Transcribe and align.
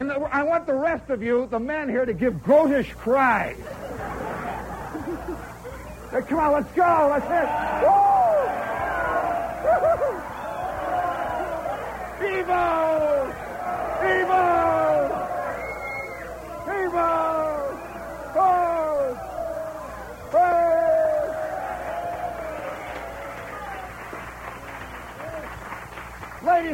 And 0.00 0.10
the- 0.10 0.28
I 0.32 0.42
want 0.42 0.66
the 0.66 0.74
rest 0.74 1.08
of 1.10 1.22
you, 1.22 1.46
the 1.50 1.60
men 1.60 1.88
here, 1.88 2.04
to 2.04 2.12
give 2.12 2.34
goatish 2.44 2.92
cries. 2.96 3.56
Come 6.28 6.38
on, 6.38 6.52
let's 6.52 6.72
go. 6.72 7.08
Let's 7.10 7.26
hit. 7.26 7.48
Woo! 7.82 8.04
Evo! 12.28 13.34
Evo! 14.00 14.63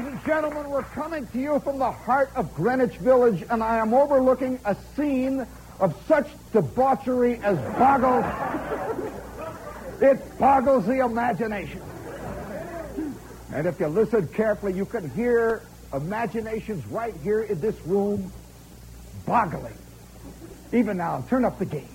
Ladies 0.01 0.15
and 0.15 0.25
gentlemen, 0.25 0.71
we're 0.71 0.83
coming 0.83 1.27
to 1.27 1.39
you 1.39 1.61
from 1.61 1.79
the 1.79 1.91
heart 1.91 2.31
of 2.35 2.55
Greenwich 2.55 2.97
Village, 2.97 3.45
and 3.51 3.63
I 3.63 3.77
am 3.77 3.93
overlooking 3.93 4.59
a 4.65 4.75
scene 4.97 5.47
of 5.79 5.95
such 6.09 6.27
debauchery 6.55 7.39
as 7.43 7.59
boggles. 7.77 8.25
it 10.01 10.39
boggles 10.39 10.87
the 10.87 11.05
imagination. 11.05 11.83
And 13.53 13.67
if 13.67 13.79
you 13.79 13.89
listen 13.89 14.27
carefully, 14.29 14.73
you 14.73 14.87
can 14.87 15.11
hear 15.11 15.67
imaginations 15.93 16.87
right 16.87 17.15
here 17.23 17.43
in 17.43 17.61
this 17.61 17.79
room 17.85 18.33
boggling. 19.27 19.77
Even 20.73 20.97
now, 20.97 21.23
turn 21.29 21.45
up 21.45 21.59
the 21.59 21.67
gain. 21.67 21.89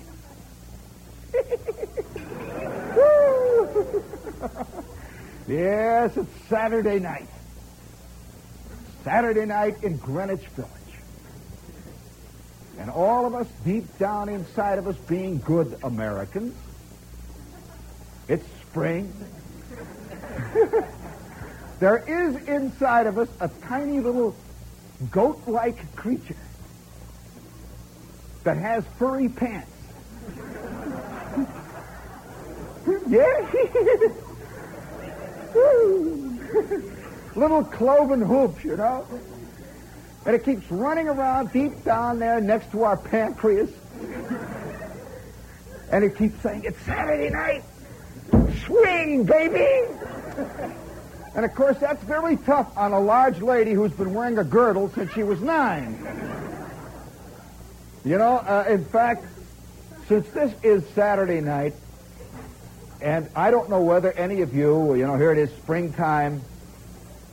Yes, 5.48 6.16
it's 6.16 6.48
Saturday 6.48 6.98
night. 6.98 7.28
Saturday 9.06 9.46
night 9.46 9.84
in 9.84 9.96
Greenwich 9.98 10.44
Village. 10.56 10.72
And 12.80 12.90
all 12.90 13.24
of 13.24 13.36
us, 13.36 13.46
deep 13.64 13.84
down 13.98 14.28
inside 14.28 14.80
of 14.80 14.88
us, 14.88 14.96
being 14.96 15.38
good 15.38 15.78
Americans, 15.84 16.56
it's 18.26 18.44
spring. 18.62 19.14
there 21.78 21.98
is 21.98 22.34
inside 22.48 23.06
of 23.06 23.16
us 23.16 23.28
a 23.38 23.46
tiny 23.68 24.00
little 24.00 24.34
goat 25.12 25.40
like 25.46 25.94
creature 25.94 26.34
that 28.42 28.56
has 28.56 28.84
furry 28.98 29.28
pants. 29.28 29.70
yeah? 33.08 33.46
little 37.36 37.64
cloven 37.64 38.22
hoops, 38.22 38.64
you 38.64 38.76
know? 38.76 39.06
And 40.24 40.34
it 40.34 40.44
keeps 40.44 40.70
running 40.70 41.08
around 41.08 41.52
deep 41.52 41.84
down 41.84 42.18
there 42.18 42.40
next 42.40 42.72
to 42.72 42.82
our 42.82 42.96
pancreas. 42.96 43.70
And 45.92 46.04
it 46.04 46.16
keeps 46.16 46.40
saying, 46.42 46.64
It's 46.64 46.80
Saturday 46.82 47.30
night. 47.30 47.62
Swing, 48.64 49.24
baby! 49.24 49.88
And 51.36 51.44
of 51.44 51.54
course, 51.54 51.78
that's 51.78 52.02
very 52.02 52.36
tough 52.38 52.76
on 52.76 52.92
a 52.92 52.98
large 52.98 53.40
lady 53.40 53.72
who's 53.72 53.92
been 53.92 54.14
wearing 54.14 54.38
a 54.38 54.44
girdle 54.44 54.88
since 54.90 55.12
she 55.12 55.22
was 55.22 55.40
nine. 55.40 55.98
You 58.04 58.18
know, 58.18 58.38
uh, 58.38 58.64
in 58.68 58.84
fact, 58.84 59.26
since 60.08 60.28
this 60.30 60.52
is 60.62 60.82
Saturday 60.94 61.40
night, 61.40 61.74
and 63.00 63.28
I 63.36 63.50
don't 63.50 63.68
know 63.68 63.82
whether 63.82 64.12
any 64.12 64.40
of 64.40 64.54
you, 64.54 64.94
you 64.94 65.06
know, 65.06 65.16
here 65.16 65.30
it 65.30 65.38
is 65.38 65.50
springtime, 65.50 66.40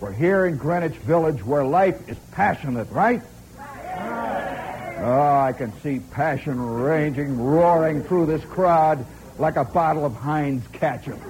we're 0.04 0.12
here 0.12 0.48
in 0.48 0.58
Greenwich 0.58 0.98
Village 0.98 1.46
where 1.46 1.64
life 1.64 2.10
is 2.10 2.18
passionate, 2.34 2.92
right? 2.92 3.22
Oh, 3.58 5.38
I 5.40 5.54
can 5.58 5.72
see 5.80 6.02
passion 6.12 6.60
raging, 6.60 7.42
roaring 7.42 8.04
through 8.04 8.26
this 8.26 8.44
crowd 8.44 9.06
like 9.40 9.56
a 9.56 9.64
bottle 9.64 10.04
of 10.04 10.14
Heinz 10.14 10.68
ketchup. 10.74 11.22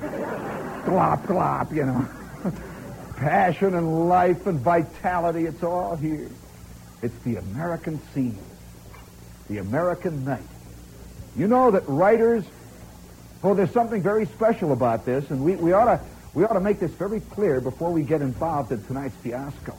glop, 0.86 1.28
glop, 1.28 1.72
you 1.72 1.86
know. 1.86 2.08
passion 3.16 3.76
and 3.76 4.10
life 4.10 4.48
and 4.48 4.60
vitality, 4.60 5.46
it's 5.46 5.62
all 5.62 5.96
here. 5.96 6.32
It's 7.04 7.18
the 7.20 7.36
American 7.36 8.02
scene, 8.12 8.40
the 9.52 9.60
American 9.60 10.26
night. 10.26 10.42
You 11.36 11.48
know 11.48 11.70
that 11.70 11.88
writers, 11.88 12.44
oh, 13.44 13.54
there's 13.54 13.70
something 13.70 14.02
very 14.02 14.26
special 14.26 14.72
about 14.72 15.06
this, 15.06 15.30
and 15.30 15.46
we, 15.46 15.58
we 15.58 15.74
ought 15.74 15.86
to 15.86 16.02
we 16.34 16.44
ought 16.44 16.54
to 16.54 16.60
make 16.60 16.80
this 16.80 16.92
very 16.92 17.20
clear 17.20 17.62
before 17.62 17.92
we 17.92 18.04
get 18.04 18.22
involved 18.22 18.72
in 18.72 18.84
tonight's 18.86 19.16
fiasco. 19.18 19.76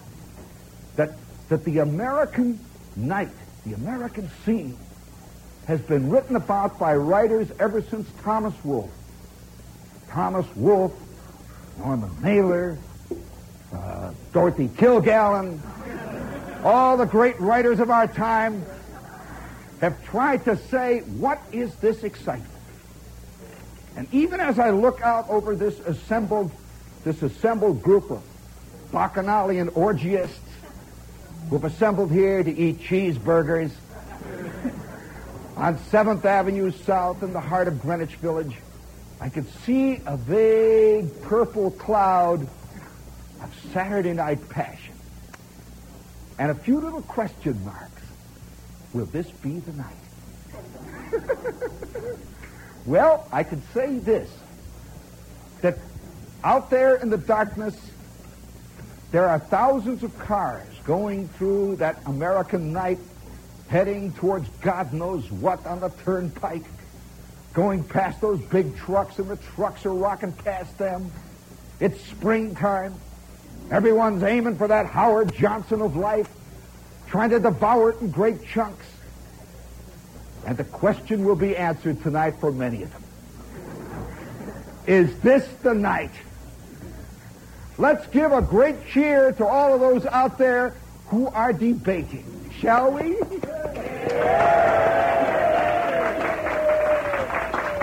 That 0.97 1.11
that 1.49 1.65
the 1.65 1.79
American 1.79 2.59
night, 2.97 3.31
the 3.67 3.75
American 3.75 4.31
scene, 4.45 4.77
has 5.67 5.81
been 5.81 6.11
written 6.11 6.37
about 6.37 6.79
by 6.79 6.95
writers 6.95 7.51
ever 7.59 7.83
since 7.83 8.09
Thomas 8.23 8.55
Wolfe. 8.65 8.91
Thomas 10.09 10.47
Wolfe, 10.55 10.95
Norman 11.79 12.11
Mailer, 12.23 12.79
uh, 13.73 14.13
Dorothy 14.33 14.69
Kilgallen, 14.69 15.59
all 16.65 16.97
the 16.97 17.07
great 17.07 17.39
writers 17.41 17.81
of 17.81 17.91
our 17.91 18.07
time 18.07 18.65
have 19.81 20.03
tried 20.05 20.45
to 20.45 20.57
say, 20.57 21.01
what 21.01 21.43
is 21.53 21.75
this 21.77 22.05
excitement? 22.05 22.54
And 23.97 24.09
even 24.13 24.41
as 24.41 24.59
I 24.59 24.71
look 24.71 25.01
out 25.01 25.29
over 25.29 25.55
this 25.55 25.79
assembled, 25.81 26.51
this 27.05 27.23
assembled 27.23 27.83
group 27.83 28.11
of 28.11 28.23
bacchanalian 28.93 29.69
orgiasts 29.71 30.39
who've 31.51 31.65
assembled 31.65 32.11
here 32.11 32.43
to 32.43 32.51
eat 32.51 32.81
cheeseburgers 32.81 33.73
on 35.57 35.77
7th 35.79 36.25
Avenue 36.25 36.71
South 36.71 37.23
in 37.23 37.33
the 37.33 37.41
heart 37.41 37.69
of 37.69 37.81
Greenwich 37.81 38.17
Village, 38.17 38.57
I 39.21 39.29
could 39.29 39.47
see 39.65 40.01
a 40.07 40.17
vague 40.17 41.23
purple 41.23 41.71
cloud 41.73 42.43
of 43.43 43.55
Saturday 43.73 44.13
night 44.13 44.49
passion 44.49 44.95
and 46.39 46.51
a 46.51 46.55
few 46.55 46.81
little 46.81 47.03
question 47.03 47.65
marks. 47.65 48.03
Will 48.93 49.07
this 49.07 49.31
be 49.31 49.61
the 49.61 49.73
night? 49.73 49.95
well, 52.87 53.29
I 53.33 53.43
could 53.43 53.63
say 53.73 53.99
this 53.99 54.31
that 55.63 55.79
out 56.43 56.69
there 56.71 56.97
in 56.97 57.09
the 57.09 57.19
darkness, 57.19 57.75
there 59.13 59.29
are 59.29 59.39
thousands 59.39 60.03
of 60.03 60.19
cars 60.19 60.67
going 60.85 61.29
through 61.29 61.77
that 61.77 62.03
American 62.07 62.73
night 62.73 62.99
heading 63.69 64.13
towards 64.13 64.49
God 64.61 64.93
knows 64.93 65.31
what 65.31 65.65
on 65.67 65.81
the 65.81 65.89
turnpike, 65.89 66.65
going 67.55 67.83
past 67.83 68.21
those 68.21 68.41
big 68.41 68.77
trucks, 68.77 69.19
and 69.19 69.29
the 69.29 69.37
trucks 69.37 69.87
are 69.87 69.95
rocking 69.95 70.33
past 70.33 70.77
them. 70.77 71.11
It's 71.81 72.01
springtime. 72.05 72.95
Everyone's 73.71 74.23
aiming 74.23 74.59
for 74.59 74.69
that 74.69 74.87
Howard 74.87 75.35
Johnson 75.35 75.81
of 75.81 75.97
life, 75.97 76.29
trying 77.09 77.31
to 77.31 77.41
devour 77.41 77.91
it 77.91 78.01
in 78.01 78.11
great 78.11 78.45
chunks. 78.47 78.87
And 80.47 80.57
the 80.57 80.65
question 80.65 81.25
will 81.25 81.37
be 81.37 81.57
answered 81.57 82.03
tonight 82.03 82.35
for 82.39 82.53
many 82.53 82.83
of 82.83 82.93
them. 82.93 83.03
Is 84.87 85.19
this 85.21 85.47
the 85.63 85.75
night? 85.75 86.13
Let's 87.79 88.07
give 88.09 88.33
a 88.33 88.43
great 88.43 88.87
cheer 88.89 89.33
to 89.33 89.47
all 89.47 89.75
of 89.75 89.81
those 89.81 90.07
out 90.07 90.39
there 90.39 90.75
who 91.07 91.27
are 91.29 91.53
debating, 91.53 92.51
shall 92.61 92.93
we? 92.93 93.19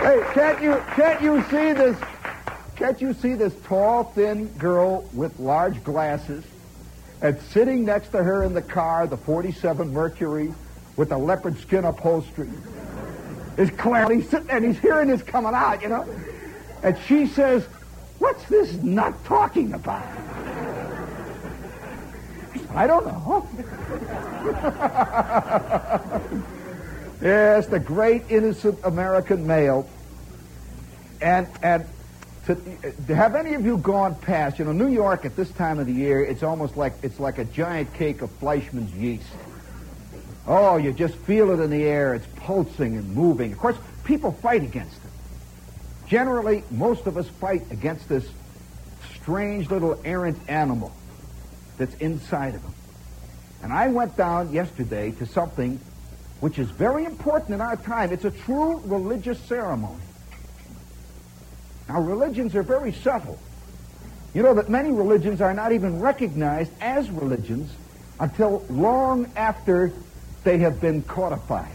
Hey, 0.02 0.20
can't 0.34 0.62
you 0.64 0.84
can't 0.96 1.22
you 1.22 1.44
see 1.44 1.74
this 1.74 1.96
can't 2.76 3.00
you 3.00 3.14
see 3.14 3.36
this 3.36 3.54
tall, 3.66 4.06
thin 4.06 4.48
girl 4.58 5.08
with 5.14 5.40
large 5.40 5.84
glasses? 5.84 6.44
And 7.22 7.40
sitting 7.52 7.86
next 7.86 8.10
to 8.10 8.24
her 8.24 8.44
in 8.44 8.56
the 8.56 8.64
car, 8.64 9.06
the 9.06 9.18
47 9.18 9.94
Mercury 9.94 10.52
with 10.98 11.10
the 11.10 11.18
leopard 11.18 11.58
skin 11.60 11.86
upholstery, 11.86 12.50
is. 13.58 13.70
He's 13.70 14.30
sitting 14.30 14.48
there 14.48 14.58
and 14.58 14.66
he's 14.66 14.80
hearing 14.80 15.08
this 15.08 15.22
coming 15.22 15.54
out, 15.54 15.82
you 15.82 15.90
know? 15.90 16.06
And 16.84 16.98
she 17.08 17.28
says, 17.28 17.64
What's 18.20 18.44
this 18.46 18.74
nut 18.84 19.16
talking 19.26 19.74
about? 19.74 20.06
I 22.74 22.86
don't 22.86 23.06
know. 23.06 23.48
yes, 27.22 27.68
the 27.68 27.80
great 27.80 28.24
innocent 28.30 28.80
American 28.84 29.48
male. 29.48 29.90
And 31.20 31.48
and 31.64 31.86
to, 32.46 32.56
to, 33.08 33.16
have 33.16 33.36
any 33.36 33.56
of 33.56 33.66
you 33.66 33.78
gone 33.78 34.16
past, 34.16 34.60
you 34.60 34.66
know, 34.66 34.72
New 34.72 34.88
York 34.88 35.26
at 35.26 35.36
this 35.36 35.52
time 35.52 35.80
of 35.80 35.88
the 35.88 35.94
year, 35.94 36.24
it's 36.24 36.44
almost 36.44 36.78
like 36.78 36.94
it's 37.02 37.20
like 37.20 37.40
a 37.40 37.46
giant 37.46 37.94
cake 37.96 38.22
of 38.22 38.30
Fleischmann's 38.40 38.94
yeast. 38.94 39.26
Oh, 40.48 40.78
you 40.78 40.92
just 40.92 41.16
feel 41.16 41.52
it 41.52 41.64
in 41.64 41.70
the 41.70 41.84
air. 41.84 42.16
It's 42.16 42.28
pulsing 42.38 42.98
and 42.98 43.16
moving. 43.16 43.52
Of 43.52 43.60
course, 43.60 43.78
people 44.04 44.32
fight 44.32 44.64
against 44.64 44.98
it. 44.98 46.08
Generally, 46.08 46.64
most 46.72 47.06
of 47.08 47.18
us 47.18 47.28
fight 47.28 47.64
against 47.72 48.10
this 48.10 48.28
strange 49.22 49.70
little 49.70 50.00
errant 50.04 50.38
animal 50.48 50.92
that's 51.78 51.94
inside 51.96 52.56
of 52.56 52.64
them. 52.64 52.74
And 53.64 53.72
I 53.72 53.90
went 53.90 54.18
down 54.18 54.52
yesterday 54.52 55.12
to 55.12 55.26
something 55.26 55.80
which 56.40 56.58
is 56.58 56.70
very 56.72 57.06
important 57.06 57.52
in 57.52 57.62
our 57.62 57.76
time. 57.76 58.12
It's 58.12 58.26
a 58.26 58.32
true 58.32 58.82
religious 58.86 59.40
ceremony. 59.42 60.02
Now, 61.88 62.02
religions 62.02 62.56
are 62.56 62.64
very 62.64 62.94
subtle. 62.94 63.38
You 64.34 64.42
know 64.44 64.56
that 64.56 64.70
many 64.70 64.92
religions 64.92 65.40
are 65.42 65.54
not 65.54 65.72
even 65.72 66.00
recognized 66.00 66.72
as 66.82 67.10
religions 67.12 67.72
until 68.20 68.66
long 68.70 69.32
after 69.36 69.92
they 70.44 70.60
have 70.60 70.82
been 70.82 71.04
codified. 71.04 71.72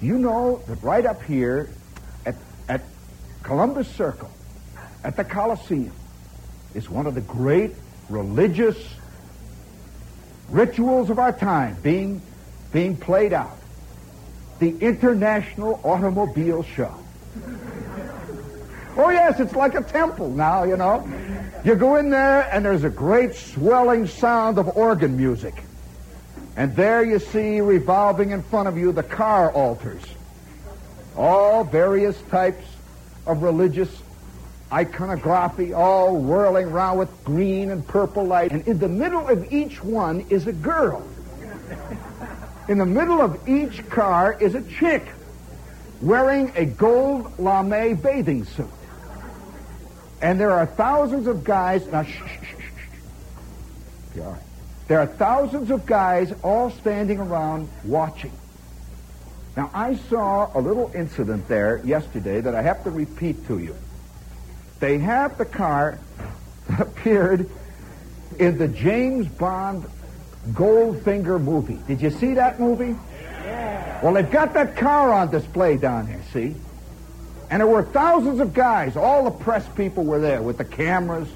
You 0.00 0.18
know 0.18 0.62
that 0.66 0.82
right 0.82 1.04
up 1.04 1.22
here 1.24 1.68
at, 2.24 2.36
at 2.68 2.82
Columbus 3.42 3.88
Circle, 3.88 4.30
at 5.04 5.16
the 5.16 5.24
Coliseum, 5.24 5.92
is 6.74 6.88
one 6.88 7.06
of 7.06 7.14
the 7.14 7.20
great 7.20 7.74
religious 8.08 8.76
rituals 10.50 11.10
of 11.10 11.18
our 11.18 11.32
time 11.32 11.76
being, 11.82 12.22
being 12.72 12.96
played 12.96 13.32
out. 13.32 13.58
The 14.60 14.76
International 14.78 15.80
Automobile 15.84 16.62
Show. 16.62 16.94
Oh, 18.96 19.10
yes, 19.10 19.38
it's 19.38 19.54
like 19.54 19.76
a 19.76 19.82
temple 19.82 20.30
now, 20.30 20.64
you 20.64 20.76
know. 20.76 21.08
You 21.64 21.76
go 21.76 21.96
in 21.96 22.10
there, 22.10 22.48
and 22.52 22.64
there's 22.64 22.82
a 22.82 22.90
great 22.90 23.34
swelling 23.34 24.08
sound 24.08 24.58
of 24.58 24.76
organ 24.76 25.16
music. 25.16 25.54
And 26.58 26.74
there 26.74 27.04
you 27.04 27.20
see 27.20 27.60
revolving 27.60 28.30
in 28.30 28.42
front 28.42 28.66
of 28.66 28.76
you 28.76 28.90
the 28.90 29.04
car 29.04 29.52
altars. 29.52 30.02
All 31.16 31.62
various 31.62 32.20
types 32.30 32.66
of 33.28 33.44
religious 33.44 33.88
iconography, 34.72 35.72
all 35.72 36.16
whirling 36.16 36.66
around 36.66 36.98
with 36.98 37.24
green 37.24 37.70
and 37.70 37.86
purple 37.86 38.24
light. 38.24 38.50
And 38.50 38.66
in 38.66 38.80
the 38.80 38.88
middle 38.88 39.28
of 39.28 39.52
each 39.52 39.84
one 39.84 40.26
is 40.30 40.48
a 40.48 40.52
girl. 40.52 41.06
In 42.66 42.78
the 42.78 42.86
middle 42.86 43.20
of 43.20 43.48
each 43.48 43.88
car 43.88 44.36
is 44.40 44.56
a 44.56 44.62
chick 44.62 45.06
wearing 46.02 46.50
a 46.56 46.64
gold 46.64 47.38
lame 47.38 47.94
bathing 47.94 48.44
suit. 48.44 48.66
And 50.20 50.40
there 50.40 50.50
are 50.50 50.66
thousands 50.66 51.28
of 51.28 51.44
guys. 51.44 51.86
Now, 51.86 52.02
shh, 52.02 52.10
shh, 52.10 52.46
shh, 52.48 54.16
shh. 54.16 54.18
All 54.18 54.32
right. 54.32 54.42
There 54.88 54.98
are 54.98 55.06
thousands 55.06 55.70
of 55.70 55.84
guys 55.84 56.32
all 56.42 56.70
standing 56.70 57.18
around 57.18 57.68
watching. 57.84 58.32
Now, 59.54 59.70
I 59.74 59.96
saw 59.96 60.50
a 60.56 60.60
little 60.60 60.90
incident 60.94 61.46
there 61.46 61.82
yesterday 61.84 62.40
that 62.40 62.54
I 62.54 62.62
have 62.62 62.84
to 62.84 62.90
repeat 62.90 63.46
to 63.48 63.58
you. 63.58 63.76
They 64.80 64.98
have 64.98 65.36
the 65.36 65.44
car 65.44 65.98
that 66.68 66.80
appeared 66.88 67.50
in 68.38 68.56
the 68.56 68.68
James 68.68 69.26
Bond 69.26 69.84
Goldfinger 70.52 71.42
movie. 71.42 71.78
Did 71.86 72.00
you 72.00 72.10
see 72.10 72.34
that 72.34 72.58
movie? 72.58 72.96
Yeah. 73.44 74.02
Well, 74.02 74.14
they've 74.14 74.30
got 74.30 74.54
that 74.54 74.76
car 74.76 75.12
on 75.12 75.30
display 75.30 75.76
down 75.76 76.06
there, 76.06 76.22
see? 76.32 76.54
And 77.50 77.60
there 77.60 77.66
were 77.66 77.82
thousands 77.82 78.40
of 78.40 78.54
guys. 78.54 78.96
All 78.96 79.24
the 79.24 79.30
press 79.30 79.66
people 79.74 80.04
were 80.04 80.20
there 80.20 80.40
with 80.40 80.58
the 80.58 80.64
cameras. 80.64 81.28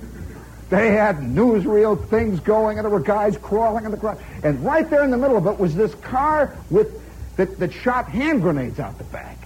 They 0.72 0.92
had 0.92 1.18
newsreel 1.18 2.02
things 2.08 2.40
going, 2.40 2.78
and 2.78 2.86
there 2.86 2.90
were 2.90 2.98
guys 2.98 3.36
crawling 3.36 3.84
in 3.84 3.90
the 3.90 3.98
crowd. 3.98 4.18
And 4.42 4.64
right 4.64 4.88
there 4.88 5.04
in 5.04 5.10
the 5.10 5.18
middle 5.18 5.36
of 5.36 5.46
it 5.46 5.58
was 5.58 5.74
this 5.74 5.94
car 5.96 6.56
with 6.70 6.98
that, 7.36 7.58
that 7.58 7.74
shot 7.74 8.08
hand 8.08 8.40
grenades 8.40 8.80
out 8.80 8.96
the 8.96 9.04
back. 9.04 9.36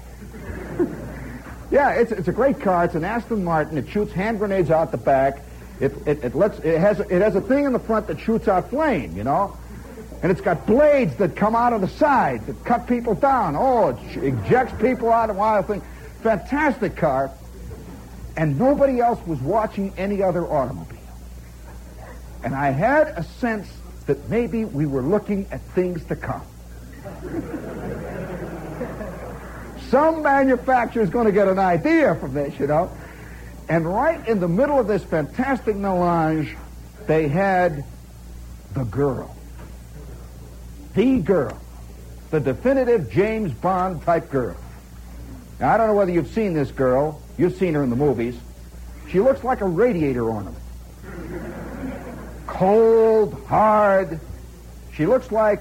yeah, 1.72 1.94
it's, 1.94 2.12
it's 2.12 2.28
a 2.28 2.32
great 2.32 2.60
car. 2.60 2.84
It's 2.84 2.94
an 2.94 3.02
Aston 3.02 3.42
Martin. 3.42 3.76
It 3.76 3.88
shoots 3.88 4.12
hand 4.12 4.38
grenades 4.38 4.70
out 4.70 4.92
the 4.92 4.98
back. 4.98 5.42
It, 5.80 5.94
it, 6.06 6.22
it 6.22 6.36
lets 6.36 6.60
it 6.60 6.78
has 6.78 7.00
it 7.00 7.20
has 7.20 7.34
a 7.34 7.40
thing 7.40 7.64
in 7.64 7.72
the 7.72 7.80
front 7.80 8.06
that 8.06 8.20
shoots 8.20 8.46
out 8.46 8.70
flame, 8.70 9.16
you 9.16 9.24
know, 9.24 9.58
and 10.22 10.30
it's 10.30 10.40
got 10.40 10.64
blades 10.64 11.16
that 11.16 11.34
come 11.34 11.56
out 11.56 11.72
of 11.72 11.80
the 11.80 11.88
side 11.88 12.46
that 12.46 12.64
cut 12.64 12.86
people 12.86 13.16
down. 13.16 13.56
Oh, 13.56 13.88
it 13.88 14.16
ejects 14.18 14.80
people 14.80 15.10
out 15.10 15.28
of 15.28 15.34
wild 15.34 15.66
thing. 15.66 15.82
Fantastic 16.22 16.94
car. 16.94 17.32
And 18.36 18.56
nobody 18.60 19.00
else 19.00 19.18
was 19.26 19.40
watching 19.40 19.92
any 19.98 20.22
other 20.22 20.46
automobile. 20.46 20.95
And 22.46 22.54
I 22.54 22.70
had 22.70 23.08
a 23.08 23.24
sense 23.24 23.68
that 24.06 24.30
maybe 24.30 24.64
we 24.64 24.86
were 24.86 25.02
looking 25.02 25.48
at 25.50 25.60
things 25.60 26.04
to 26.04 26.14
come. 26.14 26.42
Some 29.88 30.22
manufacturer 30.22 31.02
is 31.02 31.10
going 31.10 31.26
to 31.26 31.32
get 31.32 31.48
an 31.48 31.58
idea 31.58 32.14
from 32.14 32.34
this, 32.34 32.56
you 32.60 32.68
know. 32.68 32.88
And 33.68 33.84
right 33.84 34.28
in 34.28 34.38
the 34.38 34.46
middle 34.46 34.78
of 34.78 34.86
this 34.86 35.02
fantastic 35.02 35.74
melange, 35.74 36.56
they 37.08 37.26
had 37.26 37.84
the 38.74 38.84
girl. 38.84 39.34
The 40.94 41.18
girl. 41.18 41.60
The 42.30 42.38
definitive 42.38 43.10
James 43.10 43.52
Bond 43.54 44.02
type 44.02 44.30
girl. 44.30 44.56
Now, 45.58 45.74
I 45.74 45.76
don't 45.78 45.88
know 45.88 45.94
whether 45.94 46.12
you've 46.12 46.30
seen 46.30 46.54
this 46.54 46.70
girl. 46.70 47.20
You've 47.36 47.56
seen 47.56 47.74
her 47.74 47.82
in 47.82 47.90
the 47.90 47.96
movies. 47.96 48.38
She 49.10 49.18
looks 49.18 49.42
like 49.42 49.62
a 49.62 49.66
radiator 49.66 50.22
ornament. 50.28 50.62
Cold, 52.56 53.34
hard. 53.48 54.18
She 54.94 55.04
looks 55.04 55.30
like, 55.30 55.60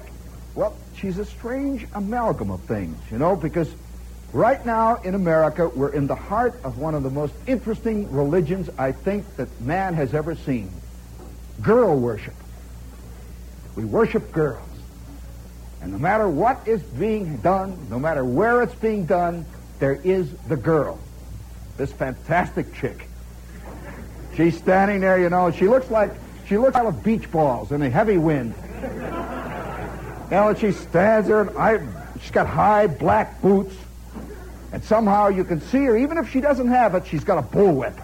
well, 0.54 0.74
she's 0.96 1.18
a 1.18 1.26
strange 1.26 1.86
amalgam 1.92 2.50
of 2.50 2.62
things, 2.62 2.98
you 3.10 3.18
know, 3.18 3.36
because 3.36 3.70
right 4.32 4.64
now 4.64 4.96
in 5.02 5.14
America, 5.14 5.68
we're 5.68 5.92
in 5.92 6.06
the 6.06 6.14
heart 6.14 6.58
of 6.64 6.78
one 6.78 6.94
of 6.94 7.02
the 7.02 7.10
most 7.10 7.34
interesting 7.46 8.10
religions 8.10 8.70
I 8.78 8.92
think 8.92 9.36
that 9.36 9.60
man 9.60 9.92
has 9.92 10.14
ever 10.14 10.34
seen. 10.36 10.70
Girl 11.60 11.98
worship. 11.98 12.32
We 13.74 13.84
worship 13.84 14.32
girls. 14.32 14.66
And 15.82 15.92
no 15.92 15.98
matter 15.98 16.26
what 16.26 16.66
is 16.66 16.82
being 16.82 17.36
done, 17.38 17.76
no 17.90 17.98
matter 17.98 18.24
where 18.24 18.62
it's 18.62 18.74
being 18.74 19.04
done, 19.04 19.44
there 19.80 20.00
is 20.02 20.32
the 20.48 20.56
girl, 20.56 20.98
this 21.76 21.92
fantastic 21.92 22.72
chick. 22.74 23.06
She's 24.34 24.56
standing 24.56 25.02
there, 25.02 25.20
you 25.20 25.28
know, 25.28 25.50
she 25.50 25.68
looks 25.68 25.90
like 25.90 26.10
she 26.48 26.58
looks 26.58 26.74
like 26.74 27.02
beach 27.02 27.30
balls 27.30 27.72
in 27.72 27.82
a 27.82 27.90
heavy 27.90 28.18
wind. 28.18 28.54
Know, 30.30 30.48
and 30.48 30.58
she 30.58 30.72
stands 30.72 31.28
there, 31.28 31.42
and 31.42 31.56
I, 31.56 31.78
she's 32.20 32.30
got 32.30 32.46
high 32.46 32.86
black 32.86 33.40
boots, 33.40 33.74
and 34.72 34.82
somehow 34.82 35.28
you 35.28 35.44
can 35.44 35.60
see 35.60 35.84
her, 35.84 35.96
even 35.96 36.18
if 36.18 36.30
she 36.30 36.40
doesn't 36.40 36.68
have 36.68 36.94
it, 36.94 37.06
she's 37.06 37.24
got 37.24 37.38
a 37.38 37.42
bullwhip. 37.42 37.96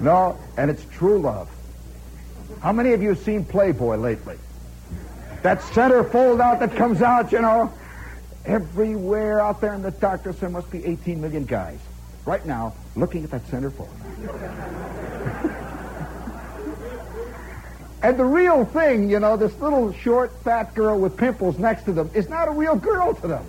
No, 0.00 0.38
and 0.56 0.70
it's 0.70 0.84
true 0.92 1.18
love. 1.18 1.48
How 2.60 2.72
many 2.72 2.92
of 2.92 3.02
you 3.02 3.10
have 3.10 3.18
seen 3.18 3.44
Playboy 3.44 3.96
lately? 3.96 4.38
that 5.44 5.60
centerfold 5.60 6.40
out 6.40 6.58
that 6.60 6.74
comes 6.74 7.02
out, 7.02 7.30
you 7.30 7.40
know. 7.40 7.72
Everywhere 8.46 9.40
out 9.42 9.60
there 9.60 9.74
in 9.74 9.82
the 9.82 9.90
darkness, 9.90 10.38
there 10.38 10.48
must 10.48 10.70
be 10.70 10.84
18 10.84 11.20
million 11.20 11.44
guys 11.44 11.78
right 12.24 12.44
now 12.46 12.74
looking 12.96 13.24
at 13.24 13.30
that 13.30 13.46
centerfold. 13.48 13.90
And 18.04 18.18
the 18.18 18.24
real 18.24 18.66
thing, 18.66 19.08
you 19.08 19.18
know, 19.18 19.34
this 19.38 19.58
little 19.60 19.90
short, 19.94 20.30
fat 20.42 20.74
girl 20.74 21.00
with 21.00 21.16
pimples 21.16 21.58
next 21.58 21.84
to 21.84 21.92
them 21.92 22.10
is 22.12 22.28
not 22.28 22.48
a 22.48 22.50
real 22.50 22.76
girl 22.76 23.14
to 23.14 23.26
them. 23.26 23.46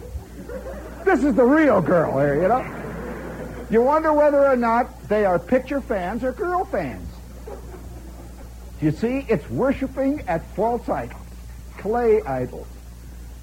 This 1.03 1.25
is 1.25 1.35
the 1.35 1.43
real 1.43 1.81
girl 1.81 2.17
here, 2.17 2.41
you 2.41 2.47
know. 2.47 3.65
You 3.69 3.81
wonder 3.81 4.13
whether 4.13 4.47
or 4.47 4.55
not 4.55 5.09
they 5.09 5.25
are 5.25 5.37
picture 5.39 5.81
fans 5.81 6.23
or 6.23 6.31
girl 6.31 6.63
fans. 6.63 7.05
You 8.79 8.91
see, 8.91 9.25
it's 9.27 9.49
worshiping 9.49 10.21
at 10.21 10.45
false 10.55 10.87
idols, 10.87 11.19
clay 11.77 12.21
idols. 12.21 12.67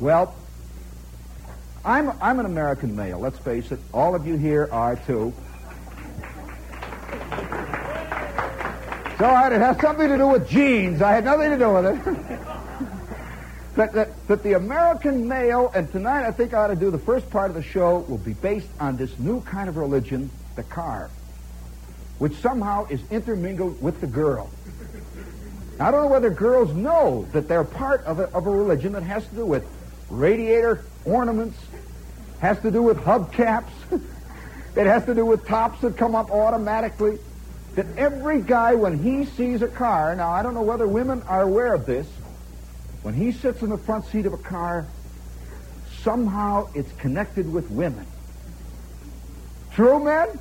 Well, 0.01 0.35
I'm, 1.85 2.11
I'm 2.23 2.41
an 2.41 2.47
American 2.47 2.97
male, 2.97 3.19
let's 3.19 3.39
face 3.39 3.71
it. 3.71 3.81
All 3.93 4.15
of 4.15 4.27
you 4.27 4.39
here 4.39 4.67
are 4.73 4.97
too. 4.97 5.35
So 9.19 9.29
it 9.29 9.53
has 9.53 9.81
something 9.81 10.09
to 10.09 10.17
do 10.17 10.29
with 10.29 10.49
genes. 10.49 11.03
I 11.03 11.13
had 11.13 11.25
nothing 11.25 11.51
to 11.51 11.59
do 11.59 11.73
with 11.73 11.87
it. 11.87 12.41
but, 13.77 13.93
that, 13.93 14.27
that 14.29 14.43
the 14.43 14.55
American 14.55 15.29
male, 15.29 15.71
and 15.75 15.91
tonight 15.93 16.27
I 16.27 16.33
think 16.33 16.55
I 16.55 16.65
ought 16.65 16.69
to 16.69 16.77
do 16.77 16.91
the 16.91 16.99
first 16.99 17.31
part 17.31 17.51
of 17.51 17.55
the 17.55 17.63
show, 17.63 17.99
will 18.09 18.19
be 18.19 18.33
based 18.33 18.69
on 18.81 18.97
this 18.97 19.19
new 19.19 19.41
kind 19.43 19.69
of 19.69 19.77
religion, 19.77 20.31
the 20.57 20.63
car, 20.63 21.11
which 22.19 22.35
somehow 22.37 22.87
is 22.87 23.01
intermingled 23.11 23.81
with 23.83 24.01
the 24.01 24.07
girl. 24.07 24.51
I 25.79 25.91
don't 25.91 26.03
know 26.03 26.09
whether 26.09 26.31
girls 26.31 26.73
know 26.73 27.27
that 27.33 27.49
they're 27.49 27.65
part 27.65 28.05
of 28.05 28.19
a, 28.19 28.25
of 28.35 28.47
a 28.47 28.51
religion 28.51 28.93
that 28.93 29.03
has 29.03 29.27
to 29.29 29.35
do 29.35 29.47
with 29.47 29.67
radiator 30.11 30.85
ornaments, 31.05 31.59
has 32.41 32.59
to 32.61 32.71
do 32.71 32.83
with 32.83 32.99
hubcaps, 32.99 33.71
it 34.77 34.87
has 34.87 35.05
to 35.05 35.15
do 35.15 35.27
with 35.27 35.47
tops 35.47 35.81
that 35.83 35.97
come 35.97 36.15
up 36.15 36.31
automatically. 36.31 37.19
That 37.75 37.87
every 37.97 38.43
guy, 38.43 38.75
when 38.75 38.99
he 38.99 39.25
sees 39.25 39.63
a 39.63 39.69
car, 39.69 40.15
now 40.15 40.31
I 40.31 40.43
don't 40.43 40.55
know 40.55 40.63
whether 40.63 40.87
women 40.87 41.23
are 41.23 41.43
aware 41.43 41.73
of 41.73 41.87
this, 41.87 42.07
when 43.03 43.15
he 43.15 43.33
sits 43.33 43.63
in 43.63 43.71
the 43.71 43.79
front 43.79 44.05
seat 44.07 44.27
of 44.27 44.33
a 44.33 44.39
car, 44.39 44.87
somehow 46.03 46.69
it's 46.75 46.93
connected 46.93 47.53
with 47.53 47.71
women. 47.71 48.07
True, 49.75 50.05
men? 50.05 50.39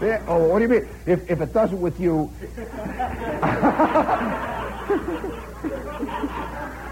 Yeah. 0.00 0.24
Oh, 0.28 0.48
what 0.48 0.60
do 0.60 0.64
you 0.64 0.68
mean? 0.68 0.88
If, 1.06 1.28
if 1.28 1.40
it 1.40 1.52
doesn't 1.52 1.80
with 1.80 1.98
you. 1.98 2.30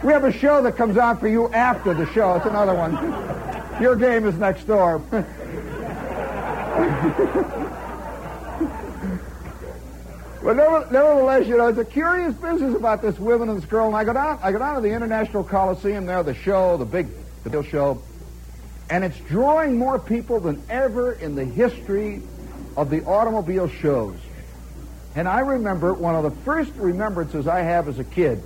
we 0.02 0.12
have 0.12 0.24
a 0.24 0.32
show 0.32 0.60
that 0.62 0.76
comes 0.76 0.98
on 0.98 1.18
for 1.18 1.28
you 1.28 1.48
after 1.52 1.94
the 1.94 2.12
show. 2.12 2.34
It's 2.34 2.46
another 2.46 2.74
one. 2.74 2.94
Your 3.80 3.94
game 3.94 4.26
is 4.26 4.34
next 4.34 4.64
door. 4.64 5.00
But 10.42 10.56
nevertheless, 10.56 11.46
you 11.46 11.58
know, 11.58 11.68
it's 11.68 11.78
a 11.78 11.84
curious 11.84 12.34
business 12.34 12.74
about 12.74 13.02
this 13.02 13.18
women 13.18 13.50
and 13.50 13.58
this 13.58 13.68
girl. 13.68 13.88
And 13.88 13.96
I 13.96 14.04
go 14.04 14.14
down, 14.14 14.38
I 14.42 14.52
go 14.52 14.58
down 14.58 14.74
to 14.76 14.80
the 14.80 14.90
International 14.90 15.44
Coliseum 15.44 16.06
there, 16.06 16.22
the 16.22 16.34
show, 16.34 16.78
the 16.78 16.86
big, 16.86 17.08
the 17.44 17.50
big 17.50 17.66
show, 17.68 18.02
and 18.88 19.04
it's 19.04 19.18
drawing 19.20 19.78
more 19.78 19.98
people 19.98 20.40
than 20.40 20.62
ever 20.70 21.12
in 21.12 21.34
the 21.34 21.44
history 21.44 22.22
of 22.76 22.88
the 22.88 23.04
automobile 23.04 23.68
shows. 23.68 24.16
And 25.14 25.28
I 25.28 25.40
remember 25.40 25.92
one 25.92 26.14
of 26.14 26.22
the 26.22 26.30
first 26.42 26.72
remembrances 26.76 27.46
I 27.46 27.60
have 27.60 27.88
as 27.88 27.98
a 27.98 28.04
kid. 28.04 28.38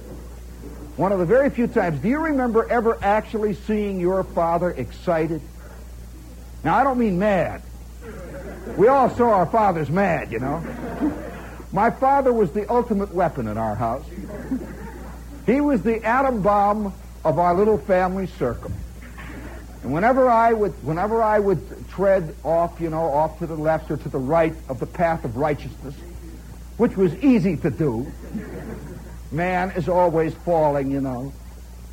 One 0.96 1.12
of 1.12 1.18
the 1.18 1.26
very 1.26 1.50
few 1.50 1.66
times. 1.66 2.00
Do 2.00 2.08
you 2.08 2.18
remember 2.18 2.68
ever 2.68 2.98
actually 3.02 3.54
seeing 3.54 4.00
your 4.00 4.24
father 4.24 4.70
excited? 4.70 5.42
Now 6.64 6.76
I 6.76 6.84
don't 6.84 6.98
mean 6.98 7.18
mad. 7.18 7.62
We 8.76 8.88
all 8.88 9.10
saw 9.10 9.30
our 9.30 9.46
fathers 9.46 9.90
mad, 9.90 10.32
you 10.32 10.40
know. 10.40 10.62
My 11.74 11.90
father 11.90 12.32
was 12.32 12.52
the 12.52 12.70
ultimate 12.70 13.12
weapon 13.12 13.48
in 13.48 13.58
our 13.58 13.74
house. 13.74 14.04
He 15.44 15.60
was 15.60 15.82
the 15.82 16.04
atom 16.04 16.40
bomb 16.40 16.94
of 17.24 17.40
our 17.40 17.52
little 17.52 17.78
family 17.78 18.28
circle. 18.28 18.70
And 19.82 19.92
whenever 19.92 20.30
I 20.30 20.52
would, 20.52 20.70
whenever 20.84 21.20
I 21.20 21.40
would 21.40 21.88
tread 21.88 22.36
off, 22.44 22.80
you 22.80 22.90
know, 22.90 23.02
off 23.02 23.40
to 23.40 23.48
the 23.48 23.56
left 23.56 23.90
or 23.90 23.96
to 23.96 24.08
the 24.08 24.20
right 24.20 24.54
of 24.68 24.78
the 24.78 24.86
path 24.86 25.24
of 25.24 25.36
righteousness, 25.36 25.96
which 26.76 26.96
was 26.96 27.12
easy 27.16 27.56
to 27.56 27.70
do, 27.70 28.06
man 29.32 29.72
is 29.72 29.88
always 29.88 30.32
falling, 30.32 30.92
you 30.92 31.00
know. 31.00 31.32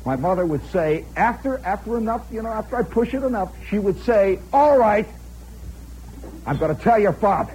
My 0.06 0.14
mother 0.14 0.46
would 0.46 0.64
say, 0.70 1.06
after, 1.16 1.58
after 1.58 1.98
enough, 1.98 2.24
you 2.30 2.42
know, 2.42 2.50
after 2.50 2.76
I 2.76 2.84
push 2.84 3.14
it 3.14 3.24
enough, 3.24 3.52
she 3.68 3.80
would 3.80 4.00
say, 4.04 4.38
all 4.52 4.78
right, 4.78 5.08
I'm 6.46 6.56
going 6.56 6.74
to 6.74 6.80
tell 6.80 7.00
your 7.00 7.14
father. 7.14 7.52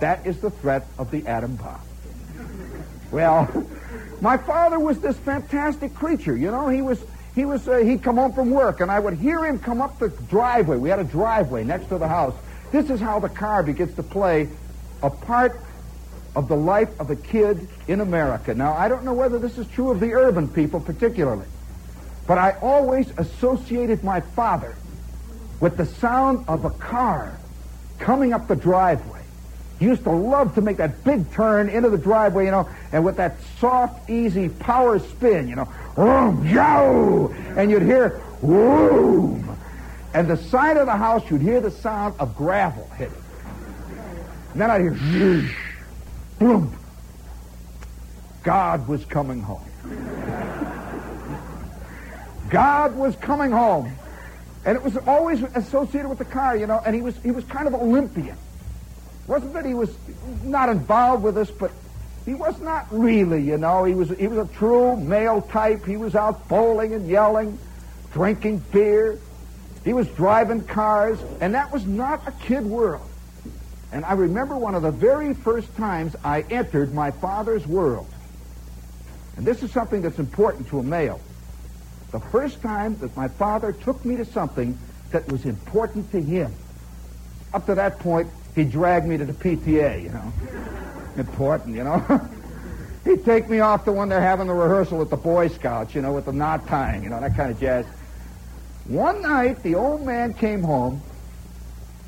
That 0.00 0.26
is 0.26 0.40
the 0.40 0.50
threat 0.50 0.86
of 0.98 1.10
the 1.10 1.26
atom 1.26 1.56
bomb. 1.56 1.80
Well, 3.10 3.66
my 4.20 4.36
father 4.36 4.78
was 4.78 5.00
this 5.00 5.16
fantastic 5.16 5.94
creature. 5.94 6.36
You 6.36 6.50
know, 6.50 6.68
he 6.68 6.82
was 6.82 7.02
he 7.34 7.44
was 7.44 7.66
uh, 7.68 7.78
he'd 7.78 8.02
come 8.02 8.16
home 8.16 8.32
from 8.32 8.50
work, 8.50 8.80
and 8.80 8.90
I 8.90 8.98
would 8.98 9.14
hear 9.14 9.44
him 9.44 9.58
come 9.58 9.80
up 9.80 9.98
the 9.98 10.08
driveway. 10.08 10.76
We 10.76 10.90
had 10.90 10.98
a 10.98 11.04
driveway 11.04 11.64
next 11.64 11.88
to 11.88 11.98
the 11.98 12.08
house. 12.08 12.34
This 12.72 12.90
is 12.90 13.00
how 13.00 13.18
the 13.18 13.28
car 13.28 13.62
begins 13.62 13.94
to 13.94 14.02
play 14.02 14.48
a 15.02 15.10
part 15.10 15.58
of 16.36 16.48
the 16.48 16.56
life 16.56 16.88
of 17.00 17.10
a 17.10 17.16
kid 17.16 17.68
in 17.86 18.00
America. 18.00 18.54
Now, 18.54 18.74
I 18.74 18.88
don't 18.88 19.04
know 19.04 19.14
whether 19.14 19.38
this 19.38 19.56
is 19.56 19.66
true 19.68 19.90
of 19.90 20.00
the 20.00 20.12
urban 20.12 20.48
people 20.48 20.80
particularly, 20.80 21.46
but 22.26 22.38
I 22.38 22.56
always 22.60 23.10
associated 23.16 24.04
my 24.04 24.20
father 24.20 24.76
with 25.60 25.76
the 25.76 25.86
sound 25.86 26.44
of 26.46 26.64
a 26.64 26.70
car 26.70 27.38
coming 27.98 28.32
up 28.32 28.48
the 28.48 28.56
driveway. 28.56 29.17
Used 29.80 30.02
to 30.04 30.10
love 30.10 30.56
to 30.56 30.60
make 30.60 30.78
that 30.78 31.04
big 31.04 31.30
turn 31.32 31.68
into 31.68 31.88
the 31.88 31.98
driveway, 31.98 32.46
you 32.46 32.50
know, 32.50 32.68
and 32.90 33.04
with 33.04 33.16
that 33.18 33.36
soft, 33.60 34.10
easy 34.10 34.48
power 34.48 34.98
spin, 34.98 35.46
you 35.46 35.54
know, 35.54 35.68
vroom, 35.94 36.46
yow, 36.48 37.32
and 37.56 37.70
you'd 37.70 37.82
hear 37.82 38.20
boom. 38.42 39.56
And 40.14 40.26
the 40.26 40.36
side 40.36 40.78
of 40.78 40.86
the 40.86 40.96
house, 40.96 41.30
you'd 41.30 41.42
hear 41.42 41.60
the 41.60 41.70
sound 41.70 42.14
of 42.18 42.36
gravel 42.36 42.88
hitting. 42.96 43.14
And 44.52 44.60
then 44.60 44.70
I'd 44.70 44.80
hear 44.80 44.94
zhoosh, 44.94 45.54
boom. 46.40 46.76
God 48.42 48.88
was 48.88 49.04
coming 49.04 49.42
home. 49.42 49.62
God 52.50 52.96
was 52.96 53.14
coming 53.16 53.52
home. 53.52 53.92
And 54.64 54.76
it 54.76 54.82
was 54.82 54.96
always 54.96 55.42
associated 55.42 56.08
with 56.08 56.18
the 56.18 56.24
car, 56.24 56.56
you 56.56 56.66
know, 56.66 56.82
and 56.84 56.94
he 56.96 57.00
was 57.00 57.16
he 57.18 57.30
was 57.30 57.44
kind 57.44 57.68
of 57.68 57.74
Olympian 57.74 58.36
wasn't 59.28 59.52
that 59.52 59.66
he 59.66 59.74
was 59.74 59.94
not 60.42 60.68
involved 60.70 61.22
with 61.22 61.36
us, 61.36 61.50
but 61.50 61.70
he 62.24 62.34
was 62.34 62.60
not 62.60 62.86
really, 62.90 63.42
you 63.42 63.58
know. 63.58 63.84
He 63.84 63.94
was 63.94 64.08
he 64.10 64.26
was 64.26 64.38
a 64.38 64.52
true 64.54 64.96
male 64.96 65.42
type. 65.42 65.84
He 65.84 65.96
was 65.96 66.14
out 66.14 66.48
bowling 66.48 66.94
and 66.94 67.08
yelling, 67.08 67.58
drinking 68.12 68.58
beer. 68.72 69.18
He 69.84 69.92
was 69.92 70.08
driving 70.08 70.64
cars, 70.64 71.18
and 71.40 71.54
that 71.54 71.72
was 71.72 71.86
not 71.86 72.26
a 72.26 72.32
kid 72.32 72.64
world. 72.64 73.08
And 73.92 74.04
I 74.04 74.12
remember 74.12 74.56
one 74.56 74.74
of 74.74 74.82
the 74.82 74.90
very 74.90 75.32
first 75.32 75.74
times 75.76 76.16
I 76.24 76.42
entered 76.42 76.92
my 76.92 77.10
father's 77.10 77.66
world. 77.66 78.08
And 79.36 79.46
this 79.46 79.62
is 79.62 79.70
something 79.70 80.02
that's 80.02 80.18
important 80.18 80.68
to 80.68 80.80
a 80.80 80.82
male. 80.82 81.20
The 82.10 82.20
first 82.20 82.60
time 82.60 82.98
that 82.98 83.16
my 83.16 83.28
father 83.28 83.72
took 83.72 84.04
me 84.04 84.16
to 84.16 84.24
something 84.24 84.78
that 85.10 85.30
was 85.30 85.46
important 85.46 86.10
to 86.12 86.20
him. 86.20 86.52
Up 87.54 87.66
to 87.66 87.74
that 87.76 87.98
point, 88.00 88.28
he 88.54 88.64
dragged 88.64 89.06
me 89.06 89.16
to 89.16 89.24
the 89.24 89.32
PTA, 89.32 90.02
you 90.02 90.10
know. 90.10 90.32
Important, 91.16 91.76
you 91.76 91.84
know. 91.84 91.98
He'd 93.04 93.24
take 93.24 93.48
me 93.48 93.60
off 93.60 93.84
to 93.84 93.92
when 93.92 94.08
they're 94.08 94.20
having 94.20 94.48
the 94.48 94.54
rehearsal 94.54 95.00
at 95.00 95.10
the 95.10 95.16
Boy 95.16 95.48
Scouts, 95.48 95.94
you 95.94 96.02
know, 96.02 96.12
with 96.12 96.26
the 96.26 96.32
knot 96.32 96.66
tying, 96.66 97.02
you 97.02 97.08
know, 97.08 97.20
that 97.20 97.36
kind 97.36 97.50
of 97.50 97.58
jazz. 97.58 97.86
One 98.84 99.22
night, 99.22 99.62
the 99.62 99.76
old 99.76 100.04
man 100.04 100.34
came 100.34 100.62
home. 100.62 101.02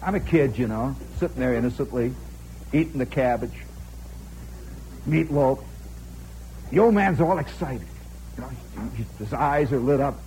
I'm 0.03 0.15
a 0.15 0.21
kid, 0.21 0.59
you 0.59 0.67
know, 0.67 0.97
sitting 1.19 1.39
there 1.39 1.55
innocently, 1.55 2.15
eating 2.73 2.99
the 2.99 3.07
cabbage, 3.07 3.55
meatloaf. 5.09 5.63
The 6.71 6.79
old 6.79 6.95
man's 6.95 7.21
all 7.21 7.39
excited. 7.39 7.87
You 8.37 8.45
know, 8.45 8.51
his 9.19 9.33
eyes 9.33 9.73
are 9.73 9.79
lit 9.81 10.01
up. 10.01 10.19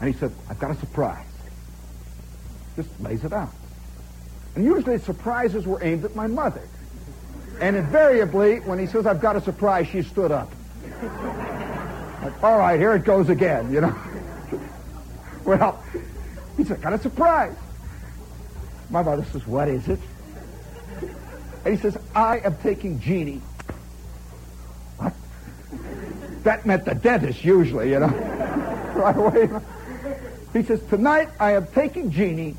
And 0.00 0.12
he 0.12 0.18
said, 0.18 0.32
I've 0.48 0.58
got 0.58 0.70
a 0.70 0.76
surprise. 0.76 1.26
Just 2.76 2.88
lays 3.00 3.24
it 3.24 3.32
out. 3.32 3.52
And 4.58 4.66
usually 4.66 4.98
surprises 4.98 5.68
were 5.68 5.80
aimed 5.84 6.04
at 6.04 6.16
my 6.16 6.26
mother. 6.26 6.62
And 7.60 7.76
invariably, 7.76 8.58
when 8.58 8.76
he 8.80 8.86
says, 8.86 9.06
I've 9.06 9.20
got 9.20 9.36
a 9.36 9.40
surprise, 9.40 9.86
she 9.86 10.02
stood 10.02 10.32
up. 10.32 10.52
Like, 12.20 12.42
all 12.42 12.58
right, 12.58 12.76
here 12.76 12.92
it 12.96 13.04
goes 13.04 13.28
again, 13.28 13.72
you 13.72 13.82
know. 13.82 13.96
well, 15.44 15.80
he 16.56 16.64
said, 16.64 16.82
got 16.82 16.92
a 16.92 16.98
surprise. 16.98 17.54
My 18.90 19.00
mother 19.00 19.24
says, 19.26 19.46
what 19.46 19.68
is 19.68 19.86
it? 19.86 20.00
And 21.64 21.76
he 21.76 21.80
says, 21.80 21.96
I 22.12 22.40
am 22.40 22.56
taking 22.56 22.98
Jeannie. 22.98 23.40
What? 24.96 25.14
That 26.42 26.66
meant 26.66 26.84
the 26.84 26.96
dentist 26.96 27.44
usually, 27.44 27.90
you 27.90 28.00
know. 28.00 28.08
right 28.96 29.16
away. 29.16 29.48
He 30.52 30.64
says, 30.64 30.82
tonight 30.90 31.28
I 31.38 31.52
am 31.52 31.68
taking 31.68 32.10
Jeannie 32.10 32.56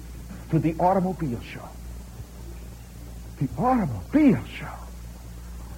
to 0.52 0.60
the 0.60 0.76
automobile 0.80 1.42
show. 1.42 1.68
The 3.40 3.48
automobile 3.58 4.44
show. 4.46 4.68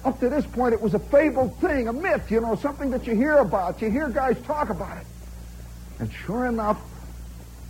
Up 0.04 0.18
to 0.20 0.28
this 0.28 0.44
point, 0.46 0.74
it 0.74 0.80
was 0.80 0.94
a 0.94 0.98
fabled 0.98 1.56
thing, 1.58 1.86
a 1.86 1.92
myth, 1.92 2.30
you 2.30 2.40
know, 2.40 2.56
something 2.56 2.90
that 2.90 3.06
you 3.06 3.14
hear 3.14 3.38
about. 3.38 3.80
You 3.80 3.90
hear 3.90 4.08
guys 4.08 4.36
talk 4.42 4.70
about 4.70 4.98
it. 4.98 5.06
And 6.00 6.12
sure 6.12 6.46
enough, 6.46 6.82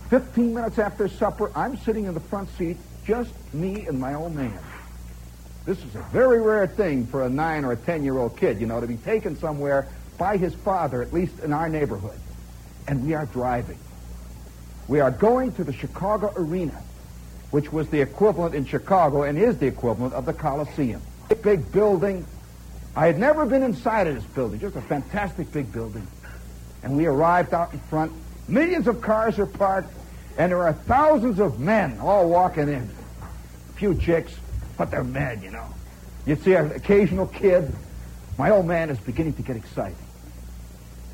15 0.09 0.53
minutes 0.53 0.79
after 0.79 1.07
supper, 1.07 1.51
I'm 1.55 1.77
sitting 1.77 2.05
in 2.05 2.15
the 2.15 2.19
front 2.19 2.49
seat, 2.57 2.77
just 3.05 3.31
me 3.53 3.85
and 3.85 3.99
my 3.99 4.15
old 4.15 4.33
man. 4.33 4.57
This 5.65 5.77
is 5.77 5.95
a 5.95 6.01
very 6.11 6.41
rare 6.41 6.67
thing 6.67 7.05
for 7.05 7.23
a 7.23 7.29
nine 7.29 7.63
or 7.63 7.71
a 7.71 7.77
10 7.77 8.03
year 8.03 8.17
old 8.17 8.35
kid, 8.35 8.59
you 8.59 8.67
know, 8.67 8.81
to 8.81 8.87
be 8.87 8.97
taken 8.97 9.37
somewhere 9.37 9.87
by 10.17 10.37
his 10.37 10.53
father, 10.53 11.01
at 11.01 11.13
least 11.13 11.39
in 11.39 11.53
our 11.53 11.69
neighborhood. 11.69 12.19
And 12.87 13.05
we 13.05 13.13
are 13.13 13.25
driving. 13.27 13.77
We 14.87 14.99
are 14.99 15.11
going 15.11 15.53
to 15.53 15.63
the 15.63 15.71
Chicago 15.71 16.33
Arena, 16.35 16.81
which 17.53 17.71
was 17.71 17.87
the 17.89 18.01
equivalent 18.01 18.55
in 18.55 18.65
Chicago 18.65 19.21
and 19.21 19.37
is 19.37 19.59
the 19.59 19.67
equivalent 19.67 20.11
of 20.15 20.25
the 20.25 20.33
Coliseum. 20.33 20.99
Big 21.43 21.71
building. 21.71 22.25
I 22.95 23.05
had 23.05 23.19
never 23.19 23.45
been 23.45 23.61
inside 23.61 24.07
of 24.07 24.15
this 24.15 24.23
building, 24.23 24.59
just 24.59 24.75
a 24.75 24.81
fantastic 24.81 25.51
big 25.51 25.71
building. 25.71 26.07
And 26.81 26.97
we 26.97 27.05
arrived 27.05 27.53
out 27.53 27.71
in 27.71 27.79
front. 27.79 28.11
Millions 28.47 28.87
of 28.87 29.01
cars 29.01 29.37
are 29.37 29.45
parked, 29.45 29.93
and 30.35 30.51
there 30.51 30.63
are 30.63 30.73
thousands 30.73 31.39
of 31.39 31.59
men 31.59 31.99
all 31.99 32.27
walking 32.27 32.69
in. 32.69 32.89
A 33.69 33.73
few 33.73 33.93
chicks, 33.99 34.35
but 34.75 34.89
they're 34.89 35.03
men, 35.03 35.43
you 35.43 35.51
know. 35.51 35.67
You 36.25 36.35
see 36.37 36.53
an 36.55 36.71
occasional 36.71 37.27
kid. 37.27 37.71
My 38.35 38.49
old 38.49 38.65
man 38.65 38.89
is 38.89 38.97
beginning 38.97 39.33
to 39.33 39.43
get 39.43 39.57
excited. 39.57 39.95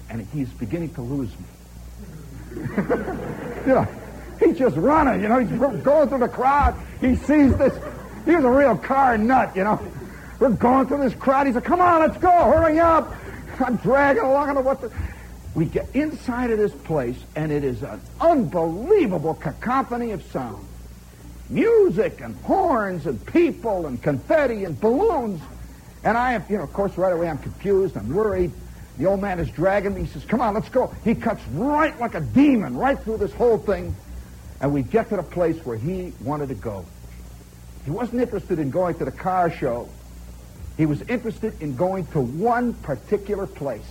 And 0.10 0.26
he's 0.28 0.50
beginning 0.52 0.94
to 0.94 1.02
lose 1.02 1.32
me. 1.32 2.62
you 3.68 3.74
know, 3.74 3.88
just 4.60 4.76
running, 4.76 5.22
you 5.22 5.30
know, 5.30 5.40
he's 5.40 5.50
going 5.58 6.10
through 6.10 6.20
the 6.20 6.28
crowd. 6.28 6.76
He 7.02 7.16
sees 7.16 7.58
this. 7.58 7.74
He's 8.26 8.44
a 8.44 8.50
real 8.50 8.78
car 8.78 9.18
nut, 9.18 9.56
you 9.56 9.64
know. 9.64 9.82
We're 10.40 10.50
going 10.50 10.88
through 10.88 11.00
this 11.00 11.16
crowd. 11.16 11.48
He 11.48 11.54
said, 11.54 11.64
come 11.64 11.82
on, 11.82 12.02
let's 12.02 12.18
go, 12.18 12.30
hurry 12.30 12.80
up. 12.80 13.16
I'm 13.60 13.78
dragging 13.78 14.24
along. 14.24 14.50
I 14.50 14.54
don't 14.54 14.64
know 14.64 14.70
what 14.70 14.82
the... 14.82 14.92
We 15.56 15.66
get 15.66 15.90
inside 15.96 16.52
of 16.52 16.60
this 16.60 16.72
place, 16.72 17.18
and 17.36 17.52
it 17.52 17.64
is 17.64 17.82
an 17.82 18.00
unbelievable 18.22 19.34
cacophony 19.34 20.12
of 20.12 20.24
sound. 20.32 20.66
Music 21.50 22.22
and 22.22 22.36
horns 22.42 23.08
and 23.08 23.26
people 23.26 23.88
and 23.88 24.02
confetti 24.02 24.66
and 24.66 24.80
balloons. 24.80 25.42
And 26.04 26.18
I 26.18 26.34
am, 26.34 26.44
you 26.48 26.58
know, 26.58 26.64
of 26.64 26.72
course, 26.72 26.98
right 26.98 27.12
away 27.12 27.28
I'm 27.28 27.40
confused. 27.40 27.98
I'm 27.98 28.14
worried. 28.14 28.52
The 28.98 29.08
old 29.08 29.22
man 29.22 29.40
is 29.40 29.50
dragging 29.50 29.96
me. 29.96 30.02
He 30.02 30.08
says, 30.08 30.24
come 30.26 30.40
on, 30.40 30.54
let's 30.54 30.70
go. 30.70 30.94
He 31.04 31.16
cuts 31.16 31.42
right 31.54 32.00
like 32.00 32.14
a 32.16 32.22
demon 32.22 32.78
right 32.78 33.00
through 33.00 33.18
this 33.18 33.34
whole 33.34 33.58
thing. 33.58 33.96
And 34.62 34.74
we 34.74 34.82
get 34.82 35.10
to 35.10 35.16
the 35.16 35.24
place 35.24 35.58
where 35.66 35.78
he 35.78 36.14
wanted 36.22 36.50
to 36.50 36.56
go. 36.56 36.86
He 37.86 37.92
wasn't 37.92 38.22
interested 38.22 38.60
in 38.60 38.72
going 38.72 38.96
to 38.96 39.06
the 39.06 39.12
car 39.12 39.50
show. 39.50 39.88
He 40.78 40.86
was 40.86 41.02
interested 41.04 41.62
in 41.62 41.76
going 41.76 42.06
to 42.08 42.20
one 42.20 42.74
particular 42.74 43.48
place. 43.48 43.90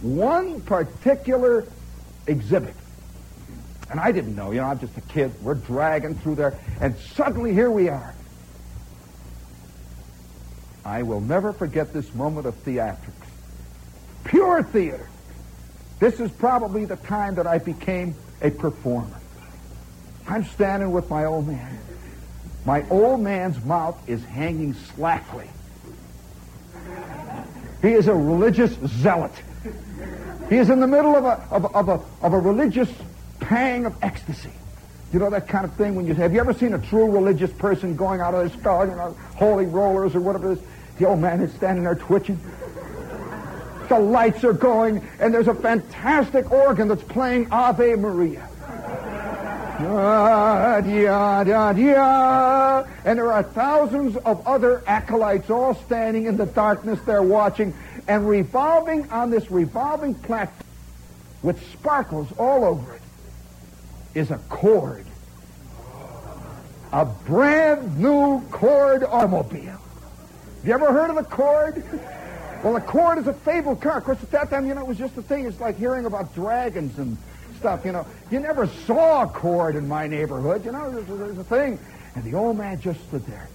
One 0.00 0.60
particular 0.60 1.66
exhibit. 2.26 2.74
And 3.90 4.00
I 4.00 4.12
didn't 4.12 4.34
know, 4.34 4.50
you 4.50 4.60
know, 4.60 4.66
I'm 4.66 4.78
just 4.78 4.96
a 4.96 5.00
kid. 5.02 5.32
We're 5.42 5.54
dragging 5.54 6.14
through 6.16 6.36
there. 6.36 6.58
And 6.80 6.96
suddenly 6.96 7.52
here 7.52 7.70
we 7.70 7.88
are. 7.88 8.14
I 10.84 11.02
will 11.02 11.20
never 11.20 11.52
forget 11.52 11.92
this 11.92 12.12
moment 12.14 12.46
of 12.46 12.54
theatrics. 12.64 13.12
Pure 14.24 14.64
theater. 14.64 15.08
This 15.98 16.20
is 16.20 16.30
probably 16.32 16.84
the 16.84 16.96
time 16.96 17.36
that 17.36 17.46
I 17.46 17.58
became 17.58 18.14
a 18.42 18.50
performer. 18.50 19.20
I'm 20.26 20.44
standing 20.44 20.92
with 20.92 21.10
my 21.10 21.24
old 21.24 21.46
man. 21.46 21.78
My 22.64 22.84
old 22.88 23.20
man's 23.20 23.62
mouth 23.64 23.96
is 24.08 24.24
hanging 24.24 24.74
slackly. 24.74 25.48
He 27.82 27.92
is 27.92 28.08
a 28.08 28.14
religious 28.14 28.72
zealot. 28.86 29.32
He 30.48 30.56
is 30.56 30.70
in 30.70 30.80
the 30.80 30.86
middle 30.86 31.14
of 31.14 31.24
a, 31.24 31.46
of, 31.50 31.74
of, 31.74 31.88
a, 31.88 32.00
of 32.24 32.32
a 32.32 32.38
religious 32.38 32.88
pang 33.40 33.84
of 33.84 33.94
ecstasy. 34.02 34.50
You 35.12 35.18
know 35.18 35.30
that 35.30 35.46
kind 35.46 35.64
of 35.64 35.74
thing 35.74 35.94
when 35.94 36.06
you 36.06 36.14
have 36.14 36.32
you 36.32 36.40
ever 36.40 36.54
seen 36.54 36.74
a 36.74 36.78
true 36.78 37.10
religious 37.10 37.52
person 37.52 37.94
going 37.94 38.20
out 38.20 38.34
of 38.34 38.40
their 38.40 38.58
skull, 38.58 38.86
you 38.86 38.94
know, 38.96 39.16
holy 39.36 39.66
rollers 39.66 40.14
or 40.14 40.20
whatever 40.20 40.52
it 40.52 40.58
is? 40.58 40.64
The 40.98 41.06
old 41.06 41.20
man 41.20 41.40
is 41.40 41.52
standing 41.52 41.84
there 41.84 41.94
twitching. 41.94 42.38
The 43.88 43.98
lights 43.98 44.42
are 44.44 44.54
going, 44.54 45.06
and 45.20 45.32
there's 45.32 45.48
a 45.48 45.54
fantastic 45.54 46.50
organ 46.50 46.88
that's 46.88 47.02
playing 47.02 47.52
Ave 47.52 47.96
Maria. 47.96 48.48
And 53.04 53.18
there 53.18 53.32
are 53.32 53.42
thousands 53.42 54.16
of 54.16 54.46
other 54.46 54.84
acolytes 54.86 55.50
all 55.50 55.74
standing 55.74 56.26
in 56.26 56.36
the 56.36 56.46
darkness 56.46 57.00
there 57.06 57.22
watching, 57.22 57.74
and 58.06 58.28
revolving 58.28 59.10
on 59.10 59.30
this 59.30 59.50
revolving 59.50 60.14
platform 60.14 60.68
with 61.42 61.60
sparkles 61.72 62.28
all 62.38 62.64
over 62.64 62.94
it 62.94 63.00
is 64.14 64.30
a 64.30 64.38
Cord. 64.48 65.04
A 66.92 67.04
brand 67.04 67.98
new 67.98 68.40
Cord 68.50 69.02
automobile. 69.02 69.64
Have 69.72 69.80
you 70.64 70.72
ever 70.72 70.92
heard 70.92 71.10
of 71.10 71.16
the 71.16 71.24
Cord? 71.24 71.82
Well, 72.62 72.74
the 72.74 72.80
Cord 72.80 73.18
is 73.18 73.26
a 73.26 73.34
fabled 73.34 73.80
car. 73.82 73.98
Of 73.98 74.04
course, 74.04 74.22
at 74.22 74.30
that 74.30 74.50
time, 74.50 74.66
you 74.66 74.74
know, 74.74 74.82
it 74.82 74.86
was 74.86 74.98
just 74.98 75.16
a 75.16 75.22
thing. 75.22 75.46
It's 75.46 75.60
like 75.60 75.76
hearing 75.76 76.06
about 76.06 76.32
dragons 76.34 76.96
and 76.98 77.18
stuff, 77.56 77.84
you 77.84 77.92
know. 77.92 78.06
You 78.30 78.40
never 78.40 78.66
saw 78.66 79.22
a 79.22 79.26
Cord 79.26 79.76
in 79.76 79.88
my 79.88 80.06
neighborhood, 80.06 80.64
you 80.64 80.72
know. 80.72 80.90
There's, 80.90 81.06
there's 81.06 81.38
a 81.38 81.44
thing. 81.44 81.78
And 82.14 82.24
the 82.24 82.34
old 82.34 82.56
man 82.58 82.80
just 82.80 83.00
stood 83.08 83.24
there. 83.26 83.48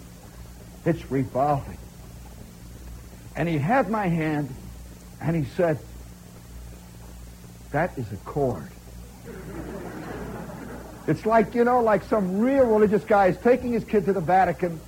It's 0.85 1.09
revolving. 1.11 1.77
And 3.35 3.47
he 3.47 3.57
had 3.57 3.89
my 3.89 4.07
hand, 4.07 4.53
and 5.21 5.35
he 5.35 5.45
said, 5.55 5.79
that 7.71 7.97
is 7.97 8.11
a 8.11 8.17
Cord. 8.17 8.67
It's 11.07 11.25
like, 11.25 11.55
you 11.55 11.63
know, 11.63 11.81
like 11.81 12.03
some 12.03 12.39
real 12.39 12.65
religious 12.65 13.03
guy 13.03 13.27
is 13.27 13.37
taking 13.37 13.73
his 13.73 13.83
kid 13.83 14.05
to 14.05 14.13
the 14.13 14.21
Vatican. 14.21 14.79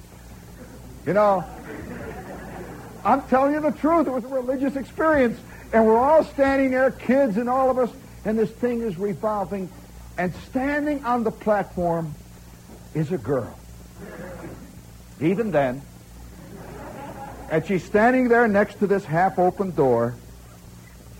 You 1.06 1.14
know, 1.14 1.44
I'm 3.04 3.24
telling 3.24 3.54
you 3.54 3.60
the 3.60 3.72
truth. 3.72 4.08
It 4.08 4.12
was 4.12 4.24
a 4.24 4.28
religious 4.28 4.76
experience. 4.76 5.40
And 5.74 5.86
we're 5.86 5.98
all 5.98 6.24
standing 6.24 6.72
there, 6.72 6.92
kids 6.92 7.38
and 7.38 7.50
all 7.50 7.72
of 7.72 7.78
us, 7.80 7.90
and 8.26 8.38
this 8.38 8.50
thing 8.50 8.82
is 8.82 8.98
revolving. 8.98 9.70
And 10.18 10.34
standing 10.50 11.04
on 11.06 11.24
the 11.24 11.32
platform 11.32 12.14
is 12.94 13.12
a 13.12 13.18
girl. 13.18 13.58
Even 15.20 15.52
then. 15.52 15.82
And 17.50 17.66
she's 17.66 17.84
standing 17.84 18.28
there 18.28 18.48
next 18.48 18.80
to 18.80 18.88
this 18.88 19.06
half 19.06 19.40
open 19.40 19.72
door. 19.72 20.16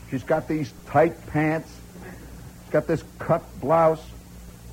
She's 0.10 0.24
got 0.24 0.48
these 0.48 0.74
tight 0.88 1.28
pants. 1.28 1.72
She's 2.64 2.72
got 2.72 2.88
this 2.88 3.04
cut 3.20 3.44
blouse 3.60 4.02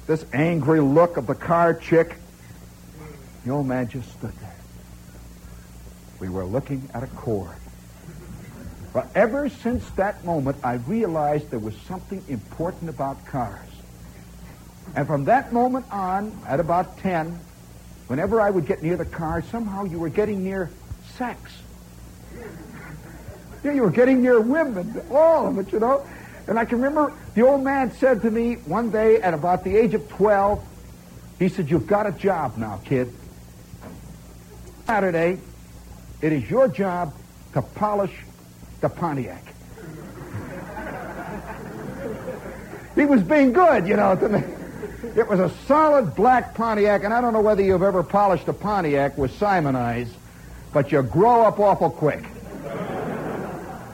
this 0.09 0.25
angry 0.33 0.81
look 0.81 1.19
of 1.19 1.27
the 1.27 1.35
car 1.35 1.75
chick. 1.75 2.17
The 3.45 3.53
old 3.53 3.67
man 3.67 3.89
just 3.89 4.11
stood 4.11 4.33
there. 4.33 4.57
We 6.19 6.31
were 6.31 6.45
looking 6.45 6.89
at 6.95 7.03
a 7.03 7.07
Cord. 7.09 7.55
But 8.99 9.11
ever 9.15 9.49
since 9.49 9.89
that 9.91 10.25
moment, 10.25 10.57
I 10.65 10.75
realized 10.75 11.53
there 11.53 11.61
was 11.61 11.77
something 11.87 12.21
important 12.27 12.91
about 12.91 13.25
cars. 13.27 13.69
And 14.97 15.07
from 15.07 15.27
that 15.27 15.53
moment 15.53 15.87
on, 15.93 16.37
at 16.49 16.59
about 16.59 16.99
10, 16.99 17.39
whenever 18.09 18.41
I 18.41 18.51
would 18.51 18.67
get 18.67 18.83
near 18.83 18.97
the 18.97 19.05
car, 19.05 19.41
somehow 19.53 19.85
you 19.85 20.01
were 20.01 20.09
getting 20.09 20.43
near 20.43 20.69
sex. 21.17 21.63
Yeah, 23.63 23.71
you 23.71 23.83
were 23.83 23.93
getting 23.93 24.21
near 24.21 24.41
women, 24.41 25.01
all 25.13 25.47
of 25.47 25.59
it, 25.59 25.73
you 25.73 25.79
know. 25.79 26.05
And 26.49 26.59
I 26.59 26.65
can 26.65 26.81
remember 26.81 27.17
the 27.37 27.43
old 27.43 27.63
man 27.63 27.93
said 27.93 28.23
to 28.23 28.31
me 28.33 28.55
one 28.55 28.91
day 28.91 29.23
at 29.23 29.33
about 29.33 29.63
the 29.63 29.77
age 29.77 29.95
of 29.95 30.09
12, 30.09 30.61
he 31.39 31.49
said, 31.49 31.71
You've 31.71 31.87
got 31.87 32.09
a 32.09 32.13
job 32.13 32.57
now, 32.57 32.81
kid. 32.85 33.15
Saturday, 34.89 35.39
it 36.21 36.33
is 36.33 36.51
your 36.51 36.67
job 36.67 37.15
to 37.53 37.63
polish 37.63 38.25
the 38.81 38.89
Pontiac. 38.89 39.43
he 42.95 43.05
was 43.05 43.23
being 43.23 43.53
good, 43.53 43.87
you 43.87 43.97
know, 43.97 44.17
to 44.17 44.29
me. 44.29 44.43
It 45.17 45.29
was 45.29 45.41
a 45.41 45.51
solid 45.67 46.15
black 46.15 46.55
Pontiac, 46.55 47.05
and 47.05 47.15
I 47.15 47.21
don't 47.21 47.33
know 47.33 47.41
whether 47.41 47.63
you've 47.63 47.83
ever 47.83 48.03
polished 48.03 48.49
a 48.49 48.53
Pontiac 48.53 49.17
with 49.17 49.33
Simoniz, 49.39 50.09
but 50.73 50.93
you 50.93 51.03
grow 51.03 51.43
up 51.43 51.59
awful 51.59 51.91
quick. 51.91 52.25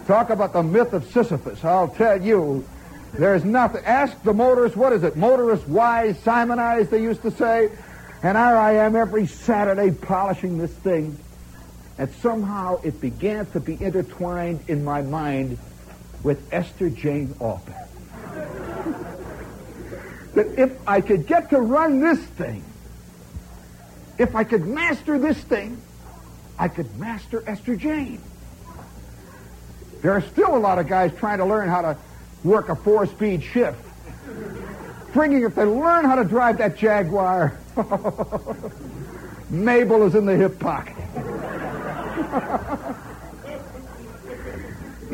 Talk 0.06 0.30
about 0.30 0.52
the 0.52 0.62
myth 0.62 0.92
of 0.92 1.04
Sisyphus. 1.06 1.64
I'll 1.64 1.88
tell 1.88 2.20
you, 2.22 2.64
there's 3.14 3.44
nothing. 3.44 3.84
Ask 3.84 4.22
the 4.22 4.34
motorist, 4.34 4.76
what 4.76 4.92
is 4.92 5.02
it? 5.02 5.16
Motorist 5.16 5.66
wise, 5.68 6.18
Simonized, 6.18 6.90
they 6.90 7.02
used 7.02 7.22
to 7.22 7.30
say. 7.30 7.70
And 8.22 8.36
here 8.36 8.56
I 8.56 8.72
am 8.76 8.96
every 8.96 9.26
Saturday 9.26 9.90
polishing 9.90 10.58
this 10.58 10.72
thing. 10.72 11.18
And 11.98 12.10
somehow 12.14 12.80
it 12.82 13.00
began 13.00 13.46
to 13.46 13.60
be 13.60 13.80
intertwined 13.80 14.60
in 14.68 14.84
my 14.84 15.02
mind 15.02 15.58
with 16.22 16.52
Esther 16.52 16.90
Jane 16.90 17.34
Alberry. 17.40 17.78
that 20.34 20.58
if 20.58 20.72
I 20.88 21.00
could 21.00 21.26
get 21.26 21.50
to 21.50 21.60
run 21.60 22.00
this 22.00 22.18
thing, 22.18 22.64
if 24.18 24.34
I 24.34 24.44
could 24.44 24.66
master 24.66 25.18
this 25.18 25.38
thing, 25.38 25.80
I 26.58 26.68
could 26.68 26.98
master 26.98 27.42
Esther 27.46 27.76
Jane. 27.76 28.20
There 30.02 30.12
are 30.12 30.20
still 30.20 30.56
a 30.56 30.58
lot 30.58 30.78
of 30.78 30.86
guys 30.86 31.12
trying 31.18 31.38
to 31.38 31.44
learn 31.44 31.68
how 31.68 31.82
to 31.82 31.96
work 32.42 32.68
a 32.68 32.76
four-speed 32.76 33.42
shift. 33.42 33.82
Thinking 35.12 35.42
if 35.42 35.54
they 35.54 35.64
learn 35.64 36.04
how 36.04 36.16
to 36.16 36.24
drive 36.24 36.58
that 36.58 36.76
Jaguar, 36.76 37.58
Mabel 39.50 40.06
is 40.06 40.14
in 40.14 40.26
the 40.26 40.36
hip 40.36 40.58
pocket. 40.58 40.96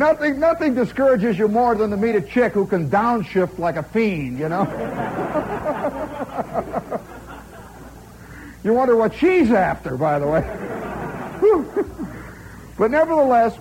Nothing, 0.01 0.41
nothing 0.41 0.75
discourages 0.75 1.39
you 1.39 1.47
more 1.47 1.75
than 1.75 1.91
to 1.91 1.97
meet 1.99 2.15
a 2.15 2.23
chick 2.23 2.55
who 2.55 2.67
can 2.67 2.89
downshift 2.89 3.59
like 3.59 3.77
a 3.77 3.83
fiend, 3.83 4.39
you 4.39 4.49
know? 4.49 4.63
you 8.65 8.73
wonder 8.73 8.97
what 8.97 9.15
she's 9.15 9.51
after, 9.51 9.99
by 9.99 10.19
the 10.19 10.27
way. 10.27 10.41
but 12.79 12.91
nevertheless, 12.91 13.59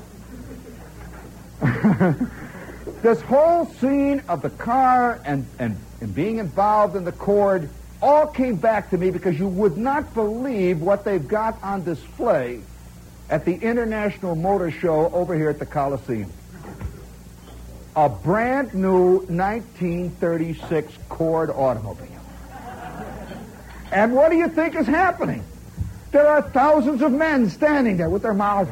this 3.02 3.20
whole 3.24 3.66
scene 3.66 4.24
of 4.30 4.42
the 4.42 4.52
car 4.52 5.20
and, 5.26 5.46
and, 5.60 5.76
and 6.00 6.16
being 6.16 6.38
involved 6.38 6.96
in 6.96 7.04
the 7.04 7.12
Cord 7.12 7.70
all 8.02 8.28
came 8.28 8.56
back 8.56 8.92
to 8.92 8.98
me 8.98 9.12
because 9.12 9.38
you 9.38 9.50
would 9.50 9.78
not 9.78 10.14
believe 10.14 10.80
what 10.80 11.04
they've 11.04 11.28
got 11.28 11.62
on 11.62 11.84
display 11.84 12.62
at 13.30 13.46
the 13.46 13.54
International 13.56 14.36
Motor 14.36 14.72
Show 14.72 15.10
over 15.12 15.36
here 15.36 15.50
at 15.50 15.60
the 15.60 15.66
Coliseum. 15.66 16.32
A 17.96 18.10
brand 18.10 18.74
new 18.74 19.20
1936 19.28 20.94
Cord 21.10 21.50
automobile. 21.50 22.08
And 23.92 24.14
what 24.14 24.30
do 24.30 24.38
you 24.38 24.48
think 24.48 24.76
is 24.76 24.88
happening? 24.88 25.44
There 26.12 26.28
are 26.28 26.42
thousands 26.42 27.02
of 27.02 27.12
men 27.12 27.50
standing 27.50 27.98
there 27.98 28.10
with 28.10 28.24
their 28.24 28.34
mouths. 28.34 28.72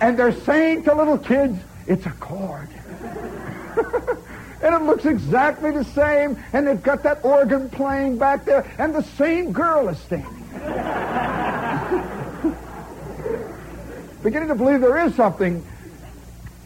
And 0.00 0.18
they're 0.18 0.32
saying 0.40 0.84
to 0.84 0.94
little 0.94 1.18
kids, 1.18 1.58
it's 1.86 2.06
a 2.06 2.10
Cord. 2.10 2.68
and 4.62 4.74
it 4.74 4.82
looks 4.82 5.04
exactly 5.04 5.70
the 5.70 5.84
same, 5.84 6.42
and 6.52 6.66
they've 6.66 6.82
got 6.82 7.02
that 7.02 7.24
organ 7.24 7.68
playing 7.70 8.18
back 8.18 8.44
there, 8.44 8.70
and 8.78 8.94
the 8.94 9.02
same 9.02 9.52
girl 9.52 9.88
is 9.88 9.98
standing. 9.98 10.44
Beginning 14.34 14.48
to 14.48 14.64
believe 14.64 14.80
there 14.80 14.98
is 15.06 15.14
something 15.14 15.64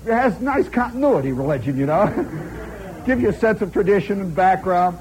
that 0.04 0.22
has 0.22 0.40
nice 0.40 0.66
continuity, 0.70 1.32
religion, 1.32 1.76
you 1.76 1.84
know. 1.84 2.06
Give 3.04 3.20
you 3.20 3.28
a 3.28 3.32
sense 3.34 3.60
of 3.60 3.74
tradition 3.74 4.22
and 4.22 4.34
background. 4.34 4.96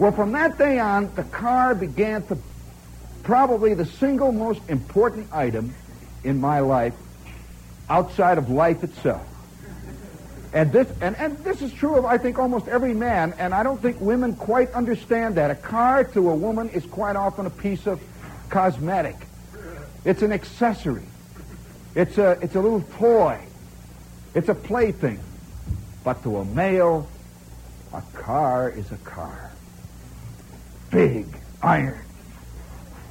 Well, 0.00 0.10
from 0.10 0.32
that 0.32 0.58
day 0.58 0.80
on, 0.80 1.14
the 1.14 1.22
car 1.22 1.76
began 1.76 2.26
to 2.26 2.38
probably 3.22 3.74
the 3.74 3.86
single 3.86 4.32
most 4.32 4.68
important 4.68 5.32
item 5.32 5.72
in 6.24 6.40
my 6.40 6.58
life 6.58 6.94
outside 7.88 8.38
of 8.38 8.50
life 8.50 8.82
itself. 8.82 9.24
And 10.52 10.72
this, 10.72 10.92
and, 11.00 11.14
and 11.18 11.38
this 11.44 11.62
is 11.62 11.72
true 11.72 11.94
of, 11.94 12.04
I 12.04 12.18
think, 12.18 12.40
almost 12.40 12.66
every 12.66 12.94
man, 12.94 13.32
and 13.38 13.54
I 13.54 13.62
don't 13.62 13.80
think 13.80 14.00
women 14.00 14.34
quite 14.34 14.72
understand 14.72 15.36
that. 15.36 15.52
A 15.52 15.54
car 15.54 16.02
to 16.02 16.30
a 16.30 16.34
woman 16.34 16.68
is 16.70 16.84
quite 16.86 17.14
often 17.14 17.46
a 17.46 17.50
piece 17.50 17.86
of 17.86 18.02
cosmetic. 18.50 19.14
It's 20.04 20.22
an 20.22 20.32
accessory. 20.32 21.04
It's 21.98 22.16
a, 22.16 22.38
it's 22.40 22.54
a 22.54 22.60
little 22.60 22.82
toy. 22.96 23.40
It's 24.32 24.48
a 24.48 24.54
plaything. 24.54 25.18
But 26.04 26.22
to 26.22 26.36
a 26.36 26.44
male, 26.44 27.08
a 27.92 28.00
car 28.14 28.70
is 28.70 28.92
a 28.92 28.96
car. 28.98 29.50
Big, 30.92 31.26
iron. 31.60 31.98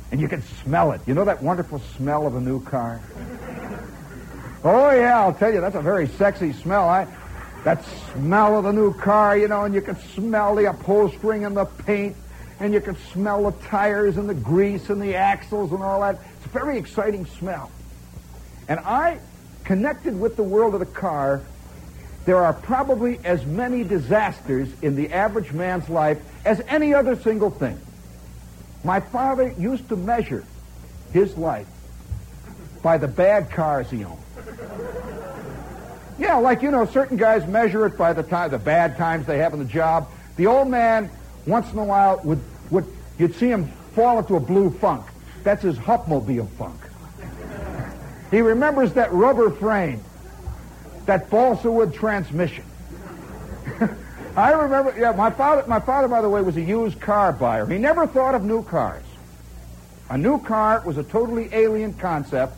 And 0.09 0.21
you 0.21 0.29
can 0.29 0.41
smell 0.63 0.93
it. 0.93 1.01
You 1.05 1.15
know 1.15 1.25
that 1.25 1.43
wonderful 1.43 1.79
smell 1.97 2.25
of 2.25 2.35
a 2.35 2.39
new 2.39 2.63
car? 2.63 3.01
Oh, 4.63 4.91
yeah, 4.91 5.19
I'll 5.19 5.33
tell 5.33 5.53
you, 5.53 5.59
that's 5.59 5.75
a 5.75 5.81
very 5.81 6.07
sexy 6.07 6.53
smell. 6.53 6.87
I, 6.87 7.07
that 7.65 7.83
smell 8.13 8.57
of 8.57 8.63
the 8.63 8.71
new 8.71 8.93
car, 8.93 9.37
you 9.37 9.49
know, 9.49 9.65
and 9.65 9.75
you 9.75 9.81
can 9.81 9.97
smell 10.15 10.55
the 10.55 10.69
upholstering 10.69 11.43
and 11.43 11.57
the 11.57 11.65
paint, 11.65 12.15
and 12.61 12.73
you 12.73 12.79
can 12.79 12.95
smell 13.11 13.51
the 13.51 13.65
tires 13.65 14.15
and 14.15 14.29
the 14.29 14.33
grease 14.33 14.89
and 14.89 15.01
the 15.01 15.15
axles 15.15 15.73
and 15.73 15.83
all 15.83 15.99
that. 15.99 16.21
It's 16.37 16.45
a 16.45 16.49
very 16.49 16.77
exciting 16.77 17.25
smell. 17.25 17.69
And 18.67 18.79
I 18.79 19.19
connected 19.63 20.19
with 20.19 20.35
the 20.35 20.43
world 20.43 20.73
of 20.73 20.79
the 20.79 20.85
car. 20.85 21.41
There 22.25 22.37
are 22.37 22.53
probably 22.53 23.19
as 23.23 23.45
many 23.45 23.83
disasters 23.83 24.69
in 24.81 24.95
the 24.95 25.13
average 25.13 25.53
man's 25.53 25.87
life 25.89 26.19
as 26.45 26.61
any 26.67 26.93
other 26.93 27.15
single 27.15 27.49
thing. 27.49 27.79
My 28.83 28.99
father 28.99 29.53
used 29.57 29.89
to 29.89 29.95
measure 29.95 30.45
his 31.13 31.37
life 31.37 31.67
by 32.81 32.97
the 32.97 33.07
bad 33.07 33.51
cars 33.51 33.89
he 33.89 34.03
owned. 34.03 34.21
Yeah, 36.19 36.35
like, 36.35 36.61
you 36.61 36.71
know, 36.71 36.85
certain 36.85 37.17
guys 37.17 37.45
measure 37.47 37.85
it 37.85 37.97
by 37.97 38.13
the 38.13 38.23
time, 38.23 38.49
the 38.49 38.57
bad 38.57 38.97
times 38.97 39.25
they 39.25 39.37
have 39.37 39.53
in 39.53 39.59
the 39.59 39.65
job. 39.65 40.09
The 40.35 40.47
old 40.47 40.67
man, 40.67 41.09
once 41.45 41.71
in 41.71 41.77
a 41.77 41.83
while, 41.83 42.19
would, 42.23 42.39
would, 42.71 42.85
you'd 43.19 43.35
see 43.35 43.49
him 43.49 43.67
fall 43.93 44.17
into 44.19 44.35
a 44.35 44.39
blue 44.39 44.69
funk. 44.71 45.05
That's 45.43 45.63
his 45.63 45.77
Hupmobile 45.77 46.49
funk. 46.51 46.79
He 48.31 48.41
remembers 48.41 48.93
that 48.93 49.11
rubber 49.13 49.49
frame, 49.49 50.01
that 51.05 51.29
balsa 51.29 51.71
wood 51.71 51.93
transmission. 51.93 52.65
I 54.35 54.51
remember, 54.51 54.93
yeah, 54.97 55.13
my 55.13 55.31
father, 55.31 55.63
my 55.67 55.79
father, 55.79 56.07
by 56.07 56.21
the 56.21 56.29
way, 56.29 56.41
was 56.41 56.57
a 56.57 56.61
used 56.61 56.99
car 56.99 57.33
buyer. 57.33 57.65
He 57.65 57.77
never 57.77 58.05
thought 58.05 58.35
of 58.35 58.43
new 58.43 58.63
cars. 58.63 59.03
A 60.09 60.17
new 60.17 60.39
car 60.39 60.83
was 60.85 60.97
a 60.97 61.03
totally 61.03 61.49
alien 61.51 61.93
concept. 61.93 62.53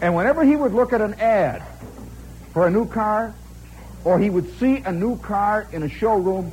And 0.00 0.14
whenever 0.14 0.44
he 0.44 0.56
would 0.56 0.72
look 0.72 0.92
at 0.92 1.00
an 1.00 1.14
ad 1.14 1.62
for 2.52 2.66
a 2.66 2.70
new 2.70 2.86
car, 2.86 3.34
or 4.04 4.18
he 4.18 4.30
would 4.30 4.58
see 4.58 4.78
a 4.78 4.92
new 4.92 5.18
car 5.18 5.66
in 5.72 5.82
a 5.82 5.88
showroom, 5.88 6.52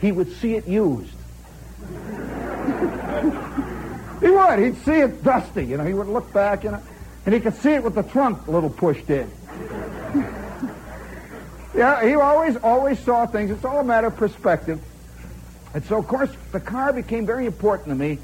he 0.00 0.12
would 0.12 0.32
see 0.36 0.56
it 0.56 0.66
used. 0.66 1.14
he 4.20 4.30
would. 4.30 4.58
He'd 4.58 4.76
see 4.84 5.00
it 5.00 5.22
dusty. 5.22 5.64
You 5.64 5.76
know, 5.76 5.84
he 5.84 5.94
would 5.94 6.08
look 6.08 6.32
back, 6.32 6.64
you 6.64 6.72
know, 6.72 6.82
and 7.24 7.34
he 7.34 7.40
could 7.40 7.54
see 7.54 7.70
it 7.70 7.82
with 7.82 7.94
the 7.94 8.02
trunk 8.02 8.46
a 8.46 8.50
little 8.50 8.70
pushed 8.70 9.08
in. 9.10 9.30
yeah, 11.74 12.04
he 12.04 12.14
always, 12.14 12.56
always 12.56 12.98
saw 12.98 13.26
things. 13.26 13.50
It's 13.50 13.64
all 13.64 13.80
a 13.80 13.84
matter 13.84 14.08
of 14.08 14.16
perspective. 14.16 14.80
And 15.74 15.84
so, 15.84 15.98
of 15.98 16.06
course, 16.06 16.30
the 16.50 16.60
car 16.60 16.92
became 16.92 17.24
very 17.24 17.46
important 17.46 17.88
to 17.88 17.94
me. 17.94 18.18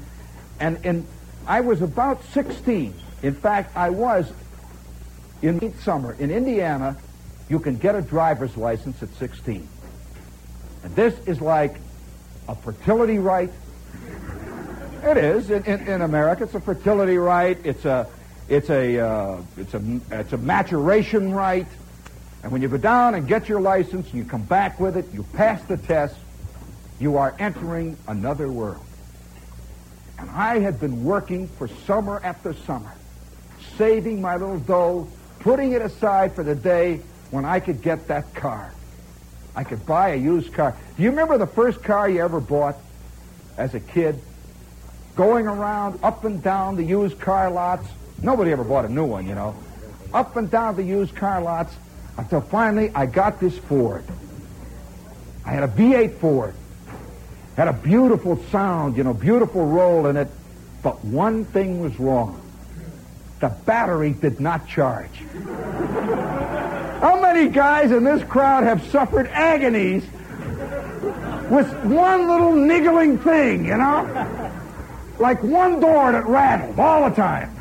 And, 0.59 0.85
and 0.85 1.07
I 1.47 1.61
was 1.61 1.81
about 1.81 2.23
16. 2.25 2.93
In 3.23 3.33
fact, 3.33 3.75
I 3.75 3.89
was 3.89 4.31
in 5.41 5.73
summer 5.79 6.13
in 6.19 6.31
Indiana, 6.31 6.97
you 7.47 7.59
can 7.59 7.77
get 7.77 7.95
a 7.95 8.01
driver's 8.01 8.55
license 8.57 9.01
at 9.01 9.09
16. 9.15 9.67
And 10.83 10.95
this 10.95 11.17
is 11.25 11.41
like 11.41 11.77
a 12.47 12.55
fertility 12.55 13.19
rite. 13.19 13.51
It 15.03 15.17
is 15.17 15.49
in, 15.49 15.63
in, 15.63 15.87
in 15.87 16.01
America. 16.01 16.43
It's 16.43 16.55
a 16.55 16.59
fertility 16.59 17.17
rite. 17.17 17.65
It's 17.65 17.85
a 17.85 18.07
it's 18.49 18.69
a 18.69 18.99
uh, 18.99 19.41
it's 19.57 19.73
a 19.73 19.99
it's 20.11 20.33
a 20.33 20.37
maturation 20.37 21.33
rite. 21.33 21.67
And 22.41 22.51
when 22.51 22.61
you 22.61 22.69
go 22.69 22.77
down 22.77 23.15
and 23.15 23.27
get 23.27 23.49
your 23.49 23.59
license, 23.59 24.07
and 24.07 24.15
you 24.15 24.23
come 24.23 24.43
back 24.43 24.79
with 24.79 24.95
it, 24.97 25.05
you 25.13 25.23
pass 25.33 25.61
the 25.63 25.77
test, 25.77 26.15
you 26.99 27.17
are 27.17 27.35
entering 27.37 27.97
another 28.07 28.49
world. 28.49 28.85
And 30.17 30.29
I 30.31 30.59
had 30.59 30.79
been 30.79 31.03
working 31.03 31.47
for 31.47 31.67
summer 31.67 32.21
after 32.23 32.53
summer, 32.53 32.93
saving 33.77 34.21
my 34.21 34.37
little 34.37 34.59
dough 34.59 35.07
putting 35.39 35.71
it 35.71 35.81
aside 35.81 36.35
for 36.35 36.43
the 36.43 36.55
day 36.55 37.01
when 37.31 37.45
I 37.45 37.59
could 37.59 37.81
get 37.81 38.07
that 38.07 38.33
car. 38.35 38.73
I 39.55 39.63
could 39.63 39.85
buy 39.85 40.09
a 40.09 40.15
used 40.15 40.53
car. 40.53 40.75
Do 40.95 41.03
you 41.03 41.09
remember 41.09 41.37
the 41.37 41.47
first 41.47 41.81
car 41.83 42.09
you 42.09 42.21
ever 42.21 42.39
bought 42.39 42.75
as 43.57 43.73
a 43.73 43.79
kid? 43.79 44.21
Going 45.15 45.47
around 45.47 45.99
up 46.03 46.23
and 46.23 46.41
down 46.41 46.75
the 46.75 46.83
used 46.83 47.19
car 47.19 47.49
lots. 47.49 47.87
Nobody 48.21 48.51
ever 48.51 48.63
bought 48.63 48.85
a 48.85 48.89
new 48.89 49.05
one, 49.05 49.27
you 49.27 49.35
know. 49.35 49.55
Up 50.13 50.35
and 50.35 50.49
down 50.49 50.75
the 50.75 50.83
used 50.83 51.15
car 51.15 51.41
lots 51.41 51.73
until 52.17 52.41
finally 52.41 52.91
I 52.93 53.05
got 53.05 53.39
this 53.39 53.57
Ford. 53.57 54.03
I 55.45 55.51
had 55.51 55.63
a 55.63 55.67
V8 55.67 56.15
Ford. 56.17 56.53
Had 57.55 57.67
a 57.67 57.73
beautiful 57.73 58.41
sound, 58.51 58.97
you 58.97 59.03
know, 59.03 59.13
beautiful 59.13 59.65
roll 59.65 60.05
in 60.07 60.17
it. 60.17 60.27
But 60.81 61.03
one 61.03 61.45
thing 61.45 61.81
was 61.81 61.99
wrong 61.99 62.41
the 63.39 63.49
battery 63.65 64.11
did 64.11 64.39
not 64.39 64.67
charge. 64.67 65.11
How 66.99 67.19
many 67.21 67.49
guys 67.49 67.91
in 67.91 68.03
this 68.03 68.23
crowd 68.23 68.63
have 68.63 68.83
suffered 68.87 69.27
agonies 69.27 70.03
with 71.49 71.73
one 71.85 72.27
little 72.27 72.53
niggling 72.53 73.17
thing, 73.17 73.65
you 73.65 73.77
know? 73.77 74.51
Like 75.19 75.41
one 75.41 75.79
door 75.79 76.11
that 76.11 76.25
rattled 76.25 76.77
all 76.79 77.09
the 77.09 77.15
time. 77.15 77.55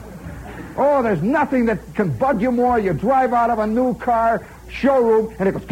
Oh, 0.81 1.03
there's 1.03 1.23
nothing 1.23 1.67
that 1.67 1.81
can 1.97 2.17
bug 2.17 2.41
you 2.41 2.53
more. 2.53 2.79
You 2.79 2.93
drive 2.93 3.33
out 3.33 3.51
of 3.51 3.59
a 3.59 3.67
new 3.67 3.95
car 3.95 4.47
showroom 4.71 5.35
and 5.41 5.49
it 5.49 5.53
goes. 5.53 5.64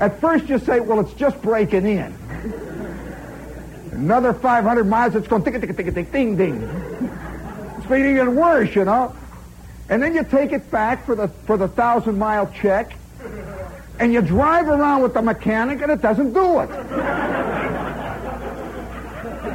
At 0.00 0.20
first 0.20 0.48
you 0.48 0.58
say, 0.58 0.80
well, 0.80 0.98
it's 0.98 1.12
just 1.12 1.40
breaking 1.42 1.86
in. 1.86 2.12
Another 3.92 4.34
500 4.34 4.84
miles, 4.84 5.14
it's 5.14 5.28
going 5.28 5.44
tick, 5.44 5.60
tick, 5.60 5.76
tick, 5.76 5.94
tick, 5.94 6.12
ding, 6.12 6.36
ding. 6.36 6.60
It's 7.78 7.86
getting 7.86 8.16
even 8.16 8.34
worse, 8.34 8.74
you 8.74 8.84
know. 8.84 9.14
And 9.88 10.02
then 10.02 10.12
you 10.14 10.24
take 10.24 10.50
it 10.50 10.68
back 10.72 11.06
for 11.06 11.14
the 11.14 11.28
for 11.46 11.56
the 11.56 11.68
thousand 11.68 12.18
mile 12.18 12.52
check, 12.60 12.96
and 14.00 14.12
you 14.12 14.20
drive 14.20 14.66
around 14.66 15.02
with 15.02 15.14
the 15.14 15.22
mechanic, 15.22 15.80
and 15.80 15.92
it 15.92 16.02
doesn't 16.02 16.32
do 16.32 16.60
it. 16.60 16.68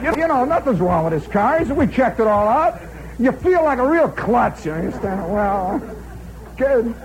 you, 0.01 0.21
you 0.21 0.27
know, 0.29 0.45
nothing's 0.45 0.79
wrong 0.79 1.03
with 1.03 1.21
this 1.21 1.31
car. 1.31 1.61
We 1.65 1.85
checked 1.87 2.21
it 2.21 2.27
all 2.27 2.47
out. 2.47 2.79
You 3.21 3.31
feel 3.31 3.63
like 3.63 3.77
a 3.77 3.87
real 3.87 4.09
klutz, 4.09 4.65
you 4.65 4.71
understand? 4.71 5.31
Well, 5.31 5.79
good. 6.57 6.95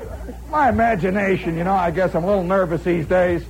My 0.51 0.71
imagination, 0.71 1.59
you 1.59 1.65
know, 1.65 1.75
I 1.75 1.91
guess 1.91 2.15
I'm 2.15 2.25
a 2.25 2.27
little 2.27 2.43
nervous 2.43 2.83
these 2.83 3.05
days. 3.05 3.45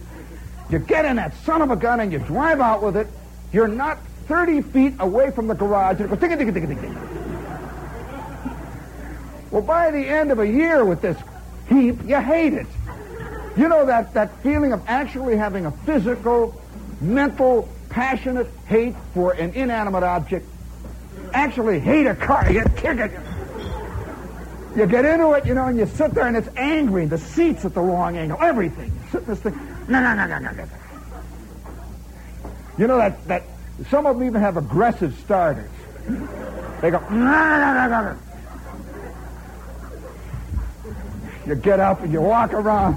You 0.69 0.81
get 0.81 1.05
in 1.05 1.15
that 1.15 1.33
son 1.45 1.63
of 1.63 1.71
a 1.71 1.77
gun 1.77 2.01
and 2.01 2.13
you 2.13 2.19
drive 2.19 2.59
out 2.59 2.83
with 2.83 2.97
it. 2.97 3.07
You're 3.53 3.69
not 3.69 3.99
30 4.27 4.63
feet 4.63 4.95
away 4.99 5.31
from 5.31 5.47
the 5.47 5.55
garage, 5.55 6.01
and 6.01 6.07
it 6.07 6.09
goes 6.09 6.19
tick, 6.19 6.37
tick, 6.37 6.53
tick, 6.53 6.69
tick, 6.69 6.81
tick. 6.81 6.91
Well, 9.53 9.63
by 9.63 9.93
the 9.93 10.05
end 10.05 10.33
of 10.33 10.41
a 10.41 10.47
year 10.47 10.85
with 10.85 11.01
this 11.01 11.17
heap, 11.69 12.03
you 12.05 12.21
hate 12.21 12.53
it. 12.53 12.67
You 13.57 13.69
know 13.69 13.87
that, 13.87 14.13
that 14.15 14.43
feeling 14.43 14.73
of 14.73 14.83
actually 14.89 15.37
having 15.37 15.67
a 15.67 15.71
physical, 15.71 16.61
mental, 17.01 17.69
passionate 17.91 18.51
hate 18.67 18.97
for 19.15 19.35
an 19.35 19.53
inanimate 19.55 20.03
object. 20.03 20.49
Actually 21.33 21.81
hate 21.81 22.07
a 22.07 22.15
car. 22.15 22.51
You 22.51 22.65
kick 22.77 22.99
it. 22.99 23.13
You 24.77 24.87
get 24.87 25.05
into 25.07 25.33
it, 25.33 25.47
you 25.47 25.55
know, 25.55 25.67
and 25.67 25.79
you 25.79 25.87
sit 25.87 26.13
there 26.13 26.27
and 26.27 26.37
it's 26.37 26.49
angry. 26.57 27.07
The 27.07 27.19
seat's 27.19 27.65
at 27.65 27.75
the 27.75 27.81
wrong 27.81 28.17
angle. 28.17 28.39
Everything. 28.43 28.87
You 28.87 29.11
sit 29.11 29.23
in 29.23 29.27
this 29.27 29.41
thing. 29.41 29.55
No, 29.89 30.01
no, 30.01 30.15
no, 30.15 30.27
no, 30.27 30.39
no, 30.39 30.51
no. 30.53 30.65
You 32.77 32.87
know 32.87 32.99
that, 32.99 33.27
that 33.27 33.43
some 33.89 34.07
of 34.07 34.19
them 34.19 34.27
even 34.27 34.41
have 34.43 34.57
aggressive 34.59 35.17
starters. 35.25 35.71
They 36.83 36.91
go, 36.91 37.01
no, 37.09 37.09
no, 37.09 37.75
no, 37.75 37.89
no, 37.89 38.03
no. 38.13 38.19
You 41.47 41.55
get 41.55 41.81
up 41.81 42.03
and 42.03 42.13
you 42.13 42.21
walk 42.21 42.53
around. 42.53 42.95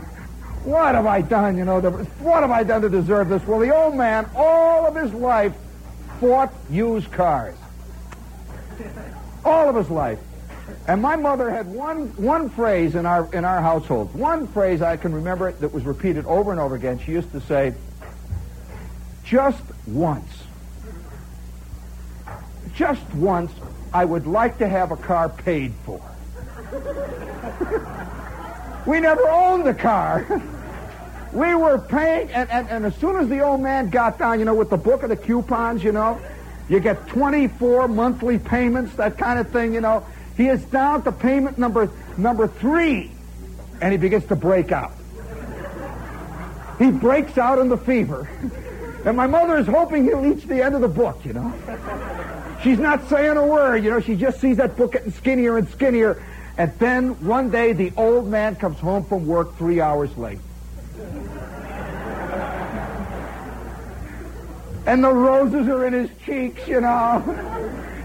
What 0.66 0.96
have 0.96 1.06
I 1.06 1.22
done, 1.22 1.58
you 1.58 1.64
know? 1.64 1.80
What 1.80 2.42
have 2.42 2.52
I 2.52 2.64
done 2.64 2.82
to 2.82 2.90
deserve 2.90 3.30
this? 3.30 3.46
Well, 3.48 3.60
the 3.60 3.74
old 3.74 3.96
man, 3.96 4.30
all 4.36 4.86
of 4.86 4.96
his 4.96 5.14
life, 5.14 5.54
fought 6.20 6.54
used 6.70 7.10
cars. 7.12 7.56
All 9.46 9.70
of 9.70 9.76
his 9.76 9.90
life. 9.90 10.20
And 10.88 11.02
my 11.02 11.16
mother 11.16 11.50
had 11.50 11.68
one, 11.68 12.08
one 12.16 12.50
phrase 12.50 12.96
in 12.96 13.06
our, 13.06 13.28
in 13.34 13.46
our 13.46 13.62
household, 13.62 14.14
one 14.14 14.48
phrase 14.48 14.82
I 14.82 14.98
can 14.98 15.14
remember 15.14 15.52
that 15.52 15.74
was 15.74 15.86
repeated 15.86 16.26
over 16.26 16.52
and 16.52 16.60
over 16.60 16.76
again. 16.76 17.00
She 17.00 17.12
used 17.12 17.32
to 17.32 17.42
say, 17.42 17.74
just 19.24 19.62
once, 19.88 20.28
just 22.76 23.14
once, 23.14 23.52
I 23.94 24.06
would 24.06 24.28
like 24.28 24.58
to 24.60 24.68
have 24.68 24.92
a 24.92 24.98
car 24.98 25.30
paid 25.30 25.74
for. 25.86 26.02
we 28.86 29.00
never 29.00 29.28
owned 29.28 29.66
the 29.66 29.74
car. 29.74 30.26
we 31.34 31.56
were 31.56 31.78
paying, 31.78 32.32
and, 32.32 32.50
and, 32.50 32.70
and 32.70 32.86
as 32.86 32.96
soon 32.96 33.18
as 33.18 33.28
the 33.28 33.42
old 33.42 33.62
man 33.62 33.90
got 33.90 34.18
down, 34.18 34.40
you 34.40 34.46
know, 34.46 34.54
with 34.56 34.70
the 34.70 34.78
book 34.78 35.04
of 35.04 35.10
the 35.10 35.16
coupons, 35.16 35.84
you 35.84 35.92
know, 35.92 36.20
you 36.70 36.80
get 36.80 37.08
24 37.08 37.88
monthly 37.88 38.38
payments, 38.38 38.96
that 38.96 39.18
kind 39.18 39.40
of 39.40 39.50
thing, 39.50 39.74
you 39.74 39.82
know. 39.82 40.06
He 40.38 40.48
is 40.48 40.64
down 40.66 41.04
to 41.04 41.12
payment 41.12 41.58
number 41.58 41.92
number 42.18 42.48
three, 42.48 43.12
and 43.82 43.92
he 43.92 43.98
begins 43.98 44.26
to 44.28 44.36
break 44.36 44.72
out. 44.72 44.94
He 46.78 46.92
breaks 46.92 47.38
out 47.38 47.60
in 47.60 47.68
the 47.68 47.78
fever. 47.78 48.30
And 49.06 49.18
my 49.18 49.28
mother 49.28 49.58
is 49.58 49.68
hoping 49.68 50.06
he'll 50.06 50.22
reach 50.22 50.46
the 50.46 50.64
end 50.64 50.76
of 50.76 50.82
the 50.82 50.88
book, 50.88 51.26
you 51.26 51.34
know. 51.34 51.54
She's 52.64 52.80
not 52.80 53.08
saying 53.10 53.38
a 53.38 53.46
word, 53.46 53.84
you 53.84 53.90
know. 53.90 54.00
She 54.00 54.16
just 54.16 54.40
sees 54.40 54.58
that 54.58 54.78
book 54.78 54.94
getting 54.94 55.12
skinnier 55.12 55.58
and 55.58 55.68
skinnier. 55.70 56.22
And 56.58 56.78
then 56.80 57.26
one 57.26 57.50
day 57.50 57.74
the 57.74 57.92
old 57.98 58.28
man 58.28 58.56
comes 58.56 58.78
home 58.80 59.06
from 59.06 59.26
work 59.26 59.58
three 59.58 59.82
hours 59.82 60.16
late. 60.18 60.40
And 64.90 65.04
the 65.04 65.14
roses 65.14 65.68
are 65.68 65.86
in 65.86 65.94
his 65.94 66.10
cheeks, 66.26 66.68
you 66.68 66.82
know. 66.82 67.20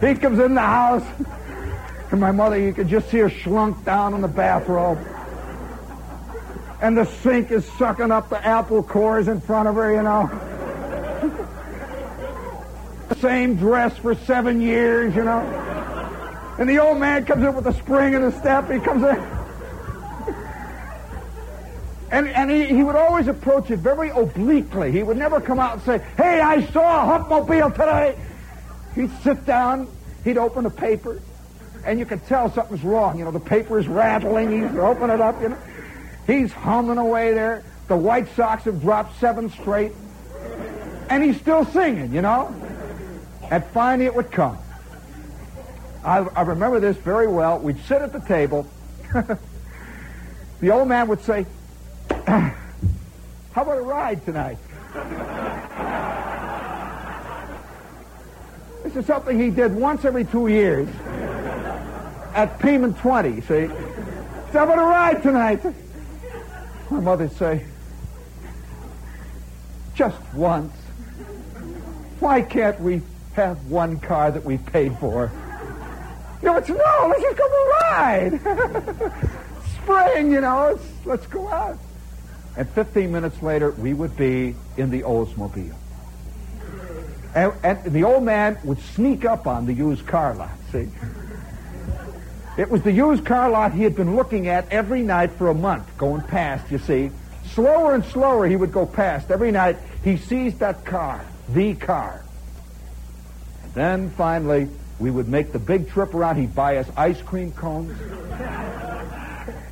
He 0.03 0.14
comes 0.16 0.38
in 0.38 0.55
the 0.55 0.61
house. 0.61 1.03
And 2.11 2.20
my 2.20 2.31
mother, 2.31 2.59
you 2.59 2.75
could 2.75 2.88
just 2.88 3.09
see 3.09 3.20
her 3.20 3.31
slunk 3.31 3.87
down 3.87 4.12
in 4.12 4.20
the 4.20 4.29
bathrobe. 4.29 4.99
And 6.83 6.94
the 6.94 7.07
sink 7.07 7.51
is 7.51 7.64
sucking 7.79 8.11
up 8.11 8.29
the 8.29 8.47
apple 8.47 8.83
cores 8.83 9.29
in 9.29 9.40
front 9.40 9.66
of 9.66 9.77
her, 9.77 9.94
you 9.94 10.03
know. 10.03 10.29
same 13.18 13.57
dress 13.57 13.97
for 13.97 14.14
seven 14.14 14.61
years, 14.61 15.16
you 15.16 15.25
know. 15.25 15.40
And 16.59 16.68
the 16.68 16.81
old 16.81 16.99
man 16.99 17.25
comes 17.25 17.42
in 17.44 17.55
with 17.55 17.66
a 17.66 17.73
spring 17.73 18.12
in 18.12 18.20
his 18.20 18.35
step. 18.35 18.70
He 18.70 18.79
comes 18.79 19.05
in. 19.05 19.43
And, 22.10 22.28
and 22.28 22.50
he, 22.50 22.66
he 22.66 22.82
would 22.82 22.96
always 22.96 23.28
approach 23.28 23.70
it 23.70 23.78
very 23.78 24.10
obliquely. 24.10 24.92
He 24.92 25.02
would 25.02 25.16
never 25.16 25.40
come 25.40 25.58
out 25.58 25.74
and 25.74 25.82
say, 25.82 25.98
Hey, 26.16 26.40
I 26.40 26.64
saw 26.66 27.02
a 27.02 27.18
Hupmobile 27.18 27.72
today. 27.72 28.16
He'd 28.94 29.10
sit 29.22 29.44
down, 29.44 29.88
he'd 30.22 30.38
open 30.38 30.66
a 30.66 30.70
paper, 30.70 31.20
and 31.84 31.98
you 31.98 32.06
could 32.06 32.24
tell 32.26 32.52
something's 32.52 32.84
wrong. 32.84 33.18
You 33.18 33.24
know, 33.24 33.30
the 33.30 33.40
paper 33.40 33.78
is 33.78 33.88
rattling. 33.88 34.62
He's 34.62 34.78
open 34.78 35.10
it 35.10 35.20
up. 35.20 35.40
You 35.42 35.50
know, 35.50 35.58
he's 36.26 36.52
humming 36.52 36.98
away 36.98 37.34
there. 37.34 37.64
The 37.88 37.96
White 37.96 38.28
Sox 38.34 38.64
have 38.64 38.80
dropped 38.80 39.18
seven 39.18 39.50
straight, 39.50 39.92
and 41.10 41.22
he's 41.22 41.38
still 41.40 41.64
singing. 41.66 42.12
You 42.12 42.22
know, 42.22 42.54
and 43.50 43.64
finally 43.66 44.06
it 44.06 44.14
would 44.14 44.30
come. 44.30 44.58
I, 46.04 46.18
I 46.18 46.42
remember 46.42 46.80
this 46.80 46.96
very 46.98 47.26
well. 47.26 47.58
We'd 47.58 47.82
sit 47.84 48.02
at 48.02 48.12
the 48.12 48.20
table. 48.20 48.66
the 50.60 50.70
old 50.70 50.88
man 50.88 51.08
would 51.08 51.22
say, 51.22 51.46
"How 53.53 53.62
about 53.62 53.79
a 53.79 53.83
ride 53.83 54.24
tonight?" 54.24 54.59
This 58.85 58.96
is 58.96 59.07
something 59.07 59.40
he 59.40 59.50
did 59.50 59.74
once 59.74 60.05
every 60.05 60.24
two 60.24 60.48
years 60.48 60.88
at 62.35 62.59
payment 62.59 62.98
20, 62.98 63.40
see? 63.40 63.66
How 64.53 64.64
about 64.64 64.79
a 64.79 64.83
ride 64.83 65.22
tonight. 65.22 65.64
My 66.90 67.00
mother'd 67.00 67.33
say, 67.33 67.64
just 69.94 70.16
once. 70.35 70.72
Why 72.20 72.42
can't 72.42 72.79
we 72.81 73.03
have 73.35 73.64
one 73.66 73.98
car 73.98 74.31
that 74.31 74.44
we 74.44 74.59
paid 74.59 74.96
for? 74.98 75.31
No, 76.42 76.57
it's 76.57 76.68
no, 76.68 77.07
let's 77.09 77.22
just 77.22 77.37
go 77.37 77.48
for 77.48 77.55
a 77.55 77.72
ride. 77.90 79.12
Spring, 79.83 80.31
you 80.31 80.40
know, 80.40 80.72
let's, 80.72 81.07
let's 81.07 81.27
go 81.27 81.48
out. 81.48 81.79
And 82.56 82.68
15 82.68 83.10
minutes 83.10 83.42
later, 83.42 83.72
we 83.72 83.94
would 83.94 84.16
be 84.16 84.54
in 84.76 84.90
the 84.90 85.02
Oldsmobile. 85.02 85.74
And, 87.34 87.52
and 87.64 87.92
the 87.92 88.04
old 88.04 88.22
man 88.22 88.58
would 88.62 88.78
sneak 88.78 89.24
up 89.24 89.46
on 89.46 89.66
the 89.66 89.72
used 89.72 90.06
car 90.06 90.34
lot, 90.34 90.52
see? 90.70 90.88
It 92.56 92.70
was 92.70 92.82
the 92.82 92.92
used 92.92 93.24
car 93.24 93.50
lot 93.50 93.72
he 93.72 93.82
had 93.82 93.96
been 93.96 94.14
looking 94.14 94.46
at 94.46 94.70
every 94.70 95.02
night 95.02 95.32
for 95.32 95.48
a 95.48 95.54
month, 95.54 95.98
going 95.98 96.22
past, 96.22 96.70
you 96.70 96.78
see. 96.78 97.10
Slower 97.46 97.94
and 97.94 98.04
slower 98.04 98.46
he 98.46 98.54
would 98.54 98.70
go 98.70 98.86
past. 98.86 99.32
Every 99.32 99.50
night 99.50 99.76
he 100.04 100.16
sees 100.16 100.56
that 100.58 100.84
car, 100.84 101.24
the 101.48 101.74
car. 101.74 102.24
And 103.64 103.74
then 103.74 104.10
finally 104.10 104.68
we 105.00 105.10
would 105.10 105.28
make 105.28 105.50
the 105.52 105.58
big 105.58 105.88
trip 105.88 106.14
around. 106.14 106.36
He'd 106.36 106.54
buy 106.54 106.76
us 106.76 106.88
ice 106.96 107.20
cream 107.20 107.50
cones. 107.50 107.98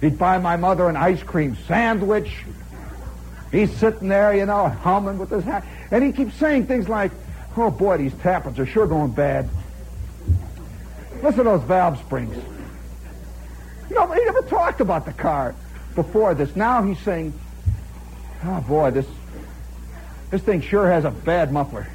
He'd 0.00 0.18
buy 0.18 0.38
my 0.38 0.56
mother 0.56 0.88
an 0.88 0.96
ice 0.96 1.22
cream 1.22 1.56
sandwich. 1.68 2.44
He's 3.52 3.72
sitting 3.76 4.08
there, 4.08 4.34
you 4.34 4.46
know, 4.46 4.68
humming 4.68 5.18
with 5.18 5.30
his 5.30 5.44
hat. 5.44 5.64
And 5.90 6.02
he 6.02 6.10
keeps 6.10 6.34
saying 6.36 6.66
things 6.66 6.88
like, 6.88 7.12
oh 7.56 7.70
boy, 7.70 7.98
these 7.98 8.14
tappets 8.14 8.58
are 8.58 8.66
sure 8.66 8.86
going 8.86 9.12
bad. 9.12 9.48
Listen 11.22 11.38
to 11.38 11.44
those 11.44 11.62
valve 11.62 11.98
springs. 11.98 12.34
You 13.88 13.96
know, 13.96 14.10
he 14.10 14.24
never 14.24 14.42
talked 14.42 14.80
about 14.80 15.04
the 15.04 15.12
car 15.12 15.54
before 15.94 16.34
this. 16.34 16.56
Now 16.56 16.82
he's 16.82 16.98
saying, 17.00 17.38
oh 18.44 18.60
boy, 18.62 18.90
this 18.90 19.06
this 20.30 20.40
thing 20.40 20.62
sure 20.62 20.88
has 20.88 21.04
a 21.04 21.10
bad 21.10 21.52
muffler. 21.52 21.86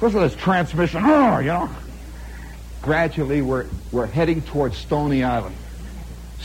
Listen 0.00 0.20
to 0.22 0.28
this 0.28 0.34
transmission. 0.34 1.02
Oh, 1.04 1.38
you 1.38 1.48
know. 1.48 1.70
Gradually, 2.80 3.42
we're, 3.42 3.66
we're 3.92 4.06
heading 4.06 4.40
towards 4.40 4.78
Stony 4.78 5.22
Island. 5.22 5.54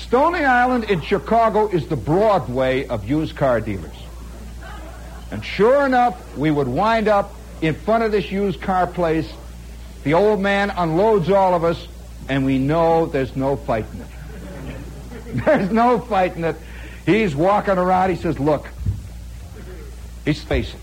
Stony 0.01 0.43
Island 0.43 0.85
in 0.85 1.01
Chicago 1.01 1.67
is 1.67 1.87
the 1.87 1.95
Broadway 1.95 2.87
of 2.87 3.07
used 3.07 3.35
car 3.35 3.61
dealers. 3.61 3.95
And 5.31 5.45
sure 5.45 5.85
enough, 5.85 6.37
we 6.37 6.51
would 6.51 6.67
wind 6.67 7.07
up 7.07 7.33
in 7.61 7.75
front 7.75 8.03
of 8.03 8.11
this 8.11 8.29
used 8.29 8.61
car 8.61 8.87
place. 8.87 9.31
The 10.03 10.15
old 10.15 10.41
man 10.41 10.71
unloads 10.71 11.29
all 11.29 11.53
of 11.53 11.63
us, 11.63 11.87
and 12.27 12.45
we 12.45 12.57
know 12.57 13.05
there's 13.05 13.35
no 13.35 13.55
fighting 13.55 14.01
it. 14.01 14.07
There's 15.45 15.71
no 15.71 15.99
fighting 15.99 16.43
it. 16.43 16.57
He's 17.05 17.33
walking 17.33 17.77
around. 17.77 18.09
He 18.09 18.17
says, 18.17 18.37
Look, 18.37 18.67
he's 20.25 20.43
facing. 20.43 20.81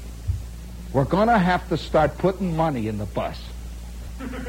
We're 0.95 1.05
going 1.05 1.29
to 1.29 1.37
have 1.39 1.69
to 1.69 1.77
start 1.77 2.17
putting 2.17 2.57
money 2.57 2.89
in 2.89 2.97
the 2.97 3.05
bus. 3.05 3.39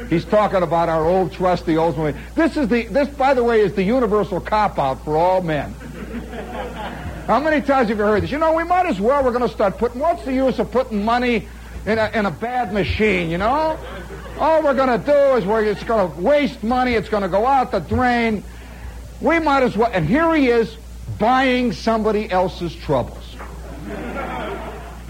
He's 0.08 0.24
talking 0.24 0.62
about 0.62 0.88
our 0.88 1.06
old 1.06 1.32
trusty 1.32 1.74
Oldsmobile. 1.74 2.18
This 2.34 2.56
is 2.56 2.68
the 2.68 2.86
this, 2.86 3.08
by 3.08 3.34
the 3.34 3.44
way, 3.44 3.60
is 3.60 3.74
the 3.74 3.82
universal 3.82 4.40
cop 4.40 4.78
out 4.78 5.04
for 5.04 5.16
all 5.16 5.42
men. 5.42 5.72
How 7.26 7.38
many 7.38 7.64
times 7.64 7.88
have 7.88 7.98
you 7.98 8.04
heard 8.04 8.24
this? 8.24 8.30
You 8.30 8.38
know, 8.38 8.54
we 8.54 8.64
might 8.64 8.86
as 8.86 9.00
well. 9.00 9.22
We're 9.22 9.30
going 9.30 9.48
to 9.48 9.54
start 9.54 9.78
putting. 9.78 10.00
What's 10.00 10.24
the 10.24 10.32
use 10.32 10.58
of 10.58 10.72
putting 10.72 11.04
money 11.04 11.46
in 11.86 11.98
a, 11.98 12.10
in 12.12 12.26
a 12.26 12.30
bad 12.30 12.72
machine? 12.72 13.30
You 13.30 13.38
know, 13.38 13.78
all 14.38 14.62
we're 14.64 14.74
going 14.74 15.00
to 15.00 15.06
do 15.06 15.36
is 15.36 15.46
we're 15.46 15.64
it's 15.64 15.84
going 15.84 16.10
to 16.10 16.20
waste 16.20 16.64
money. 16.64 16.94
It's 16.94 17.08
going 17.08 17.22
to 17.22 17.28
go 17.28 17.46
out 17.46 17.70
the 17.70 17.78
drain. 17.78 18.42
We 19.20 19.38
might 19.38 19.62
as 19.62 19.76
well. 19.76 19.90
And 19.92 20.06
here 20.06 20.34
he 20.34 20.48
is 20.48 20.76
buying 21.18 21.72
somebody 21.72 22.28
else's 22.30 22.74
troubles. 22.74 23.19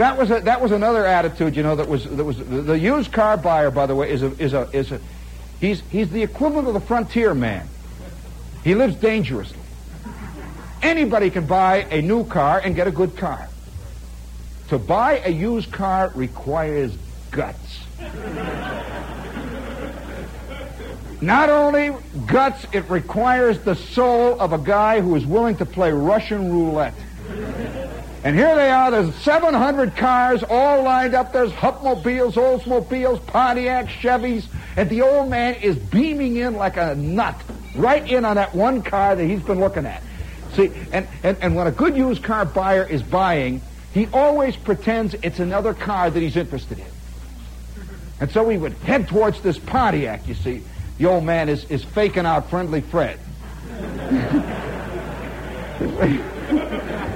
That 0.01 0.17
was 0.17 0.31
a, 0.31 0.41
that 0.41 0.63
was 0.63 0.73
another 0.73 1.05
attitude, 1.05 1.55
you 1.55 1.63
know. 1.63 1.77
That 1.77 1.87
was 1.87 2.07
that 2.07 2.25
was 2.25 2.39
the, 2.39 2.79
used 2.79 3.13
car 3.13 3.37
buyer, 3.37 3.71
by 3.71 3.85
the 3.85 3.95
way, 3.95 4.11
is 4.11 4.23
a 4.23 4.33
is 4.43 4.55
a 4.55 4.67
is 4.73 4.93
a 4.93 5.01
he's 5.61 5.83
he's 5.91 6.09
the 6.09 6.23
equivalent 6.23 6.67
of 6.69 6.73
the 6.73 6.81
frontier 6.81 7.35
man. 7.35 7.69
He 8.65 8.75
lives 8.75 8.97
dangerously. 8.97 9.59
Anybody 10.81 11.29
can 11.29 11.45
buy 11.45 11.87
a 11.91 12.01
new 12.01 12.25
car 12.25 12.63
and 12.65 12.75
get 12.75 12.87
a 12.87 12.91
good 12.91 13.15
car. 13.19 13.47
To 14.69 14.79
buy 14.79 15.19
a 15.19 15.29
used 15.29 15.71
car 15.71 16.11
requires 16.15 16.97
guts. 17.31 17.81
Not 21.21 21.51
only 21.51 21.95
guts, 22.27 22.65
it 22.73 22.89
requires 22.89 23.59
the 23.59 23.75
soul 23.75 24.41
of 24.41 24.55
a 24.55 24.59
guy 24.59 25.03
who 25.03 25.15
is 25.17 25.27
willing 25.27 25.57
to 25.57 25.67
play 25.67 25.93
Russian 25.93 26.51
roulette. 26.51 26.95
And 28.23 28.37
here 28.37 28.55
they 28.55 28.71
are, 28.71 28.91
there's 28.91 29.15
700 29.17 29.97
cars 29.97 30.45
all 30.49 30.83
lined 30.83 31.15
up. 31.15 31.33
There's 31.33 31.53
Hupmobiles, 31.53 32.35
Oldsmobiles, 32.35 33.19
Pontiacs, 33.21 33.89
Chevys, 33.89 34.47
and 34.77 34.91
the 34.91 35.01
old 35.01 35.31
man 35.31 35.55
is 35.55 35.77
beaming 35.79 36.37
in 36.37 36.55
like 36.55 36.77
a 36.77 36.95
nut 36.95 37.35
right 37.75 38.07
in 38.07 38.27
on 38.27 38.37
that 38.37 38.55
one 38.55 38.83
car 38.83 39.17
that 39.17 39.25
he's 39.25 39.43
been 39.43 39.59
looking 39.59 39.87
at. 39.87 40.03
See, 40.53 40.71
and, 40.93 41.09
and, 41.23 41.39
and 41.41 41.57
when 41.57 41.67
a 41.67 41.71
good 41.71 41.97
used 41.97 42.23
car 42.23 42.45
buyer 42.45 42.85
is 42.85 43.03
buying, 43.03 43.63
he 43.95 44.07
always 44.13 44.55
pretends 44.55 45.15
it's 45.23 45.39
another 45.39 45.73
car 45.73 46.11
that 46.11 46.21
he's 46.21 46.37
interested 46.37 46.79
in. 46.79 46.85
And 48.21 48.31
so 48.31 48.45
we 48.45 48.59
would 48.59 48.75
head 48.75 49.09
towards 49.09 49.41
this 49.41 49.59
Pontiac, 49.59 50.29
you 50.29 50.35
see. 50.35 50.63
The 50.99 51.07
old 51.07 51.25
man 51.25 51.49
is, 51.49 51.65
is 51.71 51.83
faking 51.83 52.27
out 52.27 52.51
friendly 52.51 52.83
Fred. 52.83 53.19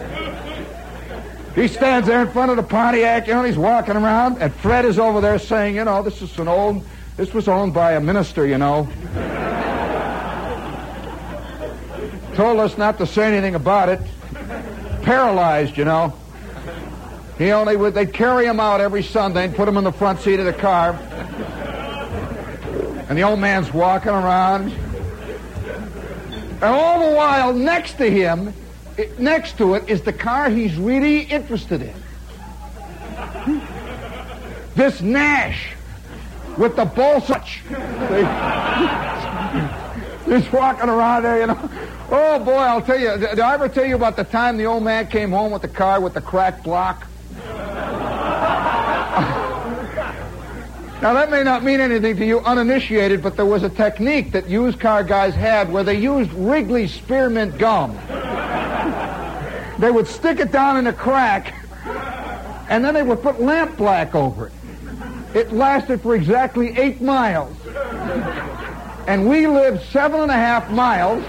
He 1.55 1.69
stands 1.69 2.09
there 2.09 2.21
in 2.23 2.31
front 2.33 2.51
of 2.51 2.57
the 2.57 2.65
Pontiac, 2.65 3.29
you 3.29 3.35
know, 3.35 3.45
he's 3.45 3.57
walking 3.57 3.95
around, 3.95 4.39
and 4.39 4.53
Fred 4.53 4.85
is 4.85 4.99
over 4.99 5.21
there 5.21 5.39
saying, 5.39 5.77
you 5.77 5.85
know, 5.85 6.03
this 6.03 6.21
is 6.21 6.37
an 6.39 6.49
old, 6.49 6.85
this 7.17 7.33
was 7.33 7.47
owned 7.47 7.73
by 7.73 7.93
a 7.93 8.01
minister, 8.01 8.45
you 8.45 8.59
know. 8.59 8.89
Told 12.35 12.59
us 12.59 12.77
not 12.77 12.99
to 12.99 13.07
say 13.07 13.33
anything 13.33 13.55
about 13.55 13.89
it. 13.89 14.01
Paralyzed, 15.03 15.77
you 15.77 15.85
know. 15.85 16.13
He 17.39 17.53
only 17.53 17.77
would, 17.77 17.95
they'd 17.95 18.13
carry 18.13 18.47
him 18.47 18.59
out 18.59 18.81
every 18.81 19.05
Sunday 19.05 19.45
and 19.45 19.55
put 19.55 19.69
him 19.69 19.77
in 19.77 19.85
the 19.85 19.93
front 19.93 20.19
seat 20.19 20.41
of 20.41 20.47
the 20.47 20.53
car. 20.53 20.95
And 23.09 23.17
the 23.17 23.23
old 23.23 23.39
man's 23.39 23.73
walking 23.73 24.11
around. 24.11 24.73
And 26.55 26.65
all 26.65 27.11
the 27.11 27.15
while, 27.15 27.53
next 27.53 27.95
to 27.99 28.11
him, 28.11 28.53
it, 28.97 29.19
next 29.19 29.59
to 29.59 29.75
it 29.75 29.89
is 29.89 30.03
the 30.03 30.13
car 30.13 30.51
he's 30.51 30.77
really 30.77 31.21
interested 31.21 31.83
in. 31.83 31.95
This 34.75 35.01
Nash 35.01 35.75
with 36.57 36.77
the 36.77 36.85
bull 36.85 37.21
such. 37.21 37.63
He's 40.27 40.53
walking 40.53 40.89
around 40.89 41.23
there, 41.23 41.41
you 41.41 41.47
know. 41.47 41.71
Oh 42.11 42.39
boy, 42.39 42.53
I'll 42.53 42.83
tell 42.83 42.99
you. 42.99 43.17
Did 43.19 43.41
I 43.41 43.55
ever 43.55 43.69
tell 43.69 43.85
you 43.85 43.95
about 43.95 44.17
the 44.17 44.25
time 44.25 44.57
the 44.57 44.67
old 44.67 44.83
man 44.83 45.07
came 45.07 45.31
home 45.31 45.53
with 45.53 45.63
the 45.63 45.69
car 45.69 46.01
with 46.01 46.15
the 46.15 46.21
cracked 46.21 46.65
block? 46.65 47.07
Now, 51.03 51.13
that 51.13 51.31
may 51.31 51.43
not 51.43 51.63
mean 51.63 51.81
anything 51.81 52.17
to 52.17 52.25
you 52.25 52.41
uninitiated, 52.41 53.23
but 53.23 53.37
there 53.37 53.45
was 53.45 53.63
a 53.63 53.69
technique 53.69 54.33
that 54.33 54.49
used 54.49 54.81
car 54.81 55.05
guys 55.05 55.35
had 55.35 55.71
where 55.71 55.85
they 55.85 55.99
used 55.99 56.33
Wrigley 56.33 56.89
spearmint 56.89 57.59
gum. 57.59 57.99
They 59.79 59.91
would 59.91 60.07
stick 60.07 60.41
it 60.41 60.53
down 60.53 60.77
in 60.77 60.87
a 60.87 60.93
crack, 60.93 61.55
and 62.69 62.85
then 62.85 62.95
they 62.95 63.03
would 63.03 63.23
put 63.23 63.41
lamp 63.41 63.77
black 63.77 64.15
over 64.15 64.47
it. 64.47 64.53
It 65.35 65.53
lasted 65.53 66.01
for 66.01 66.15
exactly 66.15 66.79
eight 66.79 67.03
miles. 67.03 67.57
And 69.07 69.29
we 69.29 69.47
lived 69.47 69.83
seven 69.91 70.21
and 70.21 70.31
a 70.31 70.35
half 70.35 70.71
miles. 70.71 71.23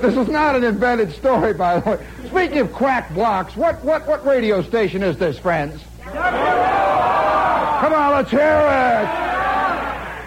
This 0.00 0.16
is 0.16 0.28
not 0.28 0.56
an 0.56 0.64
invented 0.64 1.12
story, 1.12 1.52
by 1.52 1.80
the 1.80 1.90
way. 1.90 2.06
Speaking 2.28 2.58
of 2.58 2.72
crack 2.72 3.12
blocks, 3.12 3.56
what, 3.56 3.82
what, 3.84 4.06
what 4.06 4.24
radio 4.24 4.62
station 4.62 5.02
is 5.02 5.18
this, 5.18 5.38
friends? 5.38 5.82
Come 6.04 6.16
on, 7.92 8.12
let's 8.12 8.30
hear 8.30 8.40
it. 8.40 9.08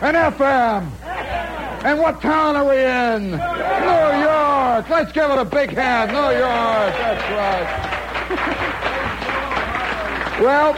An 0.04 0.16
FM. 0.16 1.01
And 1.84 2.00
what 2.00 2.22
town 2.22 2.56
are 2.56 2.66
we 2.66 2.78
in? 2.78 3.32
New 3.32 3.38
York. 4.22 4.88
Let's 4.88 5.12
give 5.12 5.32
it 5.32 5.38
a 5.40 5.46
big 5.46 5.72
hand. 5.72 6.12
New 6.12 6.20
York. 6.20 6.94
That's 6.96 7.24
right. 7.32 7.68
well, 10.42 10.74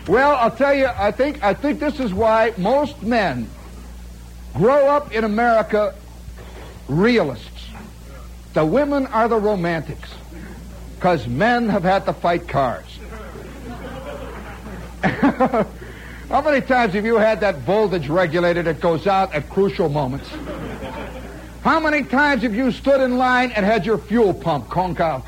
well, 0.08 0.34
I'll 0.36 0.50
tell 0.50 0.72
you, 0.74 0.88
I 0.96 1.10
think, 1.10 1.42
I 1.42 1.52
think 1.52 1.78
this 1.78 2.00
is 2.00 2.14
why 2.14 2.54
most 2.56 3.02
men 3.02 3.50
grow 4.54 4.86
up 4.86 5.12
in 5.12 5.24
America 5.24 5.94
realists. 6.88 7.68
The 8.54 8.64
women 8.64 9.06
are 9.08 9.28
the 9.28 9.38
romantics 9.38 10.08
because 10.94 11.28
men 11.28 11.68
have 11.68 11.82
had 11.82 12.06
to 12.06 12.14
fight 12.14 12.48
cars. 12.48 12.98
How 16.30 16.40
many 16.40 16.60
times 16.60 16.94
have 16.94 17.04
you 17.04 17.16
had 17.16 17.40
that 17.40 17.58
voltage 17.58 18.08
regulator 18.08 18.62
that 18.62 18.80
goes 18.80 19.06
out 19.08 19.34
at 19.34 19.50
crucial 19.50 19.88
moments? 19.88 20.30
How 21.62 21.80
many 21.80 22.04
times 22.04 22.42
have 22.42 22.54
you 22.54 22.70
stood 22.70 23.00
in 23.00 23.18
line 23.18 23.50
and 23.50 23.66
had 23.66 23.84
your 23.84 23.98
fuel 23.98 24.32
pump 24.32 24.70
conk 24.70 25.00
out? 25.00 25.26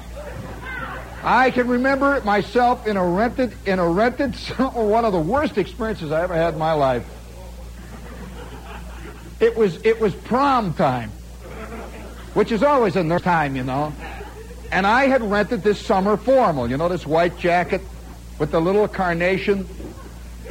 I 1.24 1.50
can 1.50 1.68
remember 1.68 2.20
myself 2.22 2.86
in 2.86 2.96
a 2.96 3.04
rented, 3.04 3.52
in 3.66 3.80
a 3.80 3.88
rented, 3.88 4.36
oh, 4.58 4.86
one 4.86 5.04
of 5.04 5.12
the 5.12 5.20
worst 5.20 5.58
experiences 5.58 6.12
I 6.12 6.22
ever 6.22 6.34
had 6.34 6.54
in 6.54 6.60
my 6.60 6.72
life. 6.72 7.04
It 9.40 9.56
was, 9.56 9.84
it 9.84 10.00
was 10.00 10.14
prom 10.14 10.72
time 10.72 11.10
which 12.34 12.50
is 12.50 12.62
always 12.62 12.96
in 12.96 13.08
their 13.08 13.18
time, 13.18 13.56
you 13.56 13.62
know. 13.62 13.92
And 14.70 14.86
I 14.86 15.06
had 15.06 15.22
rented 15.22 15.62
this 15.62 15.84
summer 15.84 16.16
formal, 16.16 16.70
you 16.70 16.76
know, 16.76 16.88
this 16.88 17.06
white 17.06 17.36
jacket 17.36 17.82
with 18.38 18.50
the 18.50 18.60
little 18.60 18.88
carnation, 18.88 19.68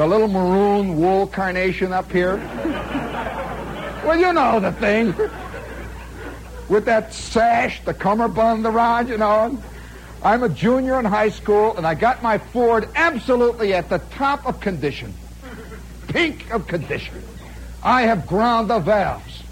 the 0.01 0.07
little 0.07 0.27
maroon 0.27 0.99
wool 0.99 1.27
carnation 1.27 1.93
up 1.93 2.11
here. 2.11 2.37
well, 4.03 4.17
you 4.17 4.33
know 4.33 4.59
the 4.59 4.71
thing. 4.71 5.13
With 6.69 6.85
that 6.85 7.13
sash, 7.13 7.85
the 7.85 7.93
cummerbund 7.93 8.65
the 8.65 8.71
around, 8.71 9.09
you 9.09 9.19
know. 9.19 9.61
I'm 10.23 10.41
a 10.41 10.49
junior 10.49 10.97
in 10.97 11.05
high 11.05 11.29
school, 11.29 11.77
and 11.77 11.85
I 11.85 11.93
got 11.93 12.23
my 12.23 12.39
Ford 12.39 12.89
absolutely 12.95 13.75
at 13.75 13.89
the 13.89 13.99
top 13.99 14.47
of 14.47 14.59
condition. 14.59 15.13
Pink 16.07 16.51
of 16.51 16.65
condition. 16.65 17.21
I 17.83 18.01
have 18.01 18.25
ground 18.25 18.71
the 18.71 18.79
valves. 18.79 19.43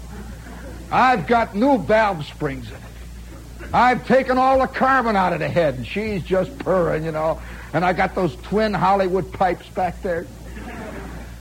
I've 0.90 1.28
got 1.28 1.54
new 1.54 1.78
valve 1.78 2.26
springs 2.26 2.66
in 2.66 2.74
it. 2.74 3.72
I've 3.72 4.04
taken 4.04 4.36
all 4.36 4.58
the 4.58 4.66
carbon 4.66 5.14
out 5.14 5.32
of 5.32 5.38
the 5.38 5.48
head, 5.48 5.76
and 5.76 5.86
she's 5.86 6.24
just 6.24 6.58
purring, 6.58 7.04
you 7.04 7.12
know. 7.12 7.40
And 7.72 7.84
I 7.84 7.92
got 7.92 8.16
those 8.16 8.34
twin 8.34 8.74
Hollywood 8.74 9.32
pipes 9.32 9.68
back 9.68 10.02
there. 10.02 10.26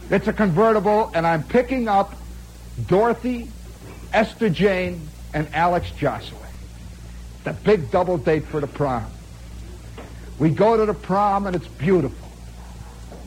It's 0.10 0.28
a 0.28 0.34
convertible, 0.34 1.12
and 1.14 1.26
I'm 1.28 1.44
picking 1.44 1.88
up 1.88 2.16
Dorothy, 2.88 3.50
Esther 4.12 4.50
Jane, 4.50 5.08
and 5.34 5.48
Alex 5.54 5.92
Josway. 5.92 6.38
The 7.44 7.54
big 7.54 7.92
double 7.92 8.18
date 8.18 8.46
for 8.46 8.60
the 8.60 8.68
prom. 8.68 9.06
We 10.40 10.50
go 10.50 10.78
to 10.78 10.86
the 10.86 10.94
prom, 10.94 11.46
and 11.46 11.56
it's 11.56 11.68
beautiful. 11.68 12.28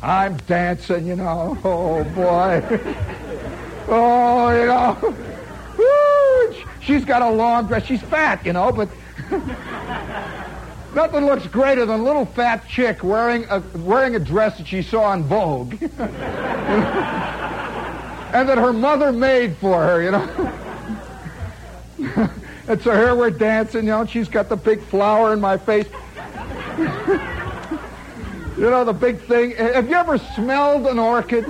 I'm 0.03 0.37
dancing, 0.39 1.07
you 1.07 1.17
know. 1.17 1.57
Oh, 1.65 2.03
boy. 2.05 2.63
oh, 3.89 4.51
you 4.51 4.67
know. 4.67 5.15
Woo! 5.79 6.67
She's 6.81 7.05
got 7.05 7.23
a 7.23 7.31
long 7.31 7.67
dress. 7.67 7.85
She's 7.85 8.03
fat, 8.03 8.45
you 8.45 8.53
know, 8.53 8.73
but 8.73 8.89
Nothing 10.95 11.25
looks 11.25 11.47
greater 11.47 11.87
than 11.87 12.01
a 12.01 12.03
little 12.03 12.27
fat 12.27 12.69
chick 12.69 13.03
wearing 13.03 13.47
a, 13.49 13.61
wearing 13.79 14.15
a 14.15 14.19
dress 14.19 14.59
that 14.59 14.67
she 14.67 14.83
saw 14.83 15.05
on 15.05 15.23
Vogue. 15.23 15.75
and 15.83 15.91
that 18.49 18.59
her 18.59 18.75
mother 18.75 19.11
made 19.11 19.57
for 19.57 19.83
her, 19.83 20.03
you 20.03 20.11
know. 20.11 20.29
and 22.69 22.83
so 22.83 22.95
here 22.95 23.15
we're 23.15 23.31
dancing, 23.31 23.85
you 23.85 23.91
know, 23.91 24.05
she's 24.05 24.29
got 24.29 24.51
the 24.51 24.57
big 24.57 24.83
flower 24.83 25.33
in 25.33 25.41
my 25.41 25.57
face. 25.57 25.89
you 28.59 28.69
know, 28.69 28.85
the 28.85 28.93
big 28.93 29.19
thing. 29.21 29.53
Have 29.53 29.89
you 29.89 29.97
ever 29.97 30.19
smelled 30.19 30.87
an 30.87 30.99
orchid? 30.99 31.47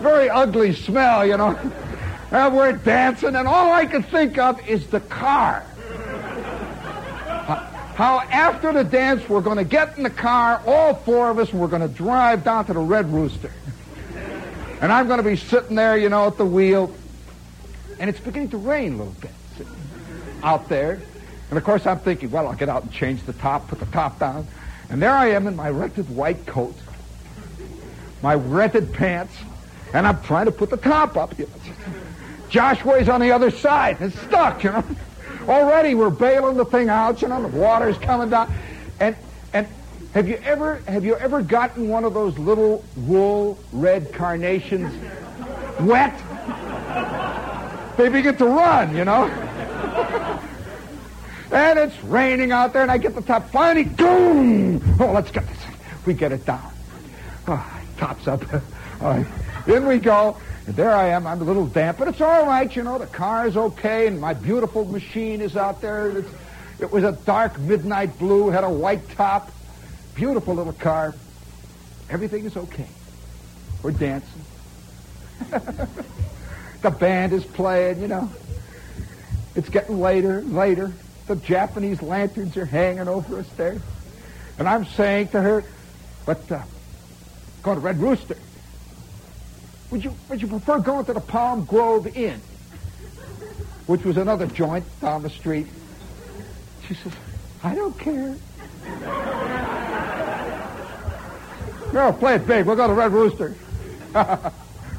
Very 0.00 0.28
ugly 0.28 0.74
smell, 0.74 1.24
you 1.24 1.38
know. 1.38 1.58
And 2.30 2.54
we're 2.54 2.72
dancing, 2.72 3.36
and 3.36 3.48
all 3.48 3.72
I 3.72 3.86
can 3.86 4.02
think 4.02 4.36
of 4.36 4.68
is 4.68 4.86
the 4.88 5.00
car 5.00 5.64
how 7.96 8.20
after 8.20 8.74
the 8.74 8.84
dance 8.84 9.26
we're 9.26 9.40
going 9.40 9.56
to 9.56 9.64
get 9.64 9.96
in 9.96 10.02
the 10.02 10.10
car, 10.10 10.62
all 10.66 10.94
four 10.94 11.30
of 11.30 11.38
us, 11.38 11.50
and 11.50 11.58
we're 11.58 11.66
going 11.66 11.80
to 11.80 11.88
drive 11.88 12.44
down 12.44 12.66
to 12.66 12.74
the 12.74 12.78
Red 12.78 13.10
Rooster. 13.10 13.50
And 14.82 14.92
I'm 14.92 15.06
going 15.06 15.16
to 15.16 15.28
be 15.28 15.36
sitting 15.36 15.76
there, 15.76 15.96
you 15.96 16.10
know, 16.10 16.26
at 16.26 16.36
the 16.36 16.44
wheel, 16.44 16.94
and 17.98 18.10
it's 18.10 18.20
beginning 18.20 18.50
to 18.50 18.58
rain 18.58 18.92
a 18.92 18.96
little 18.98 19.14
bit 19.14 19.30
out 20.42 20.68
there. 20.68 21.00
And 21.48 21.56
of 21.56 21.64
course, 21.64 21.86
I'm 21.86 21.98
thinking, 21.98 22.30
well, 22.30 22.46
I'll 22.46 22.54
get 22.54 22.68
out 22.68 22.82
and 22.82 22.92
change 22.92 23.22
the 23.22 23.32
top, 23.32 23.68
put 23.68 23.80
the 23.80 23.86
top 23.86 24.18
down. 24.18 24.46
And 24.90 25.00
there 25.00 25.14
I 25.14 25.30
am 25.30 25.46
in 25.46 25.56
my 25.56 25.70
rented 25.70 26.14
white 26.14 26.44
coat, 26.44 26.74
my 28.22 28.34
rented 28.34 28.92
pants, 28.92 29.34
and 29.94 30.06
I'm 30.06 30.22
trying 30.22 30.44
to 30.44 30.52
put 30.52 30.68
the 30.68 30.76
top 30.76 31.16
up. 31.16 31.34
Joshua's 32.50 33.08
on 33.08 33.22
the 33.22 33.32
other 33.32 33.50
side. 33.50 33.96
It's 34.00 34.20
stuck, 34.20 34.62
you 34.64 34.72
know. 34.72 34.84
Already 35.48 35.94
we're 35.94 36.10
bailing 36.10 36.56
the 36.56 36.64
thing 36.64 36.88
out, 36.88 37.22
you 37.22 37.28
know, 37.28 37.40
the 37.42 37.56
water's 37.56 37.98
coming 37.98 38.30
down. 38.30 38.52
And 38.98 39.14
and 39.52 39.66
have 40.12 40.28
you 40.28 40.40
ever 40.44 40.76
have 40.88 41.04
you 41.04 41.16
ever 41.16 41.42
gotten 41.42 41.88
one 41.88 42.04
of 42.04 42.14
those 42.14 42.38
little 42.38 42.84
wool 42.96 43.58
red 43.72 44.12
carnations 44.12 44.92
wet? 45.80 46.14
They 47.96 48.08
begin 48.08 48.36
to 48.36 48.46
run, 48.46 48.94
you 48.94 49.04
know. 49.04 49.24
and 51.50 51.78
it's 51.78 52.02
raining 52.04 52.52
out 52.52 52.72
there, 52.72 52.82
and 52.82 52.90
I 52.90 52.98
get 52.98 53.14
the 53.14 53.22
top. 53.22 53.48
Finally, 53.50 53.84
boom! 53.84 54.96
Oh, 55.00 55.12
let's 55.12 55.30
get 55.30 55.46
this. 55.46 55.58
We 56.04 56.14
get 56.14 56.32
it 56.32 56.44
down. 56.44 56.70
Oh, 57.48 57.80
tops 57.96 58.28
up. 58.28 58.42
All 59.00 59.10
right. 59.10 59.26
In 59.66 59.86
we 59.86 59.98
go. 59.98 60.36
And 60.66 60.74
there 60.74 60.90
I 60.90 61.08
am. 61.08 61.26
I'm 61.26 61.40
a 61.40 61.44
little 61.44 61.66
damp, 61.66 61.98
but 61.98 62.08
it's 62.08 62.20
all 62.20 62.44
right. 62.44 62.74
You 62.74 62.82
know, 62.82 62.98
the 62.98 63.06
car 63.06 63.46
is 63.46 63.56
okay, 63.56 64.08
and 64.08 64.20
my 64.20 64.34
beautiful 64.34 64.84
machine 64.84 65.40
is 65.40 65.56
out 65.56 65.80
there. 65.80 66.18
It's, 66.18 66.30
it 66.80 66.90
was 66.90 67.04
a 67.04 67.12
dark 67.12 67.58
midnight 67.60 68.18
blue, 68.18 68.50
had 68.50 68.64
a 68.64 68.70
white 68.70 69.08
top. 69.10 69.50
Beautiful 70.14 70.54
little 70.54 70.72
car. 70.72 71.14
Everything 72.10 72.44
is 72.44 72.56
okay. 72.56 72.88
We're 73.82 73.92
dancing. 73.92 74.42
the 76.82 76.90
band 76.90 77.32
is 77.32 77.44
playing, 77.44 78.00
you 78.00 78.08
know. 78.08 78.30
It's 79.54 79.68
getting 79.68 80.00
later, 80.00 80.40
later. 80.42 80.92
The 81.28 81.36
Japanese 81.36 82.02
lanterns 82.02 82.56
are 82.56 82.64
hanging 82.64 83.08
over 83.08 83.38
us 83.38 83.48
there. 83.56 83.80
And 84.58 84.68
I'm 84.68 84.84
saying 84.84 85.28
to 85.28 85.40
her, 85.40 85.64
but 86.24 86.50
uh, 86.50 86.62
go 87.62 87.74
to 87.74 87.80
Red 87.80 87.98
Rooster. 87.98 88.36
Would 89.90 90.04
you, 90.04 90.14
would 90.28 90.42
you 90.42 90.48
prefer 90.48 90.78
going 90.78 91.04
to 91.06 91.12
the 91.12 91.20
Palm 91.20 91.64
Grove 91.64 92.16
Inn, 92.16 92.40
which 93.86 94.04
was 94.04 94.16
another 94.16 94.46
joint 94.46 94.84
down 95.00 95.22
the 95.22 95.30
street? 95.30 95.66
She 96.88 96.94
says, 96.94 97.12
I 97.62 97.74
don't 97.74 97.98
care. 97.98 98.36
no, 101.92 102.12
play 102.12 102.34
it 102.36 102.46
big. 102.46 102.66
We'll 102.66 102.76
go 102.76 102.86
to 102.86 102.94
Red 102.94 103.12
Rooster. 103.12 103.54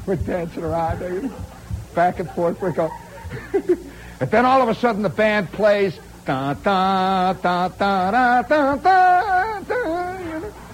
We're 0.06 0.16
dancing 0.16 0.64
around, 0.64 1.32
back 1.94 2.18
and 2.18 2.30
forth. 2.30 2.60
We 2.62 2.72
go. 2.72 2.90
and 4.20 4.30
then 4.30 4.46
all 4.46 4.62
of 4.62 4.68
a 4.68 4.74
sudden 4.74 5.02
the 5.02 5.08
band 5.10 5.52
plays. 5.52 5.98
Da, 6.24 6.54
da, 6.54 7.32
da, 7.32 7.68
da, 7.68 8.10
da, 8.10 8.42
da, 8.42 8.76
da, 8.76 9.60
da, 9.60 9.98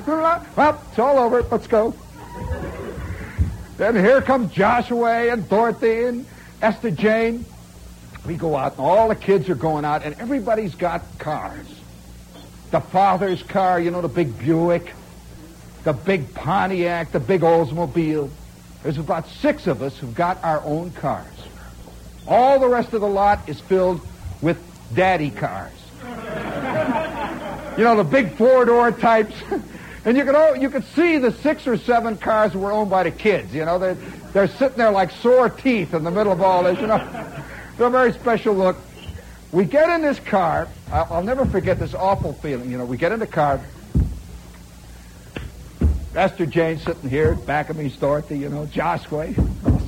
well, 0.07 0.83
it's 0.91 0.99
all 0.99 1.19
over. 1.19 1.43
Let's 1.43 1.67
go. 1.67 1.95
Then 3.77 3.97
here 3.97 4.22
comes 4.22 4.53
Joshua 4.53 5.33
and 5.33 5.49
Dorothy 5.49 6.05
and 6.05 6.27
Esther 6.62 6.93
Jane. 6.93 7.45
We 8.25 8.37
go 8.37 8.57
out, 8.57 8.72
and 8.72 8.81
all 8.81 9.09
the 9.09 9.16
kids 9.16 9.49
are 9.51 9.57
going 9.57 9.85
out, 9.85 10.05
and 10.05 10.14
everybody's 10.20 10.75
got 10.75 11.03
cars. 11.18 11.66
The 12.70 12.81
father's 12.81 13.43
car, 13.43 13.81
you 13.81 13.91
know, 13.91 14.01
the 14.01 14.09
big 14.09 14.39
Buick, 14.39 14.93
the 15.83 15.93
big 15.93 16.33
Pontiac, 16.35 17.12
the 17.12 17.20
big 17.20 17.43
Oldsmobile. 17.43 18.31
There's 18.83 18.99
about 18.99 19.29
six 19.29 19.66
of 19.66 19.83
us 19.83 19.99
who've 19.99 20.14
got 20.14 20.43
our 20.45 20.62
own 20.64 20.93
cars. 20.93 21.27
All 22.27 22.59
the 22.59 22.68
rest 22.68 22.93
of 22.95 23.01
the 23.01 23.09
lot 23.09 23.49
is 23.49 23.61
filled 23.61 24.01
with 24.41 24.59
daddy 24.95 25.31
cars. 25.31 25.72
you 27.77 27.85
know, 27.85 27.97
the 27.97 28.05
big 28.09 28.35
four-door 28.37 28.93
types. 28.93 29.35
And 30.05 30.17
you 30.17 30.25
could, 30.25 30.61
you 30.61 30.69
could 30.69 30.85
see 30.95 31.19
the 31.19 31.33
six 31.33 31.67
or 31.67 31.77
seven 31.79 32.17
cars 32.19 32.53
that 32.53 32.59
were 32.59 32.73
owned 32.73 32.91
by 32.91 33.05
the 33.05 33.11
kids. 33.11 33.55
You 33.55 33.65
know, 33.65 33.79
they're, 33.79 33.95
they're 34.33 34.49
sitting 34.49 34.77
there 34.77 34.91
like 34.91 35.11
sore 35.11 35.49
teeth 35.49 35.95
in 35.95 36.05
the 36.05 36.11
middle 36.11 36.33
of 36.33 36.43
all 36.43 36.63
this. 36.63 36.79
You 36.79 36.89
know, 36.89 36.99
they're 37.79 37.87
a 37.87 37.91
very 37.91 38.13
special 38.13 38.55
look. 38.55 38.77
We 39.51 39.65
get 39.65 39.89
in 39.89 40.03
this 40.03 40.19
car. 40.21 40.69
I'll, 40.93 41.07
I'll 41.11 41.23
never 41.23 41.47
forget 41.47 41.79
this 41.79 41.95
awful 41.95 42.35
feeling. 42.35 42.71
You 42.71 42.79
know, 42.79 42.85
we 42.85 42.97
get 42.97 43.13
in 43.13 43.19
the 43.19 43.27
car. 43.27 43.61
Esther 46.15 46.47
Jane 46.47 46.79
sitting 46.79 47.11
here, 47.11 47.35
back 47.35 47.71
of 47.71 47.77
me 47.77 47.85
me's 47.85 47.97
Dorothy, 47.97 48.39
you 48.39 48.49
know, 48.49 48.67
Joshua 48.67 49.35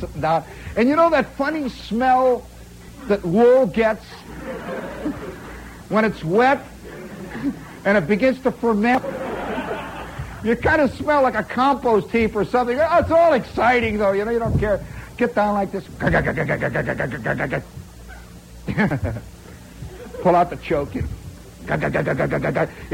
sitting 0.01 0.21
down. 0.21 0.45
And 0.77 0.89
you 0.89 0.97
know 0.97 1.11
that 1.11 1.27
funny 1.35 1.69
smell 1.69 2.47
that 3.07 3.25
wool 3.25 3.67
gets 3.67 4.05
when 5.89 6.05
it's 6.05 6.25
wet 6.25 6.65
and 7.85 7.97
it 7.97 8.09
begins 8.09 8.41
to 8.41 8.51
ferment? 8.51 9.05
You 10.47 10.55
kind 10.55 10.81
of 10.81 10.95
smell 10.95 11.23
like 11.23 11.35
a 11.35 11.43
compost 11.43 12.09
heap 12.13 12.37
or 12.37 12.45
something. 12.45 12.79
Oh, 12.79 12.99
it's 12.99 13.11
all 13.11 13.33
exciting, 13.33 13.99
though. 13.99 14.13
You 14.13 14.25
know, 14.25 14.31
you 14.31 14.39
don't 14.39 14.57
care. 14.61 14.81
Get 15.17 15.35
down 15.35 15.55
like 15.55 15.73
this. 15.73 15.85
Pull 20.23 20.37
out 20.37 20.51
the 20.51 20.57
choke. 20.63 20.95
It 20.95 21.05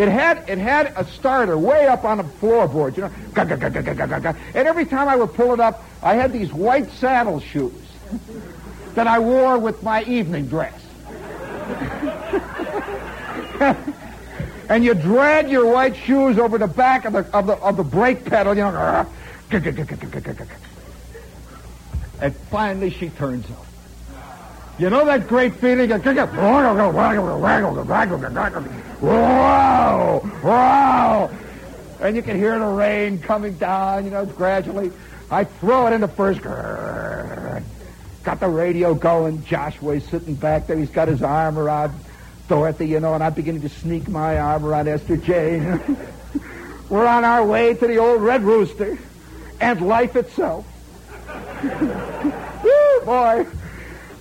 had 0.08 0.48
it 0.48 0.56
had 0.56 0.94
a 0.96 1.04
starter 1.04 1.58
way 1.58 1.88
up 1.88 2.04
on 2.04 2.16
the 2.16 2.24
floorboard, 2.24 2.96
you 2.96 3.02
know. 3.02 3.10
And 4.54 4.66
every 4.66 4.86
time 4.86 5.08
I 5.08 5.16
would 5.16 5.34
pull 5.34 5.52
it 5.52 5.60
up, 5.60 5.84
I 6.02 6.14
had 6.14 6.32
these 6.32 6.54
white 6.54 6.90
saddle 6.92 7.40
shoes 7.40 7.74
that 8.94 9.06
I 9.06 9.18
wore 9.18 9.58
with 9.58 9.82
my 9.82 10.04
evening 10.04 10.46
dress 10.46 10.80
and 14.68 14.84
you 14.84 14.94
drag 14.94 15.50
your 15.50 15.66
white 15.66 15.96
shoes 15.96 16.38
over 16.38 16.58
the 16.58 16.66
back 16.66 17.04
of 17.04 17.12
the 17.12 17.26
of 17.36 17.46
the 17.46 17.54
of 17.54 17.76
the 17.76 17.84
brake 17.84 18.24
pedal, 18.24 18.56
you 18.56 18.62
know. 18.62 19.06
And 22.20 22.34
finally 22.36 22.90
she 22.90 23.08
turns 23.10 23.50
off. 23.50 23.68
You 24.78 24.90
know 24.90 25.04
that 25.04 25.28
great 25.28 25.54
feeling? 25.54 25.92
of 25.92 26.00
Wow! 29.02 30.30
Wow! 30.42 31.30
And 32.00 32.16
you 32.16 32.22
can 32.22 32.36
hear 32.36 32.58
the 32.58 32.66
rain 32.66 33.18
coming 33.18 33.54
down, 33.54 34.04
you 34.04 34.10
know, 34.10 34.24
gradually. 34.24 34.90
I 35.30 35.44
throw 35.44 35.86
it 35.86 35.92
in 35.92 36.00
the 36.00 36.08
first. 36.08 36.40
Got 36.42 38.40
the 38.40 38.48
radio 38.48 38.94
going. 38.94 39.44
Joshua's 39.44 40.04
sitting 40.04 40.34
back 40.34 40.66
there. 40.66 40.76
He's 40.76 40.90
got 40.90 41.08
his 41.08 41.22
arm 41.22 41.58
around 41.58 41.92
Dorothy, 42.52 42.86
you 42.86 43.00
know, 43.00 43.14
and 43.14 43.24
I'm 43.24 43.32
beginning 43.32 43.62
to 43.62 43.70
sneak 43.70 44.08
my 44.08 44.38
arm 44.38 44.66
around 44.66 44.86
Esther 44.86 45.16
Jane. 45.16 45.80
We're 46.90 47.06
on 47.06 47.24
our 47.24 47.42
way 47.42 47.72
to 47.72 47.86
the 47.86 47.96
old 47.96 48.20
Red 48.20 48.42
Rooster 48.42 48.98
and 49.58 49.80
life 49.80 50.16
itself. 50.16 50.66
Woo, 52.62 53.06
boy. 53.06 53.46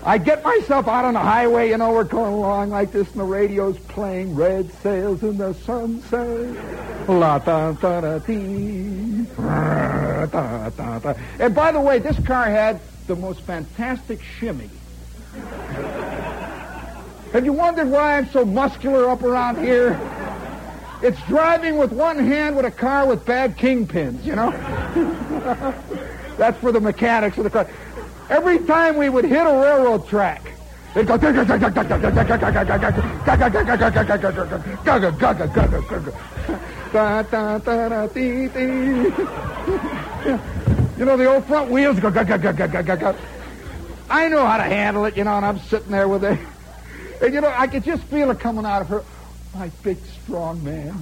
I 0.05 0.17
get 0.17 0.45
myself 0.45 0.87
out 0.87 1.03
on 1.03 1.15
the 1.15 1.19
highway, 1.19 1.71
you 1.71 1.77
know, 1.77 1.91
we're 1.91 2.05
going 2.05 2.31
along 2.31 2.69
like 2.69 2.93
this, 2.93 3.11
and 3.11 3.19
the 3.19 3.25
radio's 3.25 3.77
playing 3.77 4.33
Red 4.33 4.71
Sails 4.75 5.23
in 5.23 5.37
the 5.37 5.53
Sunset. 5.53 7.09
La 7.09 7.37
da 7.37 7.73
da 7.73 7.99
da 7.99 8.17
dee. 8.19 9.25
And 11.37 11.53
by 11.53 11.71
the 11.73 11.81
way, 11.81 11.99
this 11.99 12.17
car 12.25 12.45
had 12.45 12.79
the 13.07 13.15
most 13.17 13.41
fantastic 13.41 14.23
shimmy. 14.23 14.69
Have 17.33 17.45
you 17.45 17.53
wondered 17.53 17.87
why 17.89 18.17
I'm 18.17 18.29
so 18.29 18.43
muscular 18.43 19.09
up 19.09 19.23
around 19.23 19.57
here? 19.57 19.99
It's 21.01 21.19
driving 21.27 21.77
with 21.77 21.91
one 21.91 22.19
hand 22.19 22.55
with 22.57 22.65
a 22.65 22.71
car 22.71 23.07
with 23.07 23.25
bad 23.25 23.57
kingpins, 23.57 24.23
you 24.23 24.35
know? 24.35 24.51
That's 26.37 26.57
for 26.59 26.71
the 26.71 26.81
mechanics 26.81 27.37
of 27.37 27.45
the 27.45 27.49
car. 27.49 27.67
Every 28.29 28.59
time 28.59 28.97
we 28.97 29.09
would 29.09 29.25
hit 29.25 29.41
a 29.41 29.51
railroad 29.51 30.07
track, 30.07 30.51
It 30.93 31.07
goes. 31.07 31.21
You 40.97 41.05
know, 41.05 41.17
the 41.17 41.25
old 41.25 41.45
front 41.45 41.71
wheels 41.71 41.99
go. 41.99 42.09
I 44.09 44.27
know 44.27 44.45
how 44.45 44.57
to 44.57 44.63
handle 44.63 45.05
it, 45.05 45.17
you 45.17 45.23
know, 45.23 45.35
and 45.37 45.45
I'm 45.45 45.57
sitting 45.59 45.91
there 45.91 46.07
with 46.07 46.23
it. 46.25 46.37
And, 47.21 47.33
you 47.33 47.41
know, 47.41 47.53
I 47.55 47.67
could 47.67 47.83
just 47.83 48.03
feel 48.03 48.31
it 48.31 48.39
coming 48.39 48.65
out 48.65 48.81
of 48.81 48.89
her. 48.89 49.03
My 49.53 49.69
big, 49.83 49.97
strong 50.23 50.63
man. 50.63 50.95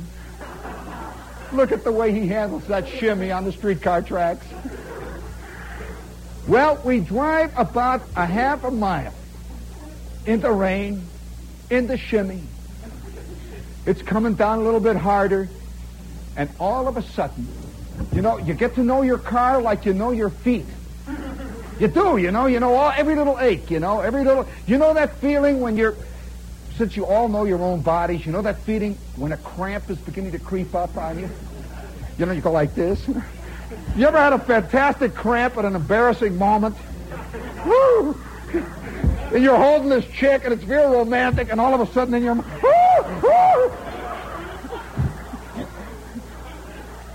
Look 1.53 1.71
at 1.71 1.83
the 1.83 1.91
way 1.91 2.11
he 2.11 2.27
handles 2.27 2.65
that 2.67 2.87
shimmy 2.87 3.31
on 3.31 3.45
the 3.45 3.51
streetcar 3.51 4.01
tracks. 4.01 4.45
Well, 6.47 6.79
we 6.83 6.99
drive 6.99 7.53
about 7.57 8.01
a 8.15 8.25
half 8.25 8.63
a 8.63 8.71
mile 8.71 9.13
in 10.25 10.41
the 10.41 10.51
rain, 10.51 11.03
in 11.69 11.87
the 11.87 11.97
shimmy. 11.97 12.41
It's 13.85 14.01
coming 14.01 14.33
down 14.33 14.59
a 14.59 14.61
little 14.63 14.79
bit 14.79 14.95
harder, 14.95 15.47
and 16.35 16.49
all 16.59 16.87
of 16.87 16.97
a 16.97 17.01
sudden, 17.01 17.47
you 18.13 18.21
know, 18.21 18.37
you 18.37 18.53
get 18.53 18.75
to 18.75 18.83
know 18.83 19.01
your 19.03 19.17
car 19.17 19.61
like 19.61 19.85
you 19.85 19.93
know 19.93 20.11
your 20.11 20.29
feet. 20.29 20.65
You 21.79 21.87
do, 21.87 22.17
you 22.17 22.31
know, 22.31 22.47
you 22.47 22.59
know 22.59 22.75
all 22.75 22.91
every 22.91 23.15
little 23.15 23.39
ache, 23.39 23.71
you 23.71 23.79
know, 23.79 24.01
every 24.01 24.25
little 24.25 24.47
you 24.67 24.77
know 24.77 24.93
that 24.93 25.15
feeling 25.17 25.61
when 25.61 25.77
you're 25.77 25.95
since 26.79 26.95
you 26.95 27.05
all 27.05 27.27
know 27.27 27.43
your 27.43 27.61
own 27.61 27.81
bodies, 27.81 28.25
you 28.25 28.31
know 28.31 28.41
that 28.41 28.63
feeling 28.63 28.93
when 29.17 29.33
a 29.33 29.37
cramp 29.37 29.89
is 29.89 29.97
beginning 29.97 30.31
to 30.31 30.39
creep 30.39 30.73
up 30.73 30.95
on 30.95 31.19
you? 31.19 31.29
You 32.17 32.25
know, 32.25 32.31
you 32.31 32.39
go 32.39 32.53
like 32.53 32.73
this. 32.73 33.05
You 33.97 34.07
ever 34.07 34.17
had 34.17 34.31
a 34.31 34.39
fantastic 34.39 35.13
cramp 35.13 35.57
at 35.57 35.65
an 35.65 35.75
embarrassing 35.75 36.37
moment? 36.37 36.77
Woo! 37.65 38.17
And 39.33 39.43
you're 39.43 39.57
holding 39.57 39.89
this 39.89 40.05
chick 40.05 40.45
and 40.45 40.53
it's 40.53 40.63
very 40.63 40.89
romantic 40.89 41.51
and 41.51 41.59
all 41.59 41.73
of 41.73 41.81
a 41.81 41.91
sudden 41.91 42.13
in 42.13 42.23
your 42.23 42.35
woo! 42.35 43.73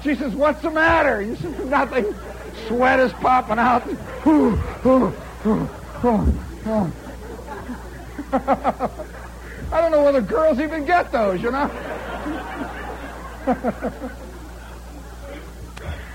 She 0.02 0.14
says, 0.14 0.34
what's 0.34 0.60
the 0.60 0.70
matter? 0.70 1.22
You 1.22 1.36
says, 1.36 1.64
nothing. 1.64 2.14
Sweat 2.68 3.00
is 3.00 3.14
popping 3.14 3.58
out. 3.58 3.82
Know 9.95 10.03
whether 10.03 10.20
girls 10.20 10.59
even 10.59 10.84
get 10.86 11.12
those, 11.12 11.40
you 11.40 11.53
know? 11.53 11.70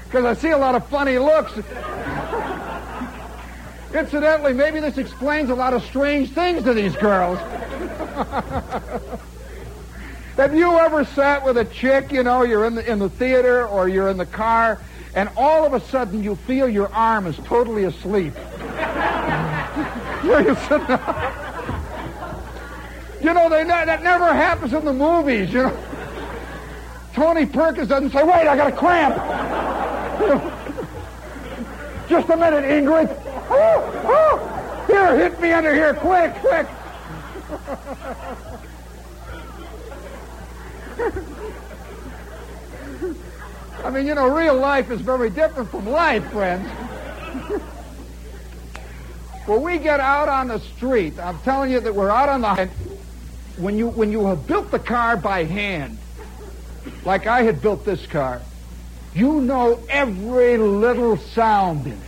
Because 0.05 0.25
I 0.25 0.33
see 0.33 0.49
a 0.49 0.57
lot 0.57 0.73
of 0.73 0.87
funny 0.87 1.19
looks. 1.19 1.53
Incidentally, 3.93 4.53
maybe 4.53 4.79
this 4.79 4.97
explains 4.97 5.51
a 5.51 5.55
lot 5.55 5.75
of 5.75 5.83
strange 5.83 6.31
things 6.31 6.63
to 6.63 6.73
these 6.73 6.95
girls. 6.95 7.37
Have 10.35 10.55
you 10.55 10.79
ever 10.79 11.05
sat 11.05 11.45
with 11.45 11.57
a 11.57 11.65
chick, 11.65 12.11
you 12.11 12.23
know, 12.23 12.41
you're 12.41 12.65
in 12.65 12.73
the, 12.73 12.91
in 12.91 12.97
the 12.97 13.09
theater 13.09 13.67
or 13.67 13.87
you're 13.87 14.09
in 14.09 14.17
the 14.17 14.25
car, 14.25 14.81
and 15.13 15.29
all 15.37 15.63
of 15.63 15.73
a 15.73 15.79
sudden 15.79 16.23
you 16.23 16.35
feel 16.35 16.67
your 16.67 16.91
arm 16.91 17.27
is 17.27 17.37
totally 17.45 17.83
asleep? 17.83 18.33
you 20.23 20.55
sit 20.67 20.81
You 23.29 23.35
know, 23.35 23.47
they, 23.47 23.63
that 23.63 24.01
never 24.01 24.33
happens 24.33 24.73
in 24.73 24.83
the 24.83 24.91
movies, 24.91 25.53
you 25.53 25.61
know. 25.61 25.77
Tony 27.13 27.45
Perkins 27.45 27.87
doesn't 27.87 28.09
say, 28.09 28.23
wait, 28.23 28.47
I 28.47 28.57
got 28.57 28.73
a 28.73 28.75
cramp. 28.75 29.15
Just 32.09 32.27
a 32.27 32.35
minute, 32.35 32.63
Ingrid. 32.63 33.07
Oh, 33.51 34.01
oh, 34.05 34.83
here, 34.87 35.15
hit 35.15 35.39
me 35.39 35.51
under 35.51 35.75
here, 35.75 35.93
quick, 35.93 36.33
quick. 36.37 36.65
I 43.85 43.91
mean, 43.91 44.07
you 44.07 44.15
know, 44.15 44.35
real 44.35 44.55
life 44.55 44.89
is 44.89 45.01
very 45.01 45.29
different 45.29 45.69
from 45.69 45.87
life, 45.87 46.27
friends. 46.31 46.67
well, 49.47 49.59
we 49.59 49.77
get 49.77 49.99
out 49.99 50.29
on 50.29 50.47
the 50.47 50.57
street. 50.57 51.19
I'm 51.19 51.37
telling 51.41 51.69
you 51.69 51.79
that 51.79 51.93
we're 51.93 52.09
out 52.09 52.29
on 52.29 52.41
the. 52.41 52.88
When 53.59 53.77
you 53.77 53.89
when 53.89 54.11
you 54.11 54.25
have 54.27 54.47
built 54.47 54.71
the 54.71 54.79
car 54.79 55.17
by 55.17 55.43
hand, 55.43 55.97
like 57.03 57.27
I 57.27 57.43
had 57.43 57.61
built 57.61 57.83
this 57.83 58.05
car, 58.05 58.41
you 59.13 59.41
know 59.41 59.83
every 59.89 60.57
little 60.57 61.17
sound 61.17 61.85
in 61.85 61.93
it. 61.93 61.99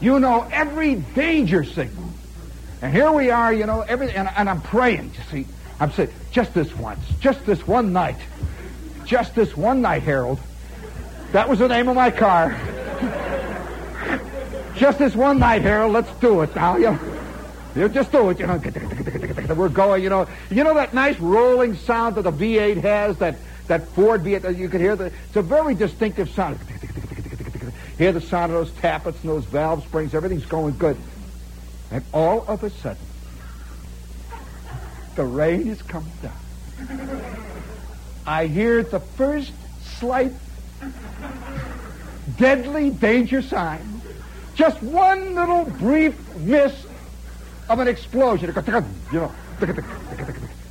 You 0.00 0.20
know 0.20 0.46
every 0.52 0.96
danger 0.96 1.64
signal. 1.64 2.10
And 2.82 2.92
here 2.92 3.10
we 3.10 3.30
are, 3.30 3.50
you 3.50 3.64
know, 3.64 3.80
every 3.80 4.10
and, 4.10 4.28
and 4.36 4.50
I'm 4.50 4.60
praying. 4.60 5.12
You 5.16 5.22
see, 5.30 5.46
I'm 5.80 5.90
saying 5.92 6.10
just 6.30 6.52
this 6.52 6.76
once, 6.76 7.00
just 7.20 7.46
this 7.46 7.66
one 7.66 7.94
night, 7.94 8.18
just 9.06 9.34
this 9.34 9.56
one 9.56 9.80
night, 9.80 10.02
Harold. 10.02 10.38
That 11.32 11.48
was 11.48 11.60
the 11.60 11.68
name 11.68 11.88
of 11.88 11.96
my 11.96 12.10
car. 12.10 12.50
just 14.76 14.98
this 14.98 15.16
one 15.16 15.38
night, 15.38 15.62
Harold. 15.62 15.94
Let's 15.94 16.12
do 16.20 16.42
it 16.42 16.54
now. 16.54 16.76
You, 16.76 16.90
know, 16.90 16.98
you 17.74 17.88
just 17.88 18.12
do 18.12 18.28
it. 18.28 18.38
You 18.38 18.48
know, 18.48 18.58
we're 19.48 19.68
going. 19.68 20.02
You 20.02 20.10
know, 20.10 20.28
you 20.50 20.64
know 20.64 20.74
that 20.74 20.94
nice 20.94 21.18
rolling 21.20 21.76
sound 21.76 22.16
that 22.16 22.22
the 22.22 22.32
V8 22.32 22.82
has. 22.82 23.18
That 23.18 23.36
that 23.68 23.88
Ford 23.88 24.22
V8. 24.22 24.56
You 24.56 24.68
can 24.68 24.80
hear 24.80 24.96
the. 24.96 25.06
It's 25.06 25.36
a 25.36 25.42
very 25.42 25.74
distinctive 25.74 26.30
sound. 26.30 26.58
Hear 27.98 28.12
the 28.12 28.20
sound 28.20 28.52
of 28.52 28.58
those 28.58 28.72
tappets 28.80 29.20
and 29.22 29.30
those 29.30 29.44
valve 29.44 29.84
springs. 29.84 30.14
Everything's 30.14 30.46
going 30.46 30.76
good. 30.78 30.96
And 31.90 32.04
all 32.12 32.44
of 32.48 32.64
a 32.64 32.70
sudden, 32.70 32.98
the 35.14 35.24
rain 35.24 35.68
is 35.68 35.80
coming 35.82 36.10
down. 36.22 36.32
I 38.26 38.46
hear 38.46 38.82
the 38.82 39.00
first 39.00 39.52
slight 39.98 40.32
deadly 42.36 42.90
danger 42.90 43.42
sign. 43.42 44.00
Just 44.54 44.82
one 44.82 45.34
little 45.34 45.64
brief 45.64 46.16
miss 46.36 46.74
of 47.68 47.78
an 47.78 47.88
explosion. 47.88 48.52
You 49.12 49.20
know. 49.20 49.32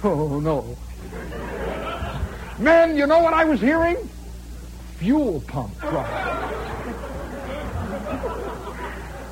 Oh, 0.04 0.34
oh 0.34 0.40
no. 0.40 0.78
Men, 2.60 2.96
you 2.96 3.08
know 3.08 3.20
what 3.20 3.34
I 3.34 3.46
was 3.46 3.60
hearing? 3.60 3.98
Fuel 4.98 5.42
pump 5.48 5.80
trouble. 5.80 6.06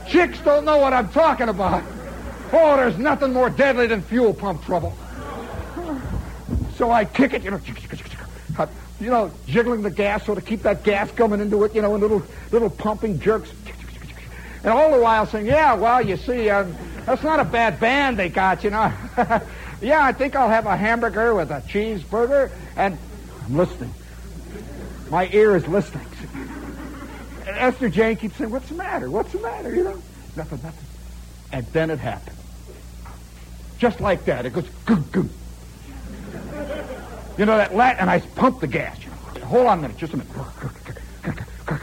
Chicks 0.07 0.39
don't 0.41 0.65
know 0.65 0.77
what 0.77 0.93
I'm 0.93 1.09
talking 1.09 1.49
about. 1.49 1.83
Oh, 2.51 2.75
there's 2.75 2.97
nothing 2.97 3.31
more 3.31 3.49
deadly 3.49 3.87
than 3.87 4.01
fuel 4.01 4.33
pump 4.33 4.63
trouble. 4.65 4.93
So 6.75 6.91
I 6.91 7.05
kick 7.05 7.33
it, 7.33 7.43
you 7.43 7.51
know, 7.51 7.61
you 8.99 9.09
know, 9.09 9.31
jiggling 9.47 9.81
the 9.81 9.89
gas 9.89 10.25
so 10.25 10.35
to 10.35 10.41
keep 10.41 10.63
that 10.63 10.83
gas 10.83 11.09
coming 11.11 11.39
into 11.39 11.63
it, 11.63 11.73
you 11.73 11.81
know, 11.81 11.95
in 11.95 12.01
little 12.01 12.23
little 12.51 12.69
pumping 12.69 13.19
jerks. 13.19 13.51
And 14.63 14.73
all 14.73 14.91
the 14.91 15.01
while 15.01 15.25
saying, 15.25 15.47
yeah, 15.47 15.73
well, 15.73 16.05
you 16.05 16.17
see, 16.17 16.49
um, 16.49 16.75
that's 17.05 17.23
not 17.23 17.39
a 17.39 17.45
bad 17.45 17.79
band 17.79 18.17
they 18.17 18.29
got, 18.29 18.63
you 18.63 18.69
know. 18.69 18.93
yeah, 19.81 20.03
I 20.03 20.11
think 20.11 20.35
I'll 20.35 20.49
have 20.49 20.67
a 20.67 20.77
hamburger 20.77 21.33
with 21.33 21.49
a 21.49 21.61
cheeseburger. 21.61 22.51
And 22.75 22.97
I'm 23.45 23.57
listening. 23.57 23.93
My 25.09 25.27
ear 25.33 25.55
is 25.55 25.67
listening. 25.67 26.05
And 27.47 27.49
Esther 27.57 27.89
Jane 27.89 28.15
keeps 28.17 28.35
saying, 28.35 28.51
what's 28.51 28.69
the 28.69 28.75
matter? 28.75 29.09
What's 29.09 29.31
the 29.31 29.39
matter? 29.39 29.73
You 29.73 29.83
know, 29.83 30.01
nothing, 30.35 30.59
nothing. 30.63 30.87
And 31.51 31.65
then 31.67 31.89
it 31.89 31.99
happened. 31.99 32.37
Just 33.79 33.99
like 33.99 34.25
that. 34.25 34.45
It 34.45 34.53
goes, 34.53 34.69
goo, 34.85 34.97
goo. 35.11 35.29
You 37.37 37.45
know, 37.45 37.57
that 37.57 37.75
lat, 37.75 37.97
and 37.99 38.09
I 38.09 38.19
pump 38.19 38.59
the 38.59 38.67
gas. 38.67 39.03
You 39.03 39.09
know. 39.09 39.45
Hold 39.47 39.67
on 39.67 39.79
a 39.79 39.81
minute, 39.81 39.97
just 39.97 40.13
a 40.13 40.17
minute. 40.17 40.31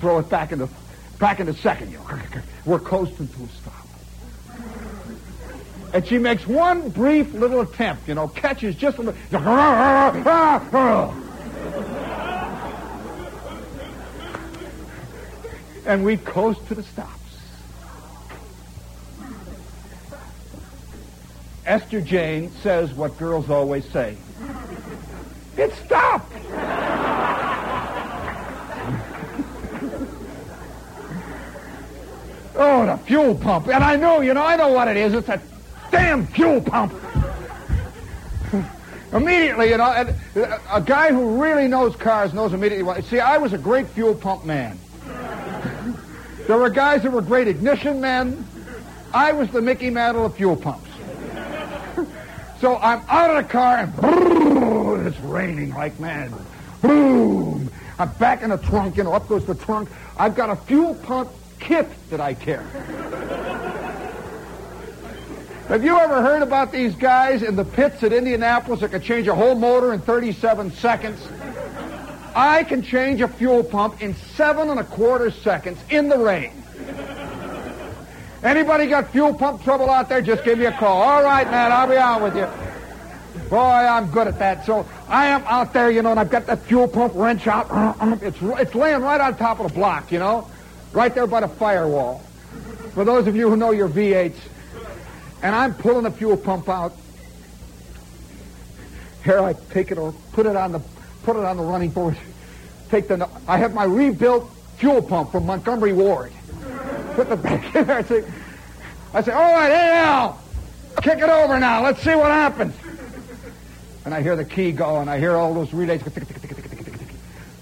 Throw 0.00 0.18
it 0.18 0.28
back 0.28 0.52
into, 0.52 0.68
back 1.20 1.38
in 1.38 1.48
a 1.48 1.54
second. 1.54 1.92
You 1.92 1.98
know. 1.98 2.18
We're 2.64 2.80
coasting 2.80 3.28
to 3.28 3.44
a 3.44 3.48
stop. 3.48 3.74
And 5.92 6.06
she 6.06 6.18
makes 6.18 6.46
one 6.46 6.88
brief 6.88 7.32
little 7.34 7.60
attempt, 7.60 8.08
you 8.08 8.14
know, 8.14 8.28
catches 8.28 8.74
just 8.76 8.98
a 8.98 9.02
little. 9.02 9.20
and 15.86 16.04
we 16.04 16.16
coast 16.16 16.66
to 16.68 16.74
the 16.74 16.82
stops. 16.82 17.18
Esther 21.66 22.00
Jane 22.00 22.50
says 22.62 22.92
what 22.94 23.18
girls 23.18 23.50
always 23.50 23.84
say. 23.90 24.16
It 25.56 25.72
stopped. 25.74 26.32
Oh, 32.56 32.86
the 32.86 32.96
fuel 32.98 33.34
pump. 33.34 33.68
And 33.68 33.82
I 33.82 33.96
know, 33.96 34.20
you 34.20 34.34
know, 34.34 34.44
I 34.44 34.56
know 34.56 34.68
what 34.68 34.88
it 34.88 34.96
is. 34.96 35.14
It's 35.14 35.28
a 35.28 35.40
damn 35.90 36.26
fuel 36.26 36.60
pump. 36.60 36.94
immediately, 39.12 39.70
you 39.70 39.76
know, 39.76 39.84
uh, 39.84 40.58
a 40.72 40.80
guy 40.80 41.12
who 41.12 41.42
really 41.42 41.68
knows 41.68 41.96
cars 41.96 42.32
knows 42.32 42.52
immediately 42.52 42.84
what. 42.84 43.04
See, 43.04 43.20
I 43.20 43.38
was 43.38 43.52
a 43.52 43.58
great 43.58 43.86
fuel 43.88 44.14
pump 44.14 44.44
man. 44.44 44.78
There 46.46 46.58
were 46.58 46.70
guys 46.70 47.04
that 47.04 47.12
were 47.12 47.22
great 47.22 47.46
ignition 47.46 48.00
men. 48.00 48.44
I 49.14 49.30
was 49.30 49.50
the 49.50 49.62
Mickey 49.62 49.88
Mantle 49.88 50.26
of 50.26 50.34
fuel 50.34 50.56
pumps. 50.56 50.90
So 52.60 52.76
I'm 52.76 53.00
out 53.08 53.30
of 53.30 53.36
the 53.36 53.48
car 53.50 53.78
and 53.78 55.06
it's 55.06 55.18
raining 55.20 55.70
like 55.70 55.98
mad. 55.98 56.30
Boom! 56.82 57.70
I'm 57.98 58.10
back 58.14 58.42
in 58.42 58.50
the 58.50 58.58
trunk, 58.58 58.96
you 58.96 59.04
know, 59.04 59.12
up 59.12 59.28
goes 59.28 59.46
the 59.46 59.54
trunk. 59.54 59.88
I've 60.18 60.34
got 60.34 60.50
a 60.50 60.56
fuel 60.56 60.94
pump 60.94 61.30
kit 61.60 61.86
that 62.10 62.20
I 62.20 62.34
carry. 62.34 62.64
Have 65.68 65.84
you 65.84 65.96
ever 65.96 66.20
heard 66.20 66.42
about 66.42 66.72
these 66.72 66.96
guys 66.96 67.44
in 67.44 67.54
the 67.54 67.64
pits 67.64 68.02
at 68.02 68.12
Indianapolis 68.12 68.80
that 68.80 68.90
can 68.90 69.02
change 69.02 69.28
a 69.28 69.34
whole 69.36 69.54
motor 69.54 69.92
in 69.92 70.00
37 70.00 70.72
seconds? 70.72 71.28
I 72.34 72.64
can 72.64 72.82
change 72.82 73.20
a 73.20 73.28
fuel 73.28 73.62
pump 73.62 74.02
in 74.02 74.14
seven 74.34 74.68
and 74.68 74.80
a 74.80 74.84
quarter 74.84 75.30
seconds 75.30 75.78
in 75.88 76.08
the 76.08 76.18
rain. 76.18 76.50
Anybody 78.42 78.86
got 78.86 79.10
fuel 79.10 79.34
pump 79.34 79.62
trouble 79.62 79.90
out 79.90 80.08
there? 80.08 80.22
Just 80.22 80.44
give 80.44 80.58
me 80.58 80.64
a 80.64 80.72
call. 80.72 81.02
All 81.02 81.22
right, 81.22 81.48
man, 81.48 81.70
I'll 81.70 81.88
be 81.88 81.96
on 81.96 82.22
with 82.22 82.36
you. 82.36 82.48
Boy, 83.48 83.58
I'm 83.58 84.10
good 84.10 84.28
at 84.28 84.38
that. 84.38 84.64
So 84.64 84.88
I 85.08 85.26
am 85.26 85.44
out 85.44 85.72
there, 85.72 85.90
you 85.90 86.02
know, 86.02 86.10
and 86.10 86.18
I've 86.18 86.30
got 86.30 86.46
that 86.46 86.62
fuel 86.62 86.88
pump 86.88 87.12
wrench 87.14 87.46
out. 87.46 87.68
It's, 88.22 88.38
it's 88.40 88.74
laying 88.74 89.02
right 89.02 89.20
on 89.20 89.36
top 89.36 89.60
of 89.60 89.68
the 89.68 89.74
block, 89.74 90.10
you 90.10 90.18
know, 90.18 90.48
right 90.92 91.14
there 91.14 91.26
by 91.26 91.40
the 91.40 91.48
firewall. 91.48 92.18
For 92.94 93.04
those 93.04 93.26
of 93.26 93.36
you 93.36 93.48
who 93.48 93.56
know 93.56 93.70
your 93.70 93.88
V8s, 93.88 94.36
and 95.42 95.54
I'm 95.54 95.74
pulling 95.74 96.04
the 96.04 96.10
fuel 96.10 96.36
pump 96.36 96.68
out. 96.68 96.92
Here 99.24 99.40
I 99.40 99.54
take 99.70 99.90
it 99.90 99.98
or 99.98 100.12
put 100.32 100.46
it 100.46 100.56
on 100.56 100.72
the 100.72 100.80
put 101.22 101.36
it 101.36 101.44
on 101.44 101.56
the 101.56 101.62
running 101.62 101.90
board. 101.90 102.16
Take 102.90 103.08
the 103.08 103.28
I 103.46 103.58
have 103.58 103.74
my 103.74 103.84
rebuilt 103.84 104.50
fuel 104.76 105.02
pump 105.02 105.32
from 105.32 105.46
Montgomery 105.46 105.92
Ward. 105.92 106.32
Put 107.14 107.28
the 107.28 107.36
back 107.36 107.74
in 107.74 107.86
there. 107.86 107.98
I 107.98 108.02
say, 108.02 108.24
I 109.12 109.22
say, 109.22 109.32
all 109.32 109.54
right, 109.54 109.70
hey 109.70 109.92
Al, 109.96 110.40
kick 111.02 111.18
it 111.18 111.28
over 111.28 111.58
now. 111.58 111.82
Let's 111.82 112.02
see 112.02 112.14
what 112.14 112.30
happens. 112.30 112.74
And 114.04 114.14
I 114.14 114.22
hear 114.22 114.36
the 114.36 114.44
key 114.44 114.72
go, 114.72 115.00
and 115.00 115.10
I 115.10 115.18
hear 115.18 115.36
all 115.36 115.52
those 115.52 115.72
relays. 115.74 116.02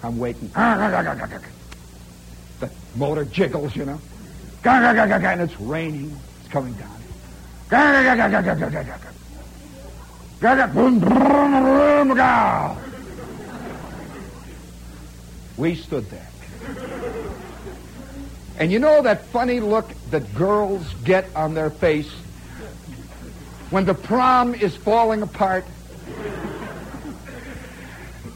I'm 0.02 0.18
waiting. 0.18 0.50
Motor 2.97 3.24
jiggles, 3.24 3.74
you 3.76 3.84
know. 3.84 4.01
And 4.64 5.41
it's 5.41 5.61
raining. 5.61 6.16
It's 6.41 6.53
coming 6.53 6.74
down. 6.74 6.97
We 15.57 15.74
stood 15.74 16.09
there. 16.11 16.28
And 18.59 18.72
you 18.72 18.78
know 18.78 19.03
that 19.03 19.26
funny 19.26 19.61
look 19.61 19.89
that 20.11 20.34
girls 20.34 20.82
get 21.05 21.28
on 21.36 21.55
their 21.55 21.70
face 21.70 22.11
when 23.70 23.84
the 23.84 23.95
prom 23.95 24.55
is 24.55 24.74
falling 24.76 25.22
apart? 25.22 25.64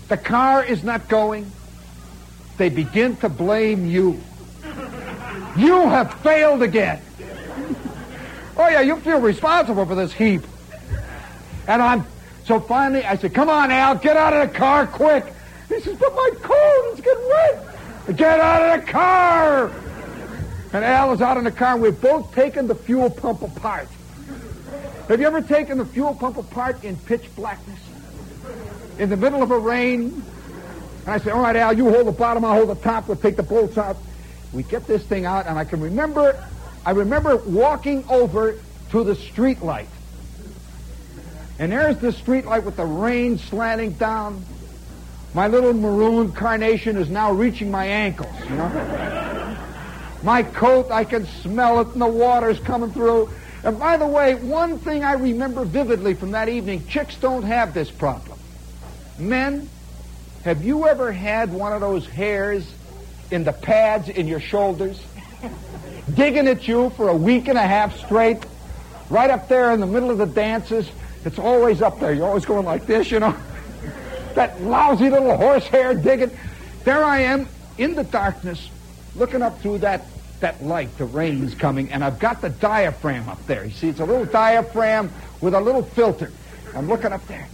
The 0.09 0.17
car 0.17 0.63
is 0.63 0.85
not 0.85 1.09
going. 1.09 1.51
They 2.59 2.69
begin 2.69 3.17
to 3.17 3.29
blame 3.29 3.87
you. 3.87 4.21
You 5.57 5.81
have 5.89 6.15
failed 6.21 6.63
again. 6.63 7.01
Oh, 8.57 8.69
yeah, 8.69 8.81
you 8.81 8.97
feel 8.97 9.21
responsible 9.21 9.87
for 9.87 9.95
this 9.95 10.13
heap. 10.13 10.43
And 11.67 11.81
I'm, 11.83 12.05
so 12.45 12.61
finally 12.61 13.05
I 13.05 13.17
said, 13.17 13.35
come 13.35 13.49
on, 13.49 13.71
Al, 13.71 13.97
get 13.97 14.17
out 14.17 14.33
of 14.33 14.53
the 14.53 14.59
car 14.59 14.87
quick. 14.87 15.25
He 15.69 15.81
says, 15.81 15.97
but 15.99 16.15
my 16.15 16.31
coat 16.43 16.93
is 16.95 17.01
getting 17.01 17.29
wet. 17.29 18.17
Get 18.17 18.41
out 18.41 18.79
of 18.79 18.85
the 18.85 18.93
car. 18.93 19.71
And 20.73 20.85
Al 20.85 21.11
was 21.11 21.21
out 21.21 21.37
in 21.37 21.45
the 21.45 21.53
car, 21.53 21.75
and 21.75 21.83
we've 21.83 22.01
both 22.01 22.35
taken 22.35 22.67
the 22.67 22.75
fuel 22.75 23.11
pump 23.11 23.43
apart. 23.43 23.89
Have 25.09 25.21
you 25.21 25.27
ever 25.27 25.43
taken 25.43 25.79
the 25.79 25.85
fuel 25.85 26.15
pump 26.15 26.39
apart 26.39 26.83
in 26.85 26.97
pitch 26.97 27.25
blackness? 27.37 27.81
In 28.99 29.11
the 29.11 29.17
middle 29.17 29.43
of 29.43 29.51
a 29.51 29.59
rain? 29.59 30.23
And 31.01 31.09
I 31.09 31.19
say, 31.19 31.31
all 31.31 31.41
right, 31.41 31.57
Al, 31.57 31.77
you 31.77 31.91
hold 31.91 32.07
the 32.07 32.13
bottom, 32.13 32.45
I'll 32.45 32.55
hold 32.55 32.69
the 32.71 32.83
top, 32.83 33.09
we'll 33.09 33.17
take 33.17 33.37
the 33.37 33.43
bolts 33.43 33.77
out. 33.77 33.97
We 34.53 34.63
get 34.63 34.87
this 34.87 35.03
thing 35.03 35.25
out, 35.25 35.47
and 35.47 35.59
I 35.59 35.65
can 35.65 35.81
remember 35.81 36.37
I 36.85 36.91
remember 36.93 37.37
walking 37.37 38.05
over 38.09 38.59
to 38.91 39.05
the 39.05 39.15
street 39.15 39.63
light. 39.63 39.89
And 41.59 41.71
there's 41.71 41.99
the 41.99 42.13
street 42.13 42.45
light 42.45 42.65
with 42.65 42.77
the 42.77 42.85
rain 42.85 43.39
slanting 43.39 43.93
down. 43.93 44.45
My 45.33 45.47
little 45.47 45.73
maroon 45.73 46.33
carnation 46.33 46.97
is 46.97 47.09
now 47.09 47.33
reaching 47.33 47.71
my 47.71 47.87
ankles, 47.87 48.35
you 48.49 48.57
know? 48.57 49.57
my 50.23 50.43
coat, 50.43 50.91
I 50.91 51.05
can 51.05 51.27
smell 51.27 51.81
it, 51.81 51.89
and 51.89 52.03
the 52.03 52.07
water's 52.07 52.59
coming 52.61 52.91
through. 52.91 53.31
And 53.65 53.79
by 53.79 53.97
the 53.97 54.07
way, 54.07 54.35
one 54.35 54.79
thing 54.79 55.05
I 55.05 55.15
remember 55.15 55.65
vividly 55.65 56.15
from 56.15 56.33
that 56.33 56.49
evening, 56.49 56.87
chicks 56.89 57.17
don't 57.17 57.45
have 57.45 57.75
this 57.75 57.91
problem. 57.91 58.39
Men, 59.19 59.69
have 60.45 60.65
you 60.65 60.89
ever 60.89 61.13
had 61.13 61.53
one 61.53 61.73
of 61.73 61.81
those 61.81 62.07
hairs 62.07 62.67
in 63.33 63.45
the 63.45 63.53
pads 63.53 64.09
in 64.09 64.28
your 64.28 64.41
shoulders? 64.41 65.03
digging 66.14 66.49
at 66.49 66.68
you 66.68 66.91
for 66.91 67.09
a 67.09 67.16
week 67.16 67.49
and 67.49 67.59
a 67.59 67.62
half 67.62 67.97
straight, 67.99 68.45
right 69.11 69.30
up 69.30 69.49
there 69.49 69.72
in 69.72 69.80
the 69.80 69.87
middle 69.87 70.11
of 70.11 70.18
the 70.18 70.26
dances. 70.26 70.91
It's 71.24 71.39
always 71.39 71.83
up 71.83 72.01
there. 72.01 72.12
You're 72.12 72.26
always 72.26 72.45
going 72.45 72.64
like 72.64 72.87
this, 72.87 73.11
you 73.11 73.20
know. 73.20 73.37
that 74.35 74.61
lousy 74.62 75.11
little 75.11 75.37
horsehair 75.37 75.95
digging. 75.95 76.30
There 76.85 77.05
I 77.05 77.20
am 77.20 77.49
in 77.78 77.95
the 77.95 78.05
darkness, 78.05 78.68
looking 79.14 79.43
up 79.43 79.61
through 79.61 79.78
that, 79.78 80.07
that 80.41 80.62
light. 80.64 80.97
The 80.99 81.05
rain's 81.05 81.55
coming, 81.55 81.91
and 81.91 82.03
I've 82.03 82.18
got 82.18 82.41
the 82.41 82.51
diaphragm 82.51 83.28
up 83.28 83.45
there. 83.47 83.64
You 83.64 83.70
see, 83.70 83.89
it's 83.89 84.01
a 84.01 84.05
little 84.05 84.26
diaphragm 84.26 85.11
with 85.41 85.55
a 85.55 85.61
little 85.61 85.83
filter. 85.83 86.33
I'm 86.74 86.89
looking 86.89 87.12
up 87.12 87.26
there. 87.28 87.49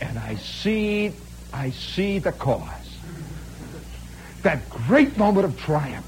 And 0.00 0.18
I 0.18 0.36
see, 0.36 1.12
I 1.52 1.70
see 1.70 2.18
the 2.18 2.32
cause. 2.32 2.79
That 4.42 4.68
great 4.70 5.16
moment 5.16 5.44
of 5.44 5.58
triumph. 5.58 6.06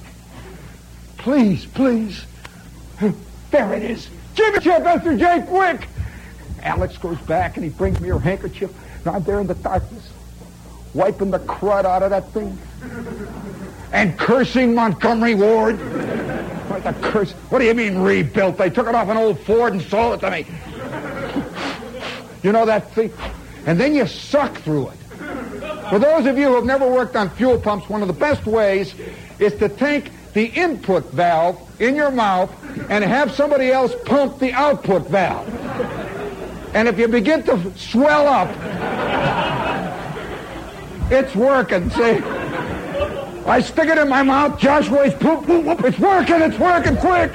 Please, 1.18 1.66
please. 1.66 2.24
There 3.50 3.74
it 3.74 3.82
is. 3.82 4.08
Give 4.34 4.54
it 4.54 4.62
to 4.62 4.70
Mr. 4.70 5.18
J. 5.18 5.46
Quick. 5.46 5.88
Alex 6.62 6.96
goes 6.96 7.18
back 7.22 7.56
and 7.56 7.64
he 7.64 7.70
brings 7.70 8.00
me 8.00 8.08
her 8.08 8.18
handkerchief. 8.18 8.70
And 9.04 9.16
I'm 9.16 9.22
there 9.24 9.40
in 9.40 9.46
the 9.46 9.54
darkness, 9.54 10.10
wiping 10.94 11.30
the 11.30 11.40
crud 11.40 11.84
out 11.84 12.02
of 12.02 12.10
that 12.10 12.30
thing. 12.30 12.58
And 13.92 14.18
cursing 14.18 14.74
Montgomery 14.74 15.34
Ward. 15.34 15.78
What 16.70 16.84
the 16.84 16.94
curse. 17.06 17.32
What 17.50 17.58
do 17.58 17.66
you 17.66 17.74
mean 17.74 17.98
rebuilt? 17.98 18.56
They 18.56 18.70
took 18.70 18.86
it 18.86 18.94
off 18.94 19.08
an 19.08 19.18
old 19.18 19.38
Ford 19.40 19.74
and 19.74 19.82
sold 19.82 20.14
it 20.14 20.20
to 20.20 20.30
me. 20.30 20.46
You 22.42 22.52
know 22.52 22.64
that 22.64 22.90
thing? 22.92 23.12
And 23.66 23.78
then 23.78 23.94
you 23.94 24.06
suck 24.06 24.56
through 24.58 24.88
it. 24.88 24.98
For 25.92 25.98
those 25.98 26.24
of 26.24 26.38
you 26.38 26.46
who 26.46 26.54
have 26.54 26.64
never 26.64 26.88
worked 26.88 27.16
on 27.16 27.28
fuel 27.28 27.58
pumps, 27.60 27.86
one 27.86 28.00
of 28.00 28.08
the 28.08 28.14
best 28.14 28.46
ways 28.46 28.94
is 29.38 29.54
to 29.56 29.68
take 29.68 30.10
the 30.32 30.46
input 30.46 31.04
valve 31.12 31.60
in 31.82 31.96
your 31.96 32.10
mouth 32.10 32.50
and 32.88 33.04
have 33.04 33.30
somebody 33.30 33.70
else 33.70 33.92
pump 34.06 34.38
the 34.38 34.54
output 34.54 35.06
valve. 35.08 35.46
And 36.74 36.88
if 36.88 36.98
you 36.98 37.08
begin 37.08 37.42
to 37.42 37.76
swell 37.76 38.26
up, 38.26 38.48
it's 41.12 41.36
working, 41.36 41.90
see? 41.90 42.22
I 43.44 43.60
stick 43.60 43.90
it 43.90 43.98
in 43.98 44.08
my 44.08 44.22
mouth, 44.22 44.58
Josh 44.58 44.88
Way's 44.88 45.12
poop, 45.12 45.44
poop, 45.44 45.66
poop, 45.66 45.84
it's 45.84 45.98
working, 45.98 46.40
it's 46.40 46.58
working, 46.58 46.96
quick! 46.96 47.32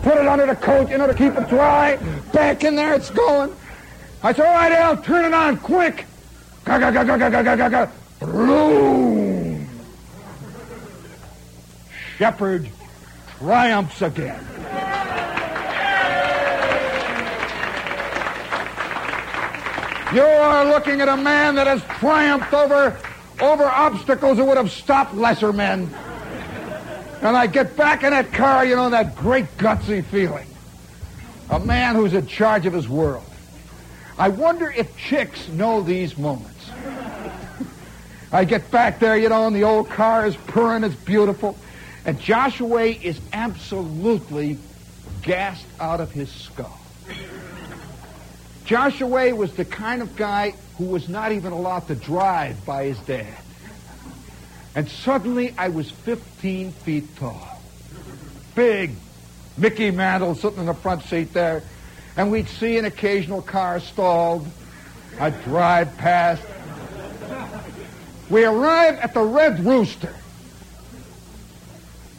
Put 0.00 0.16
it 0.16 0.26
under 0.26 0.46
the 0.46 0.56
coat, 0.56 0.88
you 0.88 0.96
know, 0.96 1.08
to 1.08 1.12
keep 1.12 1.34
it 1.36 1.46
dry. 1.50 1.96
Back 2.32 2.64
in 2.64 2.74
there, 2.74 2.94
it's 2.94 3.10
going. 3.10 3.54
I 4.22 4.32
said, 4.32 4.46
all 4.46 4.54
right, 4.54 4.72
Al, 4.72 4.96
turn 4.96 5.26
it 5.26 5.34
on, 5.34 5.58
quick! 5.58 6.06
Ga, 6.64 6.78
ga, 6.78 6.90
ga, 6.90 7.04
ga, 7.04 7.16
ga, 7.18 7.30
ga, 7.30 7.56
ga, 7.56 7.68
ga, 7.68 7.90
Boom! 8.20 8.78
shepherd 12.18 12.68
triumphs 13.38 14.02
again. 14.02 14.44
You 20.12 20.22
are 20.22 20.64
looking 20.64 21.00
at 21.00 21.08
a 21.08 21.16
man 21.16 21.54
that 21.56 21.66
has 21.66 21.82
triumphed 22.00 22.52
over, 22.52 22.98
over 23.40 23.64
obstacles 23.64 24.38
that 24.38 24.44
would 24.44 24.56
have 24.56 24.72
stopped 24.72 25.14
lesser 25.14 25.52
men. 25.52 25.88
And 27.20 27.36
I 27.36 27.46
get 27.46 27.76
back 27.76 28.02
in 28.02 28.10
that 28.10 28.32
car, 28.32 28.64
you 28.64 28.74
know, 28.74 28.90
that 28.90 29.14
great 29.16 29.56
gutsy 29.58 30.04
feeling. 30.04 30.46
A 31.50 31.60
man 31.60 31.94
who's 31.94 32.14
in 32.14 32.26
charge 32.26 32.66
of 32.66 32.72
his 32.72 32.88
world. 32.88 33.24
I 34.18 34.30
wonder 34.30 34.70
if 34.70 34.96
chicks 34.96 35.46
know 35.48 35.82
these 35.82 36.18
moments. 36.18 36.70
I 38.30 38.44
get 38.44 38.70
back 38.70 38.98
there, 39.00 39.16
you 39.16 39.28
know, 39.28 39.46
and 39.46 39.56
the 39.56 39.64
old 39.64 39.88
car 39.88 40.26
is 40.26 40.36
purring, 40.36 40.84
it's 40.84 40.94
beautiful. 40.94 41.56
And 42.04 42.20
Joshua 42.20 42.84
is 42.84 43.20
absolutely 43.32 44.58
gassed 45.22 45.66
out 45.80 46.00
of 46.00 46.12
his 46.12 46.30
skull. 46.30 46.78
Joshua 48.64 49.34
was 49.34 49.54
the 49.54 49.64
kind 49.64 50.02
of 50.02 50.14
guy 50.16 50.54
who 50.76 50.84
was 50.84 51.08
not 51.08 51.32
even 51.32 51.52
allowed 51.52 51.86
to 51.88 51.94
drive 51.94 52.64
by 52.66 52.84
his 52.84 52.98
dad. 53.00 53.34
And 54.74 54.88
suddenly 54.88 55.54
I 55.56 55.70
was 55.70 55.90
15 55.90 56.72
feet 56.72 57.16
tall. 57.16 57.60
Big 58.54 58.92
Mickey 59.56 59.90
Mantle 59.90 60.34
sitting 60.34 60.60
in 60.60 60.66
the 60.66 60.74
front 60.74 61.02
seat 61.04 61.32
there. 61.32 61.62
and 62.16 62.30
we'd 62.30 62.48
see 62.48 62.78
an 62.78 62.84
occasional 62.84 63.42
car 63.42 63.80
stalled. 63.80 64.46
I'd 65.18 65.42
drive 65.44 65.96
past. 65.96 66.42
We 68.30 68.44
arrive 68.44 68.98
at 68.98 69.14
the 69.14 69.22
Red 69.22 69.60
Rooster. 69.64 70.14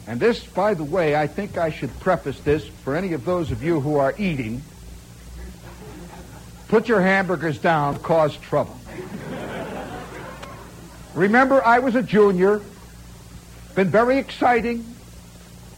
And 0.08 0.18
this, 0.18 0.42
by 0.42 0.74
the 0.74 0.82
way, 0.82 1.14
I 1.14 1.28
think 1.28 1.56
I 1.56 1.70
should 1.70 1.98
preface 2.00 2.40
this 2.40 2.66
for 2.66 2.96
any 2.96 3.12
of 3.12 3.24
those 3.24 3.52
of 3.52 3.62
you 3.62 3.80
who 3.80 3.96
are 3.96 4.12
eating. 4.18 4.62
Put 6.66 6.88
your 6.88 7.00
hamburgers 7.00 7.58
down, 7.58 8.00
cause 8.00 8.36
trouble. 8.36 8.76
Remember, 11.14 11.64
I 11.64 11.78
was 11.78 11.94
a 11.94 12.02
junior. 12.02 12.60
Been 13.76 13.88
very 13.88 14.18
exciting. 14.18 14.84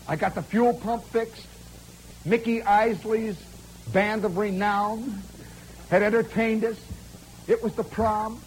I 0.08 0.16
got 0.16 0.34
the 0.34 0.42
fuel 0.42 0.74
pump 0.74 1.04
fixed. 1.04 1.46
Mickey 2.24 2.62
Isley's 2.62 3.36
band 3.92 4.24
of 4.24 4.38
renown 4.38 5.22
had 5.90 6.02
entertained 6.02 6.64
us. 6.64 6.76
It 7.48 7.62
was 7.62 7.74
the 7.74 7.84
prom. 7.84 8.40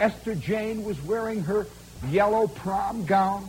Esther 0.00 0.34
Jane 0.34 0.84
was 0.84 1.00
wearing 1.02 1.42
her 1.44 1.66
yellow 2.08 2.46
prom 2.46 3.04
gown. 3.04 3.48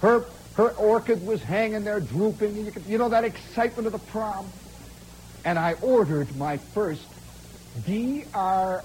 Her, 0.00 0.24
her 0.54 0.70
orchid 0.70 1.26
was 1.26 1.42
hanging 1.42 1.84
there 1.84 2.00
drooping. 2.00 2.56
You, 2.56 2.70
could, 2.70 2.84
you 2.86 2.98
know 2.98 3.08
that 3.08 3.24
excitement 3.24 3.86
of 3.86 3.92
the 3.92 3.98
prom? 3.98 4.46
And 5.44 5.58
I 5.58 5.74
ordered 5.74 6.36
my 6.36 6.58
first 6.58 7.02
D-R-I-N-K-I-E. 7.86 8.84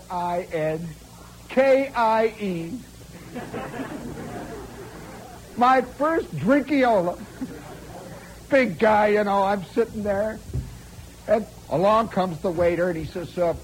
my 5.58 5.82
first 5.82 6.36
drinkiola. 6.38 7.20
Big 8.50 8.78
guy, 8.80 9.08
you 9.08 9.24
know, 9.24 9.44
I'm 9.44 9.64
sitting 9.66 10.04
there. 10.04 10.40
And 11.28 11.46
along 11.70 12.10
comes 12.10 12.40
the 12.40 12.52
waiter, 12.52 12.90
and 12.90 12.98
he 12.98 13.06
says, 13.06 13.38
uh, 13.38 13.56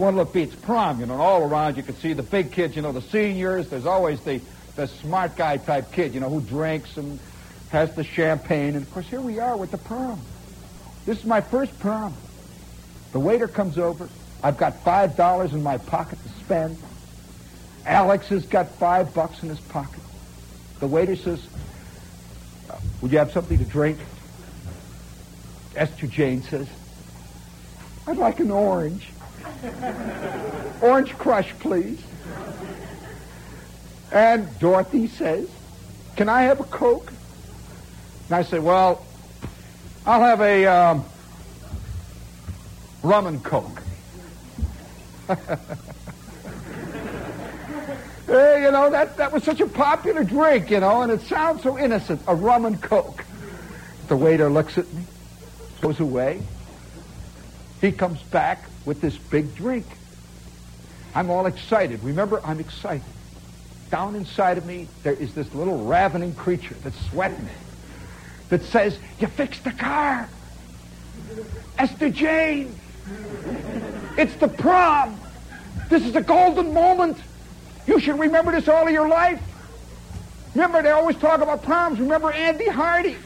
one 0.00 0.24
beats 0.32 0.54
prom, 0.54 0.98
you 0.98 1.04
know, 1.04 1.12
and 1.12 1.22
all 1.22 1.42
around 1.42 1.76
you 1.76 1.82
can 1.82 1.94
see 1.96 2.14
the 2.14 2.22
big 2.22 2.52
kids, 2.52 2.74
you 2.74 2.80
know, 2.80 2.90
the 2.90 3.02
seniors. 3.02 3.68
There's 3.68 3.84
always 3.84 4.18
the, 4.22 4.40
the 4.74 4.88
smart 4.88 5.36
guy 5.36 5.58
type 5.58 5.92
kid, 5.92 6.14
you 6.14 6.20
know, 6.20 6.30
who 6.30 6.40
drinks 6.40 6.96
and 6.96 7.20
has 7.70 7.94
the 7.94 8.02
champagne. 8.02 8.74
And 8.74 8.82
of 8.86 8.90
course, 8.92 9.06
here 9.06 9.20
we 9.20 9.38
are 9.38 9.58
with 9.58 9.70
the 9.70 9.78
prom. 9.78 10.18
This 11.04 11.18
is 11.18 11.26
my 11.26 11.42
first 11.42 11.78
prom. 11.80 12.14
The 13.12 13.20
waiter 13.20 13.46
comes 13.46 13.76
over. 13.76 14.08
I've 14.42 14.56
got 14.56 14.82
five 14.82 15.16
dollars 15.16 15.52
in 15.52 15.62
my 15.62 15.76
pocket 15.76 16.18
to 16.22 16.28
spend. 16.44 16.78
Alex 17.84 18.28
has 18.28 18.46
got 18.46 18.68
five 18.70 19.12
bucks 19.12 19.42
in 19.42 19.50
his 19.50 19.60
pocket. 19.60 20.00
The 20.78 20.86
waiter 20.86 21.16
says, 21.16 21.46
uh, 22.70 22.76
Would 23.02 23.12
you 23.12 23.18
have 23.18 23.32
something 23.32 23.58
to 23.58 23.64
drink? 23.64 23.98
Esther 25.76 26.06
Jane 26.06 26.42
says, 26.42 26.68
I'd 28.06 28.16
like 28.16 28.40
an 28.40 28.50
orange. 28.50 29.06
Orange 30.80 31.16
crush, 31.18 31.52
please. 31.58 32.00
And 34.12 34.48
Dorothy 34.58 35.06
says, 35.06 35.48
Can 36.16 36.28
I 36.28 36.42
have 36.42 36.60
a 36.60 36.64
Coke? 36.64 37.12
And 38.26 38.36
I 38.36 38.42
say, 38.42 38.58
Well, 38.58 39.04
I'll 40.06 40.20
have 40.22 40.40
a 40.40 40.66
um, 40.66 41.04
rum 43.02 43.26
and 43.26 43.42
Coke. 43.44 43.82
hey, 45.28 45.36
you 48.62 48.70
know, 48.72 48.90
that, 48.90 49.16
that 49.18 49.32
was 49.32 49.44
such 49.44 49.60
a 49.60 49.66
popular 49.66 50.24
drink, 50.24 50.70
you 50.70 50.80
know, 50.80 51.02
and 51.02 51.12
it 51.12 51.20
sounds 51.22 51.62
so 51.62 51.78
innocent, 51.78 52.20
a 52.26 52.34
rum 52.34 52.64
and 52.64 52.82
Coke. 52.82 53.24
The 54.08 54.16
waiter 54.16 54.50
looks 54.50 54.76
at 54.76 54.92
me, 54.92 55.04
goes 55.80 56.00
away. 56.00 56.42
He 57.80 57.92
comes 57.92 58.20
back 58.24 58.69
with 58.84 59.00
this 59.00 59.16
big 59.16 59.54
drink. 59.54 59.86
I'm 61.14 61.30
all 61.30 61.46
excited. 61.46 62.02
Remember, 62.02 62.40
I'm 62.44 62.60
excited. 62.60 63.02
Down 63.90 64.14
inside 64.14 64.58
of 64.58 64.66
me, 64.66 64.88
there 65.02 65.14
is 65.14 65.34
this 65.34 65.52
little 65.54 65.84
ravening 65.84 66.34
creature 66.34 66.76
that's 66.84 66.98
sweating, 67.06 67.48
that 68.48 68.62
says, 68.62 68.98
You 69.18 69.26
fixed 69.26 69.64
the 69.64 69.72
car. 69.72 70.28
Esther 71.78 72.10
Jane. 72.10 72.74
It's 74.16 74.34
the 74.36 74.48
prom. 74.48 75.18
This 75.88 76.04
is 76.06 76.14
a 76.14 76.20
golden 76.20 76.72
moment. 76.72 77.18
You 77.86 77.98
should 77.98 78.18
remember 78.18 78.52
this 78.52 78.68
all 78.68 78.86
of 78.86 78.92
your 78.92 79.08
life. 79.08 79.42
Remember, 80.54 80.82
they 80.82 80.90
always 80.90 81.16
talk 81.16 81.40
about 81.40 81.62
proms. 81.62 81.98
Remember 81.98 82.30
Andy 82.30 82.68
Hardy. 82.68 83.16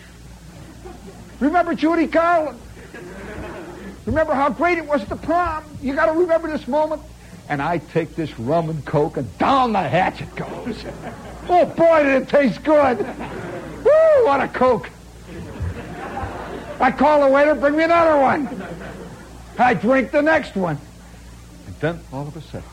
Remember 1.41 1.75
Judy 1.75 2.07
Garland. 2.07 2.61
Remember 4.07 4.35
how 4.35 4.51
great 4.51 4.79
it 4.79 4.87
was 4.87 5.03
at 5.03 5.09
the 5.09 5.17
prom. 5.17 5.65
You 5.81 5.95
got 5.95 6.07
to 6.07 6.13
remember 6.13 6.51
this 6.51 6.69
moment. 6.69 7.03
And 7.49 7.61
I 7.61 7.79
take 7.79 8.17
this 8.17 8.39
rum 8.39 8.71
and 8.71 8.85
coke, 8.85 9.17
and 9.17 9.39
down 9.39 9.73
the 9.73 9.83
hatch 9.83 10.21
it 10.21 10.35
goes. 10.35 10.85
Oh 11.47 11.67
boy, 11.67 12.03
did 12.05 12.23
it 12.23 12.29
taste 12.31 12.65
good! 12.65 13.01
Woo! 13.01 14.25
What 14.25 14.41
a 14.41 14.49
coke! 14.49 14.89
I 16.81 16.91
call 16.91 17.21
the 17.21 17.29
waiter, 17.29 17.55
bring 17.55 17.77
me 17.77 17.85
another 17.85 18.19
one. 18.19 18.49
I 19.59 19.75
drink 19.75 20.11
the 20.11 20.23
next 20.23 20.57
one. 20.57 20.79
And 21.67 21.77
then 21.81 22.01
all 22.15 22.27
of 22.27 22.35
a 22.35 22.41
sudden, 22.41 22.67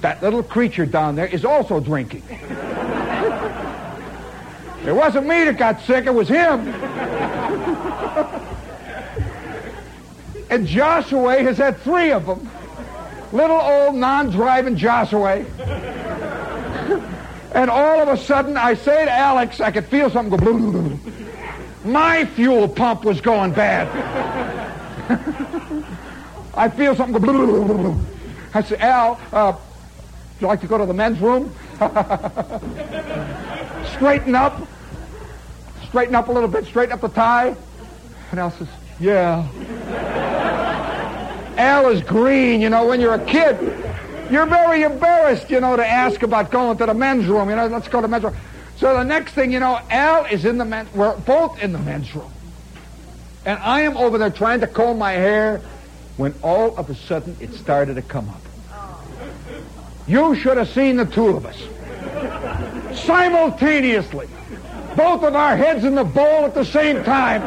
that 0.00 0.22
little 0.22 0.44
creature 0.44 0.86
down 0.86 1.16
there 1.16 1.26
is 1.26 1.44
also 1.44 1.80
drinking. 1.80 2.22
It 4.86 4.94
wasn't 4.94 5.26
me 5.26 5.42
that 5.42 5.58
got 5.58 5.80
sick, 5.80 6.06
it 6.06 6.14
was 6.14 6.28
him. 6.28 6.72
and 10.50 10.66
Joshua 10.66 11.42
has 11.42 11.58
had 11.58 11.78
three 11.78 12.12
of 12.12 12.26
them. 12.26 12.48
Little 13.32 13.60
old 13.60 13.96
non-driving 13.96 14.76
Joshua. 14.76 15.44
and 17.52 17.70
all 17.70 18.00
of 18.00 18.08
a 18.08 18.16
sudden, 18.16 18.56
I 18.56 18.74
say 18.74 19.04
to 19.04 19.10
Alex, 19.10 19.60
I 19.60 19.70
could 19.70 19.86
feel 19.86 20.10
something 20.10 20.38
go. 20.38 20.98
My 21.84 22.24
fuel 22.24 22.68
pump 22.68 23.04
was 23.04 23.20
going 23.20 23.52
bad. 23.52 23.86
I 26.54 26.68
feel 26.68 26.94
something 26.94 27.20
go. 27.20 28.00
I 28.54 28.62
said, 28.62 28.80
Al, 28.80 29.20
uh, 29.32 29.52
would 29.52 30.40
you 30.40 30.46
like 30.46 30.60
to 30.60 30.66
go 30.66 30.78
to 30.78 30.86
the 30.86 30.94
men's 30.94 31.20
room? 31.20 31.52
Straighten 33.96 34.34
up. 34.34 34.60
Straighten 35.88 36.14
up 36.14 36.28
a 36.28 36.32
little 36.32 36.48
bit. 36.48 36.64
Straighten 36.66 36.92
up 36.92 37.00
the 37.00 37.08
tie. 37.08 37.56
And 38.30 38.40
Al 38.40 38.50
says, 38.52 38.68
yeah. 39.00 39.46
Al 41.56 41.88
is 41.88 42.02
green, 42.02 42.60
you 42.60 42.68
know, 42.68 42.86
when 42.86 43.00
you're 43.00 43.14
a 43.14 43.24
kid. 43.24 43.56
You're 44.30 44.46
very 44.46 44.82
embarrassed, 44.82 45.50
you 45.50 45.60
know, 45.60 45.76
to 45.76 45.86
ask 45.86 46.22
about 46.22 46.50
going 46.50 46.76
to 46.78 46.86
the 46.86 46.94
men's 46.94 47.26
room. 47.26 47.48
You 47.48 47.56
know, 47.56 47.66
let's 47.68 47.88
go 47.88 47.98
to 48.00 48.02
the 48.02 48.08
men's 48.08 48.24
room. 48.24 48.36
So 48.76 48.92
the 48.94 49.04
next 49.04 49.32
thing 49.32 49.52
you 49.52 49.60
know, 49.60 49.80
Al 49.90 50.26
is 50.26 50.44
in 50.44 50.58
the 50.58 50.64
men's, 50.64 50.92
we're 50.94 51.16
both 51.18 51.62
in 51.62 51.72
the 51.72 51.78
men's 51.78 52.14
room. 52.14 52.30
And 53.44 53.58
I 53.60 53.82
am 53.82 53.96
over 53.96 54.18
there 54.18 54.30
trying 54.30 54.60
to 54.60 54.66
comb 54.66 54.98
my 54.98 55.12
hair 55.12 55.62
when 56.16 56.34
all 56.42 56.76
of 56.76 56.90
a 56.90 56.94
sudden 56.94 57.36
it 57.40 57.54
started 57.54 57.94
to 57.94 58.02
come 58.02 58.28
up. 58.28 58.40
You 60.08 60.34
should 60.34 60.56
have 60.56 60.68
seen 60.68 60.96
the 60.96 61.04
two 61.04 61.28
of 61.28 61.46
us. 61.46 61.56
Simultaneously. 63.06 64.28
Both 64.96 65.22
of 65.24 65.34
our 65.34 65.56
heads 65.56 65.84
in 65.84 65.94
the 65.94 66.04
bowl 66.04 66.44
at 66.44 66.54
the 66.54 66.64
same 66.64 67.04
time. 67.04 67.42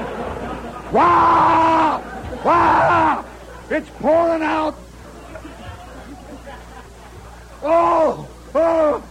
Wow! 0.92 2.04
Wow! 2.44 3.26
It's 3.70 3.90
pouring 4.00 4.42
out. 4.42 4.76
Oh! 7.62 8.28
Oh! 8.56 9.04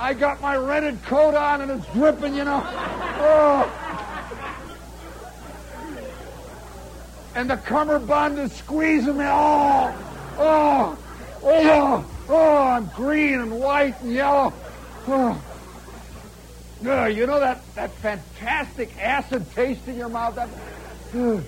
I 0.00 0.14
got 0.14 0.40
my 0.40 0.56
rented 0.56 1.02
coat 1.02 1.34
on 1.34 1.60
and 1.60 1.70
it's 1.70 1.86
dripping, 1.92 2.34
you 2.34 2.44
know. 2.44 2.62
Oh! 2.64 3.70
And 7.34 7.50
the 7.50 7.56
cummerbund 7.56 8.38
is 8.38 8.52
squeezing 8.52 9.18
me. 9.18 9.24
Oh! 9.26 9.94
Oh! 10.38 10.98
Oh! 11.42 12.10
Oh! 12.30 12.58
I'm 12.62 12.86
green 12.96 13.40
and 13.40 13.52
white 13.60 14.00
and 14.00 14.14
yellow. 14.14 14.54
Oh! 15.08 15.42
Uh, 16.84 17.06
you 17.06 17.26
know 17.26 17.40
that, 17.40 17.62
that 17.74 17.92
fantastic 17.94 18.96
acid 18.98 19.50
taste 19.54 19.86
in 19.88 19.96
your 19.96 20.08
mouth? 20.08 20.36
That, 20.36 20.48
uh, 21.14 21.40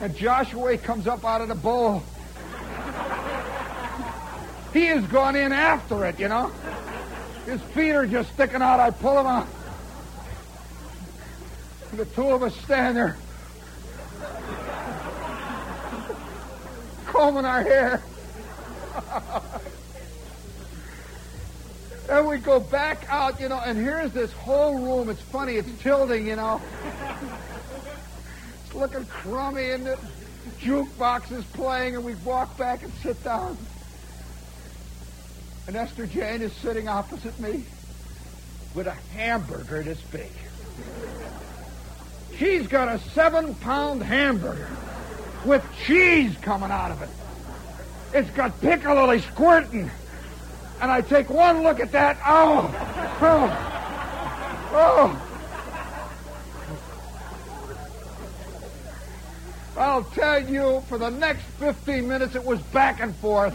and 0.00 0.16
Joshua 0.16 0.78
comes 0.78 1.06
up 1.06 1.24
out 1.24 1.40
of 1.40 1.48
the 1.48 1.54
bowl. 1.54 2.02
He 4.72 4.86
has 4.86 5.06
gone 5.06 5.36
in 5.36 5.52
after 5.52 6.04
it, 6.04 6.18
you 6.18 6.28
know. 6.28 6.52
His 7.46 7.60
feet 7.62 7.92
are 7.92 8.06
just 8.06 8.32
sticking 8.32 8.62
out. 8.62 8.80
I 8.80 8.90
pull 8.90 9.18
him 9.18 9.26
out. 9.26 9.46
The 11.92 12.04
two 12.04 12.28
of 12.28 12.42
us 12.42 12.54
stand 12.56 12.96
there 12.96 13.16
combing 17.16 17.46
our 17.46 17.62
hair. 17.62 18.02
and 22.08 22.26
we 22.26 22.38
go 22.38 22.60
back 22.60 23.04
out, 23.08 23.40
you 23.40 23.48
know, 23.48 23.60
and 23.64 23.78
here's 23.78 24.12
this 24.12 24.32
whole 24.32 24.78
room. 24.78 25.08
It's 25.08 25.20
funny, 25.20 25.54
it's 25.54 25.82
tilting, 25.82 26.26
you 26.26 26.36
know. 26.36 26.60
It's 28.64 28.74
looking 28.74 29.04
crummy, 29.06 29.70
and 29.70 29.86
the 29.86 29.98
jukebox 30.60 31.32
is 31.32 31.44
playing, 31.46 31.96
and 31.96 32.04
we 32.04 32.14
walk 32.16 32.56
back 32.56 32.82
and 32.82 32.92
sit 33.02 33.22
down. 33.24 33.56
And 35.66 35.74
Esther 35.74 36.06
Jane 36.06 36.42
is 36.42 36.52
sitting 36.52 36.86
opposite 36.86 37.38
me 37.40 37.64
with 38.74 38.86
a 38.86 38.94
hamburger 39.14 39.82
this 39.82 40.00
big. 40.00 40.30
She's 42.38 42.68
got 42.68 42.88
a 42.88 42.98
seven 42.98 43.54
pound 43.56 44.02
hamburger 44.02 44.68
with 45.44 45.64
cheese 45.84 46.36
coming 46.42 46.70
out 46.70 46.90
of 46.92 47.02
it. 47.02 47.08
It's 48.12 48.30
got 48.30 48.60
piccalilli 48.60 49.20
squirting. 49.32 49.90
And 50.80 50.90
I 50.90 51.00
take 51.00 51.30
one 51.30 51.62
look 51.62 51.80
at 51.80 51.92
that. 51.92 52.18
Oh, 52.26 52.70
oh, 53.22 53.72
oh. 54.72 55.22
I'll 59.78 60.04
tell 60.04 60.42
you, 60.42 60.82
for 60.88 60.96
the 60.96 61.10
next 61.10 61.42
15 61.58 62.08
minutes, 62.08 62.34
it 62.34 62.44
was 62.44 62.60
back 62.62 63.00
and 63.00 63.14
forth. 63.16 63.54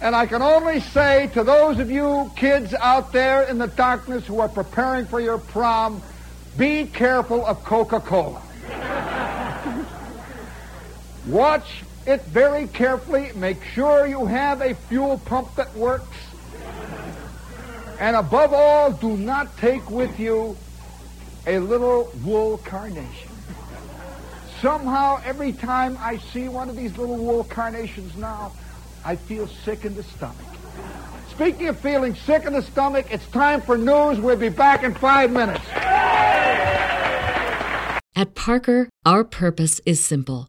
and 0.00 0.16
I 0.16 0.26
can 0.26 0.40
only 0.40 0.80
say 0.80 1.28
to 1.34 1.44
those 1.44 1.78
of 1.78 1.90
you 1.90 2.30
kids 2.36 2.72
out 2.74 3.12
there 3.12 3.42
in 3.42 3.58
the 3.58 3.66
darkness 3.66 4.26
who 4.26 4.40
are 4.40 4.48
preparing 4.48 5.04
for 5.06 5.20
your 5.20 5.38
prom, 5.38 6.02
be 6.56 6.86
careful 6.86 7.44
of 7.44 7.64
Coca 7.64 8.00
Cola. 8.00 8.47
Watch 11.28 11.82
it 12.06 12.22
very 12.22 12.66
carefully. 12.68 13.32
Make 13.34 13.62
sure 13.62 14.06
you 14.06 14.24
have 14.24 14.62
a 14.62 14.74
fuel 14.74 15.18
pump 15.26 15.54
that 15.56 15.74
works. 15.74 16.16
And 18.00 18.16
above 18.16 18.54
all, 18.54 18.92
do 18.92 19.16
not 19.16 19.54
take 19.58 19.90
with 19.90 20.18
you 20.18 20.56
a 21.46 21.58
little 21.58 22.10
wool 22.24 22.58
carnation. 22.58 23.30
Somehow, 24.62 25.20
every 25.24 25.52
time 25.52 25.98
I 26.00 26.16
see 26.16 26.48
one 26.48 26.68
of 26.70 26.76
these 26.76 26.96
little 26.96 27.16
wool 27.16 27.44
carnations 27.44 28.16
now, 28.16 28.52
I 29.04 29.16
feel 29.16 29.46
sick 29.46 29.84
in 29.84 29.94
the 29.94 30.02
stomach. 30.02 30.36
Speaking 31.30 31.68
of 31.68 31.78
feeling 31.78 32.14
sick 32.14 32.44
in 32.44 32.54
the 32.54 32.62
stomach, 32.62 33.06
it's 33.10 33.26
time 33.28 33.60
for 33.60 33.76
news. 33.76 34.18
We'll 34.18 34.36
be 34.36 34.48
back 34.48 34.82
in 34.82 34.94
five 34.94 35.30
minutes. 35.30 35.64
At 38.16 38.34
Parker, 38.34 38.88
our 39.04 39.22
purpose 39.22 39.80
is 39.86 40.04
simple. 40.04 40.48